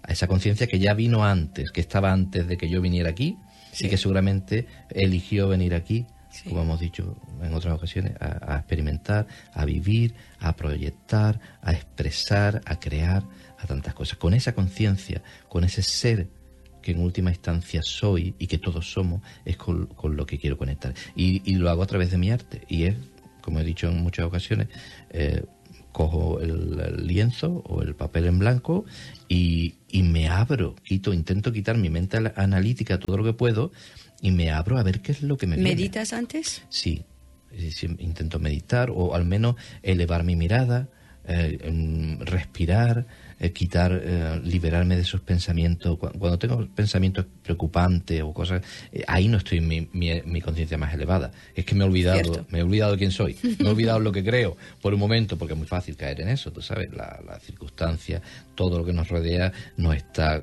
a 0.02 0.10
esa 0.10 0.26
conciencia 0.26 0.66
que 0.66 0.78
ya 0.78 0.94
vino 0.94 1.24
antes, 1.24 1.70
que 1.70 1.82
estaba 1.82 2.10
antes 2.10 2.48
de 2.48 2.56
que 2.56 2.70
yo 2.70 2.80
viniera 2.80 3.10
aquí 3.10 3.36
sí. 3.72 3.86
y 3.86 3.90
que 3.90 3.98
seguramente 3.98 4.66
eligió 4.88 5.48
venir 5.48 5.74
aquí, 5.74 6.06
sí. 6.30 6.48
como 6.48 6.62
hemos 6.62 6.80
dicho 6.80 7.14
en 7.42 7.52
otras 7.52 7.74
ocasiones, 7.74 8.12
a, 8.18 8.54
a, 8.54 8.56
experimentar, 8.56 9.26
a 9.52 9.66
vivir, 9.66 10.14
a 10.40 10.56
proyectar, 10.56 11.38
a 11.60 11.72
expresar, 11.72 12.62
a 12.64 12.80
crear, 12.80 13.22
a 13.58 13.66
tantas 13.66 13.92
cosas. 13.92 14.16
Con 14.16 14.32
esa 14.32 14.54
conciencia, 14.54 15.22
con 15.48 15.64
ese 15.64 15.82
ser 15.82 16.28
que 16.86 16.92
en 16.92 17.00
última 17.00 17.30
instancia 17.30 17.82
soy 17.82 18.34
y 18.38 18.46
que 18.46 18.56
todos 18.56 18.90
somos, 18.90 19.20
es 19.44 19.58
con, 19.58 19.86
con 19.88 20.16
lo 20.16 20.24
que 20.24 20.38
quiero 20.38 20.56
conectar. 20.56 20.94
Y, 21.14 21.42
y, 21.44 21.56
lo 21.56 21.68
hago 21.68 21.82
a 21.82 21.86
través 21.86 22.12
de 22.12 22.16
mi 22.16 22.30
arte. 22.30 22.62
Y 22.68 22.84
es, 22.84 22.94
como 23.42 23.58
he 23.58 23.64
dicho 23.64 23.88
en 23.88 24.00
muchas 24.02 24.24
ocasiones, 24.24 24.68
eh, 25.10 25.44
cojo 25.96 26.40
el, 26.42 26.78
el, 26.78 27.06
lienzo 27.06 27.62
o 27.64 27.80
el 27.80 27.94
papel 27.94 28.26
en 28.26 28.38
blanco 28.38 28.84
y, 29.28 29.76
y, 29.88 30.02
me 30.02 30.28
abro, 30.28 30.76
quito, 30.84 31.14
intento 31.14 31.52
quitar 31.52 31.78
mi 31.78 31.88
mente 31.88 32.18
analítica 32.36 33.00
todo 33.00 33.16
lo 33.16 33.24
que 33.24 33.32
puedo 33.32 33.72
y 34.20 34.30
me 34.30 34.50
abro 34.50 34.76
a 34.76 34.82
ver 34.82 35.00
qué 35.00 35.12
es 35.12 35.22
lo 35.22 35.38
que 35.38 35.46
me 35.46 35.56
¿Meditas 35.56 36.10
viene. 36.10 36.18
antes? 36.20 36.62
Sí, 36.68 37.06
sí, 37.70 37.86
intento 37.98 38.38
meditar 38.38 38.90
o 38.94 39.14
al 39.14 39.24
menos 39.24 39.56
elevar 39.82 40.22
mi 40.22 40.36
mirada, 40.36 40.90
eh, 41.24 41.56
respirar, 42.20 43.06
eh, 43.38 43.52
quitar, 43.52 43.92
eh, 44.02 44.40
liberarme 44.42 44.96
de 44.96 45.02
esos 45.02 45.20
pensamientos. 45.20 45.98
Cuando 45.98 46.38
tengo 46.38 46.66
pensamientos 46.74 47.26
preocupantes 47.42 48.22
o 48.22 48.32
cosas, 48.32 48.62
eh, 48.92 49.04
ahí 49.06 49.28
no 49.28 49.36
estoy 49.36 49.58
en 49.58 49.68
mi, 49.68 49.88
mi, 49.92 50.22
mi 50.22 50.40
conciencia 50.40 50.78
más 50.78 50.94
elevada. 50.94 51.32
Es 51.54 51.66
que 51.66 51.74
me 51.74 51.84
he 51.84 51.86
olvidado, 51.86 52.18
Cierto. 52.18 52.46
me 52.48 52.60
he 52.60 52.62
olvidado 52.62 52.92
de 52.92 52.98
quién 52.98 53.10
soy, 53.10 53.36
me 53.58 53.66
he 53.66 53.70
olvidado 53.70 54.00
lo 54.00 54.10
que 54.10 54.24
creo 54.24 54.56
por 54.80 54.94
un 54.94 55.00
momento, 55.00 55.36
porque 55.36 55.52
es 55.52 55.58
muy 55.58 55.68
fácil 55.68 55.96
caer 55.96 56.22
en 56.22 56.28
eso, 56.28 56.50
tú 56.50 56.62
sabes, 56.62 56.90
la, 56.94 57.20
la 57.26 57.38
circunstancia, 57.38 58.22
todo 58.54 58.78
lo 58.78 58.86
que 58.86 58.94
nos 58.94 59.08
rodea 59.08 59.52
nos 59.76 59.96
está 59.96 60.42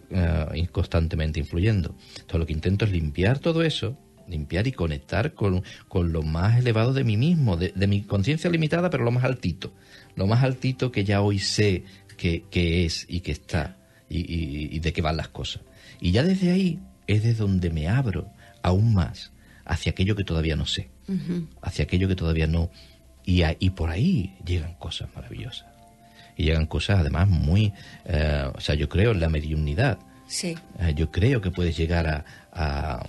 constantemente 0.72 1.40
influyendo. 1.40 1.96
Entonces 2.12 2.40
lo 2.40 2.46
que 2.46 2.54
intento 2.54 2.86
es 2.86 2.92
limpiar 2.92 3.40
todo 3.40 3.64
eso 3.64 3.98
limpiar 4.28 4.68
y 4.68 4.72
conectar 4.72 5.34
con, 5.34 5.64
con, 5.90 6.14
lo 6.14 6.22
más 6.22 6.58
elevado 6.58 6.94
de 6.94 7.04
mí 7.04 7.18
mismo, 7.18 7.58
de, 7.58 7.74
de 7.76 7.88
mi 7.88 8.04
conciencia 8.04 8.50
limitada, 8.50 8.90
pero 8.90 9.04
lo 9.04 9.12
más 9.12 9.26
altito. 9.26 9.74
Lo 10.16 10.28
más 10.28 10.44
altito 10.44 10.92
que 10.92 11.04
ya 11.04 11.22
hoy 11.22 11.40
sé 11.40 11.84
que, 12.24 12.46
que 12.50 12.86
es 12.86 13.06
y 13.10 13.20
que 13.20 13.34
está 13.34 13.76
y, 14.08 14.20
y, 14.20 14.70
y, 14.72 14.80
de 14.80 14.94
qué 14.94 15.02
van 15.02 15.18
las 15.18 15.28
cosas. 15.28 15.62
Y 16.00 16.12
ya 16.12 16.24
desde 16.24 16.52
ahí 16.54 16.80
es 17.06 17.22
de 17.22 17.34
donde 17.34 17.70
me 17.70 17.90
abro 17.90 18.32
aún 18.62 18.94
más 18.94 19.34
hacia 19.66 19.92
aquello 19.92 20.16
que 20.16 20.24
todavía 20.24 20.56
no 20.56 20.66
sé, 20.66 20.90
uh 21.10 21.12
-huh. 21.12 21.48
hacia 21.62 21.84
aquello 21.84 22.08
que 22.08 22.16
todavía 22.16 22.48
no. 22.48 22.70
Y, 23.26 23.42
a, 23.42 23.58
y 23.60 23.72
por 23.72 23.90
ahí 23.90 24.38
llegan 24.46 24.76
cosas 24.76 25.10
maravillosas. 25.14 25.68
Y 26.38 26.46
llegan 26.46 26.66
cosas 26.66 27.00
además 27.00 27.28
muy... 27.28 27.74
Eh, 28.06 28.46
o 28.56 28.62
sea, 28.62 28.76
yo 28.76 28.88
creo 28.88 29.12
en 29.12 29.20
la 29.20 29.28
mediunidad. 29.28 30.00
Sí. 30.28 30.56
Eh, 30.80 30.94
yo 30.96 31.12
creo 31.12 31.42
que 31.42 31.52
puedes 31.52 31.76
llegar 31.76 32.08
a, 32.08 32.26
a, 32.54 33.06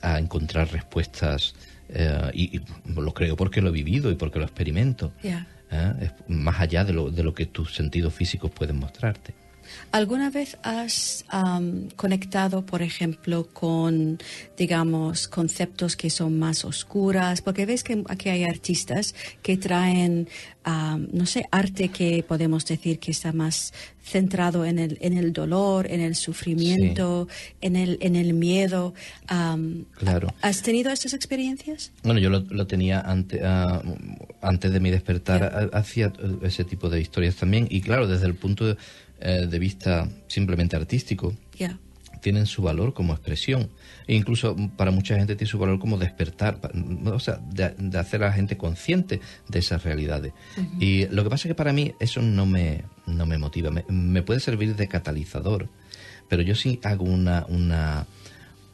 a 0.00 0.18
encontrar 0.18 0.72
respuestas 0.72 1.54
eh, 1.90 2.30
y, 2.32 2.56
y, 2.56 2.60
lo 2.96 3.12
creo 3.12 3.36
porque 3.36 3.60
lo 3.60 3.68
he 3.68 3.72
vivido 3.72 4.10
y 4.10 4.14
porque 4.14 4.38
lo 4.38 4.46
experimento. 4.46 5.12
Yeah. 5.22 5.46
¿Eh? 5.74 6.10
más 6.28 6.60
allá 6.60 6.84
de 6.84 6.92
lo, 6.92 7.10
de 7.10 7.22
lo 7.22 7.34
que 7.34 7.46
tus 7.46 7.74
sentidos 7.74 8.14
físicos 8.14 8.50
pueden 8.50 8.78
mostrarte. 8.78 9.34
¿Alguna 9.92 10.30
vez 10.30 10.56
has 10.62 11.24
um, 11.32 11.88
conectado, 11.96 12.66
por 12.66 12.82
ejemplo, 12.82 13.48
con, 13.52 14.18
digamos, 14.56 15.28
conceptos 15.28 15.96
que 15.96 16.10
son 16.10 16.38
más 16.38 16.64
oscuras? 16.64 17.42
Porque 17.42 17.66
ves 17.66 17.84
que 17.84 18.02
aquí 18.08 18.28
hay 18.28 18.44
artistas 18.44 19.14
que 19.42 19.56
traen, 19.56 20.28
um, 20.66 21.06
no 21.12 21.26
sé, 21.26 21.44
arte 21.50 21.88
que 21.88 22.24
podemos 22.26 22.64
decir 22.64 22.98
que 22.98 23.12
está 23.12 23.32
más 23.32 23.72
centrado 24.02 24.66
en 24.66 24.78
el, 24.78 24.98
en 25.00 25.16
el 25.16 25.32
dolor, 25.32 25.90
en 25.90 26.00
el 26.00 26.14
sufrimiento, 26.14 27.26
sí. 27.30 27.54
en, 27.62 27.76
el, 27.76 27.98
en 28.00 28.16
el 28.16 28.34
miedo. 28.34 28.92
Um, 29.30 29.84
claro. 29.94 30.34
¿Has 30.42 30.60
tenido 30.62 30.90
estas 30.90 31.14
experiencias? 31.14 31.90
Bueno, 32.02 32.20
yo 32.20 32.28
lo, 32.28 32.40
lo 32.40 32.66
tenía 32.66 33.00
ante, 33.00 33.40
uh, 33.42 33.80
antes 34.42 34.72
de 34.72 34.80
mi 34.80 34.90
despertar, 34.90 35.40
yeah. 35.40 35.78
hacía 35.78 36.12
ese 36.42 36.64
tipo 36.64 36.90
de 36.90 37.00
historias 37.00 37.36
también. 37.36 37.66
Y 37.70 37.80
claro, 37.80 38.06
desde 38.06 38.26
el 38.26 38.34
punto 38.34 38.66
de 38.66 38.76
eh, 39.24 39.46
de 39.46 39.58
vista 39.58 40.08
simplemente 40.26 40.76
artístico, 40.76 41.34
yeah. 41.56 41.78
tienen 42.20 42.46
su 42.46 42.62
valor 42.62 42.92
como 42.92 43.14
expresión. 43.14 43.70
E 44.06 44.14
incluso 44.14 44.54
para 44.76 44.90
mucha 44.90 45.16
gente 45.16 45.34
tiene 45.34 45.50
su 45.50 45.58
valor 45.58 45.78
como 45.78 45.96
despertar, 45.98 46.60
o 47.06 47.18
sea, 47.18 47.40
de, 47.50 47.74
de 47.78 47.98
hacer 47.98 48.22
a 48.22 48.26
la 48.26 48.32
gente 48.32 48.56
consciente 48.56 49.20
de 49.48 49.58
esas 49.58 49.82
realidades. 49.82 50.32
Uh 50.56 50.60
-huh. 50.60 50.82
Y 50.82 51.06
lo 51.08 51.24
que 51.24 51.30
pasa 51.30 51.48
es 51.48 51.52
que 51.52 51.54
para 51.54 51.72
mí 51.72 51.94
eso 52.00 52.20
no 52.20 52.44
me, 52.44 52.84
no 53.06 53.24
me 53.26 53.38
motiva, 53.38 53.70
me, 53.70 53.84
me 53.88 54.22
puede 54.22 54.40
servir 54.40 54.76
de 54.76 54.88
catalizador, 54.88 55.68
pero 56.28 56.42
yo 56.42 56.54
sí 56.54 56.80
hago 56.82 57.04
una, 57.04 57.46
una, 57.48 58.06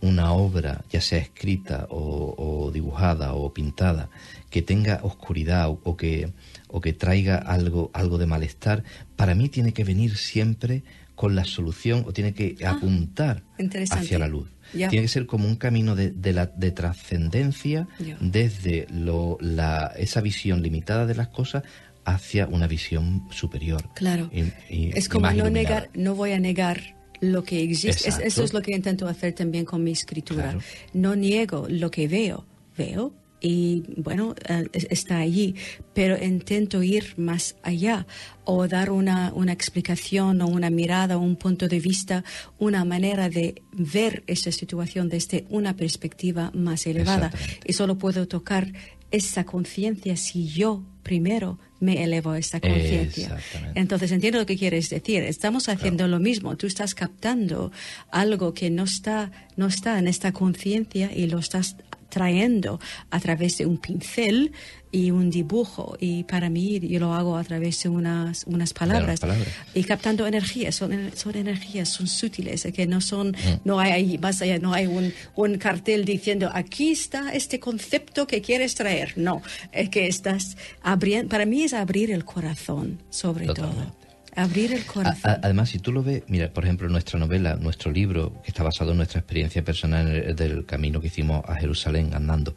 una 0.02 0.32
obra, 0.32 0.84
ya 0.90 1.00
sea 1.00 1.18
escrita 1.18 1.86
o, 1.90 2.34
o, 2.36 2.70
dibujada 2.70 3.34
o 3.34 3.52
pintada, 3.52 4.08
que 4.48 4.62
tenga 4.62 5.00
oscuridad 5.02 5.68
o, 5.68 5.80
o 5.84 5.96
que 5.96 6.32
o 6.72 6.80
que 6.80 6.92
traiga 6.92 7.36
algo, 7.36 7.90
algo 7.92 8.18
de 8.18 8.26
malestar, 8.26 8.84
para 9.16 9.34
mí 9.34 9.48
tiene 9.48 9.72
que 9.72 9.84
venir 9.84 10.16
siempre 10.16 10.82
con 11.14 11.34
la 11.34 11.44
solución 11.44 12.04
o 12.06 12.12
tiene 12.12 12.32
que 12.32 12.56
ah, 12.64 12.70
apuntar 12.70 13.42
hacia 13.90 14.18
la 14.18 14.28
luz. 14.28 14.48
Yeah. 14.72 14.88
Tiene 14.88 15.04
que 15.04 15.08
ser 15.08 15.26
como 15.26 15.48
un 15.48 15.56
camino 15.56 15.96
de, 15.96 16.12
de, 16.12 16.32
la, 16.32 16.46
de 16.46 16.70
trascendencia 16.70 17.88
yeah. 17.98 18.16
desde 18.20 18.86
lo, 18.90 19.36
la, 19.40 19.92
esa 19.96 20.20
visión 20.20 20.62
limitada 20.62 21.06
de 21.06 21.14
las 21.14 21.28
cosas 21.28 21.64
hacia 22.04 22.46
una 22.46 22.66
visión 22.66 23.26
superior. 23.30 23.90
Claro. 23.94 24.30
Y, 24.32 24.52
y, 24.74 24.92
es 24.94 25.08
como 25.08 25.30
no 25.32 25.50
negar, 25.50 25.90
no 25.94 26.14
voy 26.14 26.32
a 26.32 26.38
negar 26.38 26.96
lo 27.20 27.42
que 27.44 27.62
existe. 27.62 28.08
Es, 28.08 28.18
eso 28.18 28.42
es 28.42 28.52
lo 28.52 28.62
que 28.62 28.72
intento 28.72 29.06
hacer 29.06 29.34
también 29.34 29.64
con 29.64 29.82
mi 29.84 29.92
escritura. 29.92 30.42
Claro. 30.42 30.60
No 30.92 31.16
niego 31.16 31.66
lo 31.68 31.90
que 31.90 32.08
veo. 32.08 32.46
Veo, 32.76 33.12
y 33.40 33.84
bueno, 33.96 34.34
uh, 34.48 34.68
está 34.72 35.18
allí, 35.18 35.54
pero 35.94 36.22
intento 36.22 36.82
ir 36.82 37.14
más 37.16 37.56
allá 37.62 38.06
o 38.44 38.68
dar 38.68 38.90
una, 38.90 39.32
una, 39.34 39.52
explicación 39.52 40.42
o 40.42 40.46
una 40.46 40.70
mirada 40.70 41.16
o 41.16 41.20
un 41.20 41.36
punto 41.36 41.66
de 41.66 41.80
vista, 41.80 42.22
una 42.58 42.84
manera 42.84 43.28
de 43.28 43.62
ver 43.72 44.22
esa 44.26 44.52
situación 44.52 45.08
desde 45.08 45.46
una 45.48 45.74
perspectiva 45.74 46.50
más 46.54 46.86
elevada. 46.86 47.32
Y 47.64 47.72
solo 47.72 47.96
puedo 47.96 48.28
tocar 48.28 48.72
esa 49.10 49.44
conciencia 49.44 50.16
si 50.16 50.46
yo 50.46 50.82
primero 51.02 51.58
me 51.80 52.04
elevo 52.04 52.30
a 52.30 52.38
esta 52.38 52.60
conciencia. 52.60 53.38
Entonces 53.74 54.12
entiendo 54.12 54.38
lo 54.38 54.46
que 54.46 54.56
quieres 54.56 54.88
decir. 54.90 55.22
Estamos 55.22 55.68
haciendo 55.68 56.04
claro. 56.04 56.18
lo 56.18 56.20
mismo. 56.20 56.56
Tú 56.56 56.66
estás 56.66 56.94
captando 56.94 57.72
algo 58.10 58.52
que 58.54 58.70
no 58.70 58.84
está, 58.84 59.32
no 59.56 59.66
está 59.66 59.98
en 59.98 60.06
esta 60.06 60.32
conciencia 60.32 61.10
y 61.14 61.26
lo 61.26 61.38
estás 61.38 61.76
trayendo 62.10 62.78
a 63.10 63.20
través 63.20 63.58
de 63.58 63.66
un 63.66 63.78
pincel 63.78 64.52
y 64.92 65.10
un 65.10 65.30
dibujo 65.30 65.96
y 66.00 66.24
para 66.24 66.50
mí 66.50 66.80
yo 66.80 66.98
lo 66.98 67.14
hago 67.14 67.36
a 67.36 67.44
través 67.44 67.82
de 67.82 67.88
unas, 67.88 68.44
unas 68.44 68.72
palabras, 68.72 69.20
palabras. 69.20 69.48
y 69.72 69.84
captando 69.84 70.26
energías 70.26 70.74
son, 70.74 71.12
son 71.14 71.36
energías 71.36 71.88
son 71.88 72.08
sutiles 72.08 72.66
que 72.74 72.86
no 72.86 73.00
son 73.00 73.28
mm. 73.28 73.60
no 73.64 73.78
hay 73.78 74.18
más 74.18 74.42
allá 74.42 74.58
no 74.58 74.72
hay 74.74 74.86
un, 74.86 75.12
un 75.36 75.58
cartel 75.58 76.04
diciendo 76.04 76.50
aquí 76.52 76.90
está 76.90 77.32
este 77.32 77.60
concepto 77.60 78.26
que 78.26 78.42
quieres 78.42 78.74
traer 78.74 79.12
no 79.16 79.42
es 79.70 79.88
que 79.90 80.08
estás 80.08 80.56
abriendo 80.82 81.28
para 81.28 81.46
mí 81.46 81.62
es 81.62 81.72
abrir 81.72 82.10
el 82.10 82.24
corazón 82.24 82.98
sobre 83.10 83.46
Totalmente. 83.46 83.82
todo 83.84 83.99
abrir 84.36 84.72
el 84.72 84.84
corazón. 84.84 85.30
A, 85.30 85.34
a, 85.34 85.40
además, 85.42 85.68
si 85.70 85.78
tú 85.78 85.92
lo 85.92 86.02
ves, 86.02 86.22
mira, 86.28 86.52
por 86.52 86.64
ejemplo, 86.64 86.88
nuestra 86.88 87.18
novela, 87.18 87.56
nuestro 87.56 87.90
libro, 87.90 88.40
que 88.42 88.48
está 88.50 88.62
basado 88.62 88.90
en 88.92 88.96
nuestra 88.98 89.20
experiencia 89.20 89.64
personal 89.64 90.34
del 90.36 90.64
camino 90.66 91.00
que 91.00 91.08
hicimos 91.08 91.42
a 91.48 91.56
Jerusalén 91.56 92.10
andando, 92.14 92.54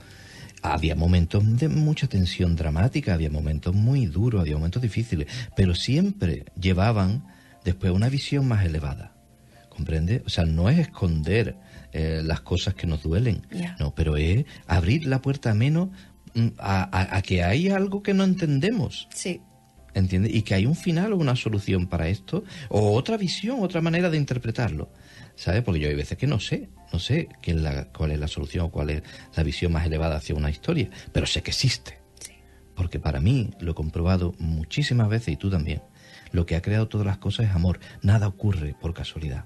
había 0.62 0.96
momentos 0.96 1.44
de 1.58 1.68
mucha 1.68 2.08
tensión 2.08 2.56
dramática, 2.56 3.14
había 3.14 3.30
momentos 3.30 3.76
muy 3.76 4.06
duros, 4.06 4.42
había 4.42 4.56
momentos 4.56 4.82
difíciles, 4.82 5.28
pero 5.56 5.76
siempre 5.76 6.46
llevaban 6.60 7.26
después 7.66 7.92
una 7.92 8.10
visión 8.10 8.48
más 8.48 8.66
elevada. 8.66 9.12
¿Comprende? 9.70 10.22
O 10.26 10.30
sea, 10.30 10.46
no 10.46 10.70
es 10.70 10.78
esconder 10.78 11.58
eh, 11.94 12.22
las 12.24 12.42
cosas 12.42 12.76
que 12.76 12.86
nos 12.86 13.02
duelen, 13.02 13.46
no, 13.80 13.94
pero 13.96 14.18
es 14.18 14.46
abrir 14.68 15.08
la 15.08 15.20
puerta 15.22 15.50
a 15.50 15.54
menos 15.56 15.90
mm, 16.36 16.48
a, 16.60 16.84
a- 16.96 17.18
a 17.18 17.22
que 17.24 17.44
hay 17.44 17.70
algo 17.70 18.04
que 18.04 18.14
no 18.14 18.24
entendemos. 18.24 19.08
Sí, 19.14 19.42
¿Entiendes? 19.94 20.34
Y 20.34 20.42
que 20.42 20.56
hay 20.56 20.66
un 20.66 20.76
final 20.76 21.14
o 21.14 21.18
una 21.18 21.36
solución 21.36 21.88
para 21.88 22.08
esto, 22.08 22.44
o 22.70 22.94
otra 22.94 23.18
visión, 23.18 23.60
otra 23.62 23.82
manera 23.82 24.10
de 24.10 24.18
interpretarlo. 24.18 24.90
¿Sabes? 25.36 25.64
Porque 25.64 25.80
yo 25.80 25.90
hay 25.90 25.96
veces 25.96 26.18
que 26.18 26.28
no 26.28 26.40
sé, 26.40 26.70
no 26.92 27.00
sé 27.00 27.28
qué 27.42 27.52
es 27.52 27.58
la, 27.58 27.86
cuál 27.86 28.12
es 28.12 28.20
la 28.20 28.28
solución 28.28 28.66
o 28.66 28.72
cuál 28.72 28.92
es 28.92 29.04
la 29.36 29.44
visión 29.44 29.72
más 29.72 29.86
elevada 29.86 30.18
hacia 30.18 30.36
una 30.36 30.50
historia, 30.50 30.90
pero 31.12 31.26
sé 31.26 31.42
que 31.42 31.52
existe. 31.52 32.00
sí. 32.20 32.34
Porque 32.76 33.00
para 33.00 33.20
mí, 33.20 33.52
lo 33.60 33.72
he 33.72 33.76
comprobado 33.76 34.34
muchísimas 34.40 35.10
veces 35.10 35.34
y 35.34 35.38
tú 35.38 35.50
también, 35.50 35.82
lo 36.32 36.46
que 36.46 36.56
ha 36.56 36.62
creado 36.62 36.88
todas 36.88 37.08
las 37.08 37.18
cosas 37.18 37.48
es 37.48 37.56
amor. 37.56 37.80
Nada 38.02 38.28
ocurre 38.28 38.76
por 38.80 38.94
casualidad, 38.94 39.46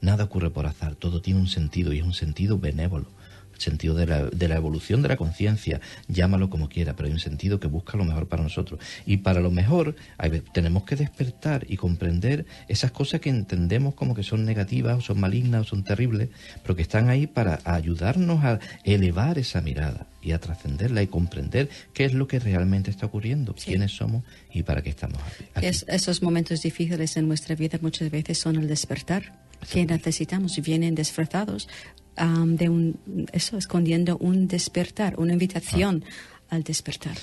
nada 0.00 0.24
ocurre 0.24 0.50
por 0.50 0.66
azar, 0.66 0.94
todo 0.94 1.20
tiene 1.20 1.40
un 1.40 1.48
sentido 1.48 1.92
y 1.92 1.98
es 1.98 2.04
un 2.04 2.14
sentido 2.14 2.58
benévolo. 2.58 3.10
Sentido 3.58 3.94
de 3.94 4.06
la, 4.06 4.24
de 4.26 4.48
la 4.48 4.56
evolución 4.56 5.02
de 5.02 5.08
la 5.08 5.16
conciencia, 5.16 5.80
llámalo 6.08 6.50
como 6.50 6.68
quiera, 6.68 6.94
pero 6.94 7.06
hay 7.08 7.12
un 7.12 7.20
sentido 7.20 7.58
que 7.60 7.68
busca 7.68 7.96
lo 7.96 8.04
mejor 8.04 8.28
para 8.28 8.42
nosotros. 8.42 8.80
Y 9.06 9.18
para 9.18 9.40
lo 9.40 9.50
mejor 9.50 9.96
hay 10.18 10.42
tenemos 10.52 10.84
que 10.84 10.96
despertar 10.96 11.64
y 11.68 11.76
comprender 11.76 12.46
esas 12.68 12.90
cosas 12.92 13.20
que 13.20 13.30
entendemos 13.30 13.94
como 13.94 14.14
que 14.14 14.22
son 14.22 14.44
negativas 14.44 14.98
o 14.98 15.00
son 15.00 15.20
malignas 15.20 15.62
o 15.62 15.64
son 15.64 15.84
terribles, 15.84 16.28
pero 16.62 16.76
que 16.76 16.82
están 16.82 17.08
ahí 17.08 17.26
para 17.26 17.60
ayudarnos 17.64 18.44
a 18.44 18.58
elevar 18.84 19.38
esa 19.38 19.60
mirada 19.60 20.06
y 20.22 20.32
a 20.32 20.38
trascenderla 20.40 21.02
y 21.02 21.06
comprender 21.06 21.68
qué 21.94 22.04
es 22.04 22.12
lo 22.12 22.26
que 22.26 22.38
realmente 22.40 22.90
está 22.90 23.06
ocurriendo, 23.06 23.54
Sí. 23.56 23.66
quiénes 23.70 23.92
somos 23.92 24.24
y 24.52 24.62
para 24.64 24.82
qué 24.82 24.90
estamos 24.90 25.18
aquí. 25.54 25.64
Es- 25.66 25.84
esos 25.88 26.22
momentos 26.22 26.62
difíciles 26.62 27.16
en 27.16 27.28
nuestra 27.28 27.54
vida 27.54 27.78
muchas 27.80 28.10
veces 28.10 28.36
son 28.38 28.56
el 28.56 28.66
despertar 28.68 29.45
que 29.70 29.86
necesitamos 29.86 30.60
vienen 30.62 30.94
disfrazados 30.94 31.68
de 32.16 32.68
un 32.70 32.98
eso 33.32 33.58
escondiendo 33.58 34.16
un 34.16 34.48
despertar 34.48 35.18
una 35.18 35.34
invitación 35.34 36.02
al 36.48 36.62
despertar 36.62 37.16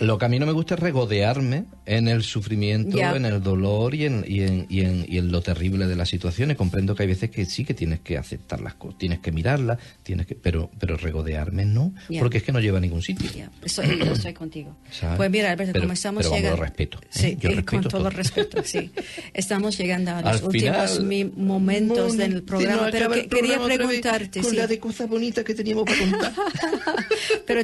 Lo 0.00 0.18
que 0.18 0.24
a 0.24 0.28
mí 0.28 0.38
no 0.38 0.46
me 0.46 0.52
gusta 0.52 0.74
es 0.74 0.80
regodearme 0.80 1.64
en 1.86 2.08
el 2.08 2.22
sufrimiento, 2.22 2.96
Ya. 2.96 3.14
en 3.14 3.24
el 3.24 3.42
dolor 3.42 3.94
y 3.94 4.04
en, 4.06 4.24
y, 4.26 4.40
en, 4.42 4.66
y, 4.68 4.80
en, 4.80 5.06
y 5.08 5.18
en 5.18 5.30
lo 5.30 5.40
terrible 5.42 5.86
de 5.86 5.94
las 5.96 6.08
situaciones. 6.08 6.56
Comprendo 6.56 6.94
que 6.94 7.04
hay 7.04 7.08
veces 7.08 7.30
que 7.30 7.44
sí 7.46 7.64
que 7.64 7.72
tienes 7.74 8.00
que 8.00 8.18
aceptar 8.18 8.60
las 8.60 8.74
cosas, 8.74 8.98
tienes 8.98 9.20
que 9.20 9.30
mirarlas, 9.32 9.78
tienes 10.02 10.26
que, 10.26 10.34
pero, 10.34 10.70
pero 10.78 10.96
regodearme 10.96 11.64
no, 11.64 11.94
Ya. 12.08 12.20
porque 12.20 12.38
es 12.38 12.42
que 12.44 12.52
no 12.52 12.60
lleva 12.60 12.78
a 12.78 12.80
ningún 12.80 13.02
sitio. 13.02 13.30
Ya, 13.34 13.50
estoy, 13.64 13.96
yo 13.98 14.12
estoy 14.12 14.34
contigo. 14.34 14.76
¿Sabes? 14.90 15.16
Pues 15.16 15.30
mira, 15.30 15.50
Alberto, 15.52 15.72
Pero- 15.72 15.84
como 15.84 15.92
estamos 15.92 16.24
pero 16.24 16.34
llegando... 16.36 16.56
lo 16.56 16.62
respeto, 16.64 16.98
¿eh? 17.02 17.06
Sí, 17.10 17.36
Yo 17.40 17.48
respeto 17.50 17.70
con 17.70 17.82
todo 17.82 17.98
todo. 18.00 18.10
respeto, 18.10 18.62
sí. 18.64 18.90
Estamos 19.34 19.78
llegando 19.78 20.10
a 20.10 20.22
los 20.22 20.40
Al 20.40 20.44
últimos 20.46 20.98
final, 20.98 21.32
momentos 21.36 22.16
del 22.16 22.42
programa, 22.42 22.88
pero 22.90 23.10
que- 23.10 23.28
quería 23.28 23.54
programa 23.58 23.66
vez 23.68 23.76
preguntarte... 23.78 24.40
Con 24.40 24.50
sí. 24.50 24.56
la 24.56 24.66
de 24.66 24.78
cosas 24.78 25.08
bonitas 25.08 25.44
que 25.44 25.54
teníamos 25.54 25.84
para 25.84 25.98
contar. 25.98 26.32
Pero 27.46 27.62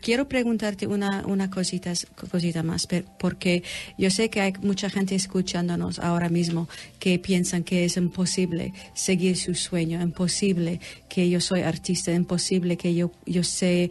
quiero 0.00 0.17
preguntarte 0.26 0.86
una, 0.86 1.26
una 1.26 1.50
cosita, 1.50 1.92
más, 2.62 2.88
porque 3.18 3.62
yo 3.98 4.10
sé 4.10 4.30
que 4.30 4.40
hay 4.40 4.54
mucha 4.62 4.88
gente 4.88 5.14
escuchándonos 5.14 5.98
ahora 5.98 6.30
mismo 6.30 6.66
que 6.98 7.18
piensan 7.18 7.62
que 7.62 7.84
es 7.84 7.98
imposible 7.98 8.72
seguir 8.94 9.36
su 9.36 9.54
sueño, 9.54 10.00
imposible 10.00 10.80
que 11.10 11.28
yo 11.28 11.40
soy 11.40 11.60
artista, 11.60 12.10
imposible 12.12 12.76
que 12.78 12.94
yo, 12.94 13.12
yo 13.26 13.44
sé 13.44 13.90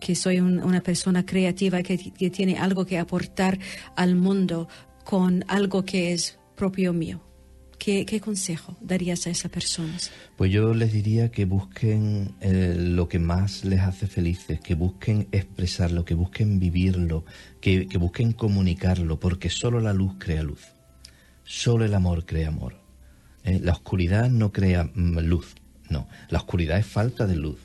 que 0.00 0.14
soy 0.14 0.40
un- 0.40 0.62
una 0.62 0.82
persona 0.82 1.24
creativa 1.24 1.82
que 1.82 1.96
tiene 2.30 2.58
algo 2.58 2.84
que 2.84 2.98
aportar 2.98 3.58
al 3.96 4.14
mundo 4.14 4.68
con 5.04 5.44
algo 5.48 5.84
que 5.84 6.12
es 6.12 6.38
propio 6.56 6.92
mío. 6.92 7.20
¿Qué, 7.84 8.18
consejo 8.18 8.74
darías 8.80 9.26
a 9.26 9.30
esas 9.30 9.50
personas? 9.50 10.10
Pues 10.38 10.50
yo 10.50 10.72
les 10.72 10.90
diría 10.90 11.30
que 11.30 11.44
busquen 11.44 12.34
eh, 12.40 12.74
lo 12.78 13.08
que 13.08 13.18
más 13.18 13.62
les 13.66 13.80
hace 13.80 14.06
felices, 14.06 14.58
que 14.58 14.74
busquen 14.74 15.28
expresarlo, 15.32 16.06
que 16.06 16.14
busquen 16.14 16.58
vivirlo, 16.58 17.26
que, 17.60 17.86
que 17.86 17.98
busquen 17.98 18.32
comunicarlo, 18.32 19.20
porque 19.20 19.50
solo 19.50 19.80
la 19.80 19.92
luz 19.92 20.14
crea 20.18 20.42
luz, 20.42 20.62
solo 21.44 21.84
el 21.84 21.92
amor 21.92 22.24
crea 22.24 22.48
amor. 22.48 22.80
Eh, 23.44 23.60
La 23.62 23.72
oscuridad 23.72 24.30
no 24.30 24.50
crea 24.50 24.84
mm, 24.84 25.18
luz, 25.18 25.54
no, 25.90 26.08
la 26.30 26.38
oscuridad 26.38 26.78
es 26.78 26.86
falta 26.86 27.26
de 27.26 27.36
luz. 27.36 27.58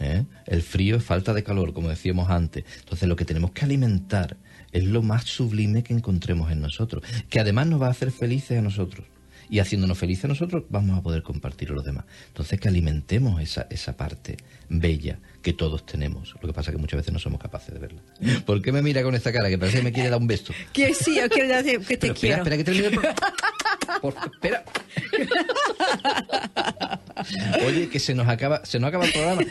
¿eh? 0.00 0.24
El 0.44 0.60
frío 0.60 0.96
es 0.96 1.02
falta 1.02 1.32
de 1.32 1.42
calor, 1.42 1.72
como 1.72 1.88
decíamos 1.88 2.28
antes. 2.28 2.66
Entonces 2.80 3.08
lo 3.08 3.16
que 3.16 3.24
tenemos 3.24 3.52
que 3.52 3.64
alimentar 3.64 4.36
es 4.72 4.84
lo 4.84 5.00
más 5.00 5.24
sublime 5.24 5.82
que 5.82 5.94
encontremos 5.94 6.52
en 6.52 6.60
nosotros, 6.60 7.02
que 7.30 7.40
además 7.40 7.68
nos 7.68 7.80
va 7.80 7.86
a 7.86 7.92
hacer 7.92 8.10
felices 8.10 8.58
a 8.58 8.60
nosotros. 8.60 9.06
Y 9.48 9.58
haciéndonos 9.60 9.96
felices 9.98 10.24
a 10.24 10.28
nosotros 10.28 10.64
vamos 10.68 10.98
a 10.98 11.02
poder 11.02 11.22
compartir 11.22 11.70
a 11.70 11.72
los 11.72 11.84
demás. 11.84 12.04
Entonces 12.28 12.58
que 12.60 12.68
alimentemos 12.68 13.40
esa, 13.40 13.66
esa 13.70 13.96
parte 13.96 14.36
bella 14.68 15.18
que 15.42 15.52
todos 15.52 15.86
tenemos. 15.86 16.34
Lo 16.42 16.48
que 16.48 16.52
pasa 16.52 16.70
es 16.70 16.76
que 16.76 16.80
muchas 16.80 16.98
veces 16.98 17.12
no 17.12 17.18
somos 17.18 17.40
capaces 17.40 17.72
de 17.72 17.78
verla. 17.80 18.00
¿Por 18.46 18.60
qué 18.62 18.72
me 18.72 18.82
mira 18.82 19.02
con 19.02 19.14
esta 19.14 19.32
cara 19.32 19.48
que 19.48 19.56
parece 19.58 19.78
que 19.78 19.84
me 19.84 19.92
quiere 19.92 20.10
dar 20.10 20.20
un 20.20 20.26
beso? 20.26 20.52
Que 20.72 20.92
sí, 20.94 21.16
yo 21.16 21.28
quiero 21.28 21.48
decir 21.56 21.78
que 21.80 21.96
te 21.96 22.12
Pero 22.12 22.14
espera, 22.14 22.42
quiero. 22.42 22.42
espera 22.42 22.56
que 22.56 22.64
termine 22.64 22.86
el 22.88 22.92
programa. 22.94 24.00
Por- 24.02 24.14
espera. 24.32 24.64
Oye, 27.66 27.88
que 27.88 27.98
se 27.98 28.14
nos 28.14 28.28
acaba, 28.28 28.64
se 28.64 28.78
nos 28.78 28.88
acaba 28.88 29.04
el 29.06 29.12
programa. 29.12 29.42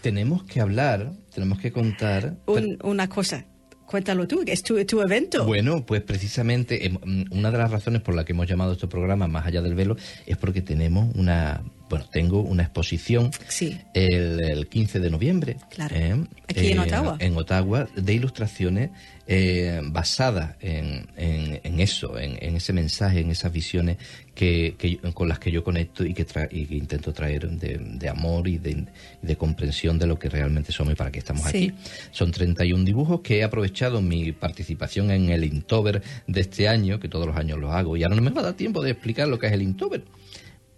Tenemos 0.00 0.42
que 0.44 0.60
hablar, 0.60 1.12
tenemos 1.34 1.58
que 1.60 1.72
contar. 1.72 2.36
Un- 2.46 2.78
una 2.82 3.08
cosa, 3.08 3.44
cuéntalo 3.90 4.28
tú, 4.28 4.44
que 4.44 4.52
es 4.52 4.62
tu, 4.62 4.82
tu 4.84 5.02
evento. 5.02 5.44
Bueno, 5.44 5.84
pues 5.84 6.00
precisamente 6.02 6.86
em, 6.86 7.24
una 7.32 7.50
de 7.50 7.58
las 7.58 7.70
razones 7.70 8.02
por 8.02 8.14
la 8.14 8.24
que 8.24 8.32
hemos 8.32 8.46
llamado 8.46 8.72
este 8.72 8.86
programa 8.86 9.26
Más 9.26 9.46
allá 9.46 9.62
del 9.62 9.74
velo 9.74 9.96
es 10.26 10.36
porque 10.36 10.62
tenemos 10.62 11.12
una, 11.16 11.60
bueno, 11.90 12.06
tengo 12.10 12.40
una 12.40 12.62
exposición 12.62 13.30
Sí. 13.48 13.78
el, 13.92 14.40
el 14.42 14.68
15 14.68 15.00
de 15.00 15.10
noviembre. 15.10 15.56
Claro. 15.68 15.94
¿eh? 15.96 16.16
Aquí 16.48 16.68
en 16.68 16.78
Eh, 16.78 16.80
Ottawa. 16.80 17.16
En 17.18 17.36
Ottawa, 17.36 17.88
de 17.94 18.14
ilustraciones 18.14 18.90
eh, 19.26 19.80
basadas 19.84 20.56
en, 20.60 21.06
en- 21.16 21.60
en 21.62 21.80
eso, 21.80 22.18
en, 22.18 22.38
en 22.40 22.56
ese 22.56 22.72
mensaje, 22.72 23.20
en 23.20 23.30
esas 23.30 23.52
visiones 23.52 23.96
que, 24.34 24.74
que 24.78 24.96
yo- 24.96 25.14
con 25.14 25.28
las 25.28 25.38
que 25.38 25.50
yo 25.52 25.62
conecto 25.62 26.04
y 26.04 26.14
que, 26.14 26.26
tra- 26.26 26.48
y 26.50 26.66
que 26.66 26.74
intento 26.76 27.12
traer 27.12 27.48
de, 27.50 27.78
de 27.78 28.08
amor 28.08 28.48
y 28.48 28.58
de, 28.58 28.86
comprensión 29.36 29.98
de 29.98 30.06
lo 30.06 30.18
que 30.18 30.28
realmente 30.28 30.72
somos 30.72 30.92
y 30.94 30.96
para 30.96 31.10
qué 31.12 31.18
estamos 31.20 31.42
Sí. 31.42 31.48
aquí. 31.48 31.72
Son 32.12 32.30
31 32.32 32.84
dibujos 32.84 33.20
que 33.20 33.38
he 33.38 33.44
aprovechado 33.44 34.00
mi 34.00 34.32
participación 34.32 35.10
en 35.10 35.30
el 35.30 35.44
Inktober 35.44 36.02
de 36.26 36.40
este 36.40 36.66
año, 36.68 36.98
que 37.00 37.08
todos 37.08 37.26
los 37.26 37.36
años 37.36 37.58
los 37.58 37.72
hago, 37.72 37.96
y 37.96 38.02
ahora 38.04 38.16
no 38.16 38.22
me 38.22 38.30
va 38.30 38.40
a 38.40 38.44
dar 38.44 38.54
tiempo 38.54 38.82
de 38.82 38.90
explicar 38.92 39.28
lo 39.28 39.38
que 39.38 39.46
es 39.48 39.52
el 39.52 39.62
Inktober 39.62 40.02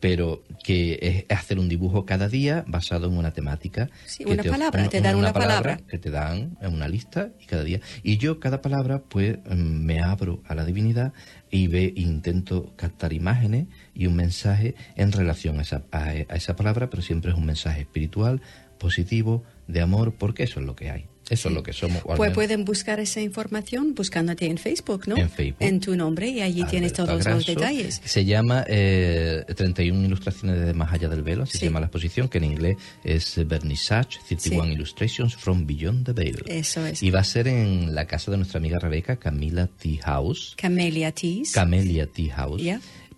pero 0.02 0.42
que 0.64 0.98
es 1.00 1.38
hacer 1.38 1.60
un 1.60 1.68
dibujo 1.68 2.04
cada 2.04 2.28
día 2.28 2.64
basado 2.66 3.06
en 3.06 3.16
una 3.16 3.32
temática. 3.32 3.88
Sí, 4.04 4.24
que 4.24 4.32
una 4.32 4.42
palabra, 4.42 4.88
te 4.88 5.00
dan 5.00 5.14
una 5.14 5.32
palabra. 5.32 5.76
Que 5.86 5.96
te 5.96 6.10
dan 6.10 6.58
en 6.60 6.74
una 6.74 6.88
lista 6.88 7.30
y 7.38 7.46
cada 7.46 7.62
día. 7.62 7.80
Y 8.02 8.16
yo 8.16 8.40
cada 8.40 8.60
palabra 8.62 9.00
pues 9.08 9.38
mm, 9.48 9.54
me 9.54 10.02
abro 10.02 10.42
a 10.48 10.56
la 10.56 10.64
divinidad 10.64 11.12
y 11.52 11.68
ve, 11.68 11.92
intento 11.94 12.74
captar 12.74 13.12
imágenes 13.12 13.68
y 13.94 14.08
un 14.08 14.16
mensaje 14.16 14.74
en 14.96 15.12
relación 15.12 15.60
a 15.60 15.62
esa, 15.62 15.84
a, 15.92 16.06
a 16.06 16.34
esa 16.34 16.56
palabra, 16.56 16.90
pero 16.90 17.00
siempre 17.00 17.30
es 17.30 17.36
un 17.36 17.46
mensaje 17.46 17.82
espiritual, 17.82 18.42
positivo, 18.80 19.44
de 19.68 19.82
amor, 19.82 20.16
porque 20.18 20.42
eso 20.42 20.58
es 20.58 20.66
lo 20.66 20.74
que 20.74 20.90
hay. 20.90 21.11
Eso 21.32 21.48
es 21.48 21.54
lo 21.54 21.62
que 21.62 21.72
somos. 21.72 22.02
Pues 22.16 22.32
pueden 22.32 22.64
buscar 22.64 23.00
esa 23.00 23.20
información 23.20 23.94
buscándote 23.94 24.46
en 24.46 24.58
Facebook, 24.58 25.04
¿no? 25.08 25.16
En 25.16 25.30
Facebook. 25.30 25.56
En 25.60 25.80
tu 25.80 25.96
nombre 25.96 26.28
y 26.28 26.40
allí 26.42 26.62
tienes 26.64 26.92
todos 26.92 27.24
los 27.24 27.46
detalles. 27.46 28.00
Se 28.04 28.24
llama 28.24 28.64
eh, 28.68 29.44
31 29.56 30.04
ilustraciones 30.06 30.60
de 30.64 30.74
Más 30.74 30.92
allá 30.92 31.08
del 31.08 31.22
velo, 31.22 31.44
así 31.44 31.52
Sí. 31.52 31.58
se 31.60 31.64
llama 31.66 31.80
la 31.80 31.86
exposición, 31.86 32.28
que 32.28 32.38
en 32.38 32.44
inglés 32.44 32.76
es 33.04 33.40
Vernissage, 33.46 34.18
31 34.28 34.64
Sí. 34.66 34.72
Illustrations 34.72 35.36
from 35.36 35.66
Beyond 35.66 36.04
the 36.06 36.12
Veil. 36.12 36.42
Eso 36.46 36.84
es. 36.84 37.02
Y 37.02 37.10
va 37.10 37.20
a 37.20 37.24
ser 37.24 37.48
en 37.48 37.94
la 37.94 38.06
casa 38.06 38.30
de 38.30 38.36
nuestra 38.36 38.58
amiga 38.58 38.78
Rebeca, 38.78 39.16
Camila 39.16 39.66
Tea 39.68 40.02
House, 40.04 40.54
Camellia 40.56 41.12
Teas. 41.12 41.50
Camelia 41.52 42.06
Tea 42.06 42.34
House, 42.34 42.62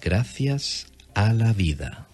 Gracias 0.00 0.86
a 1.14 1.32
la 1.32 1.52
vida. 1.52 2.05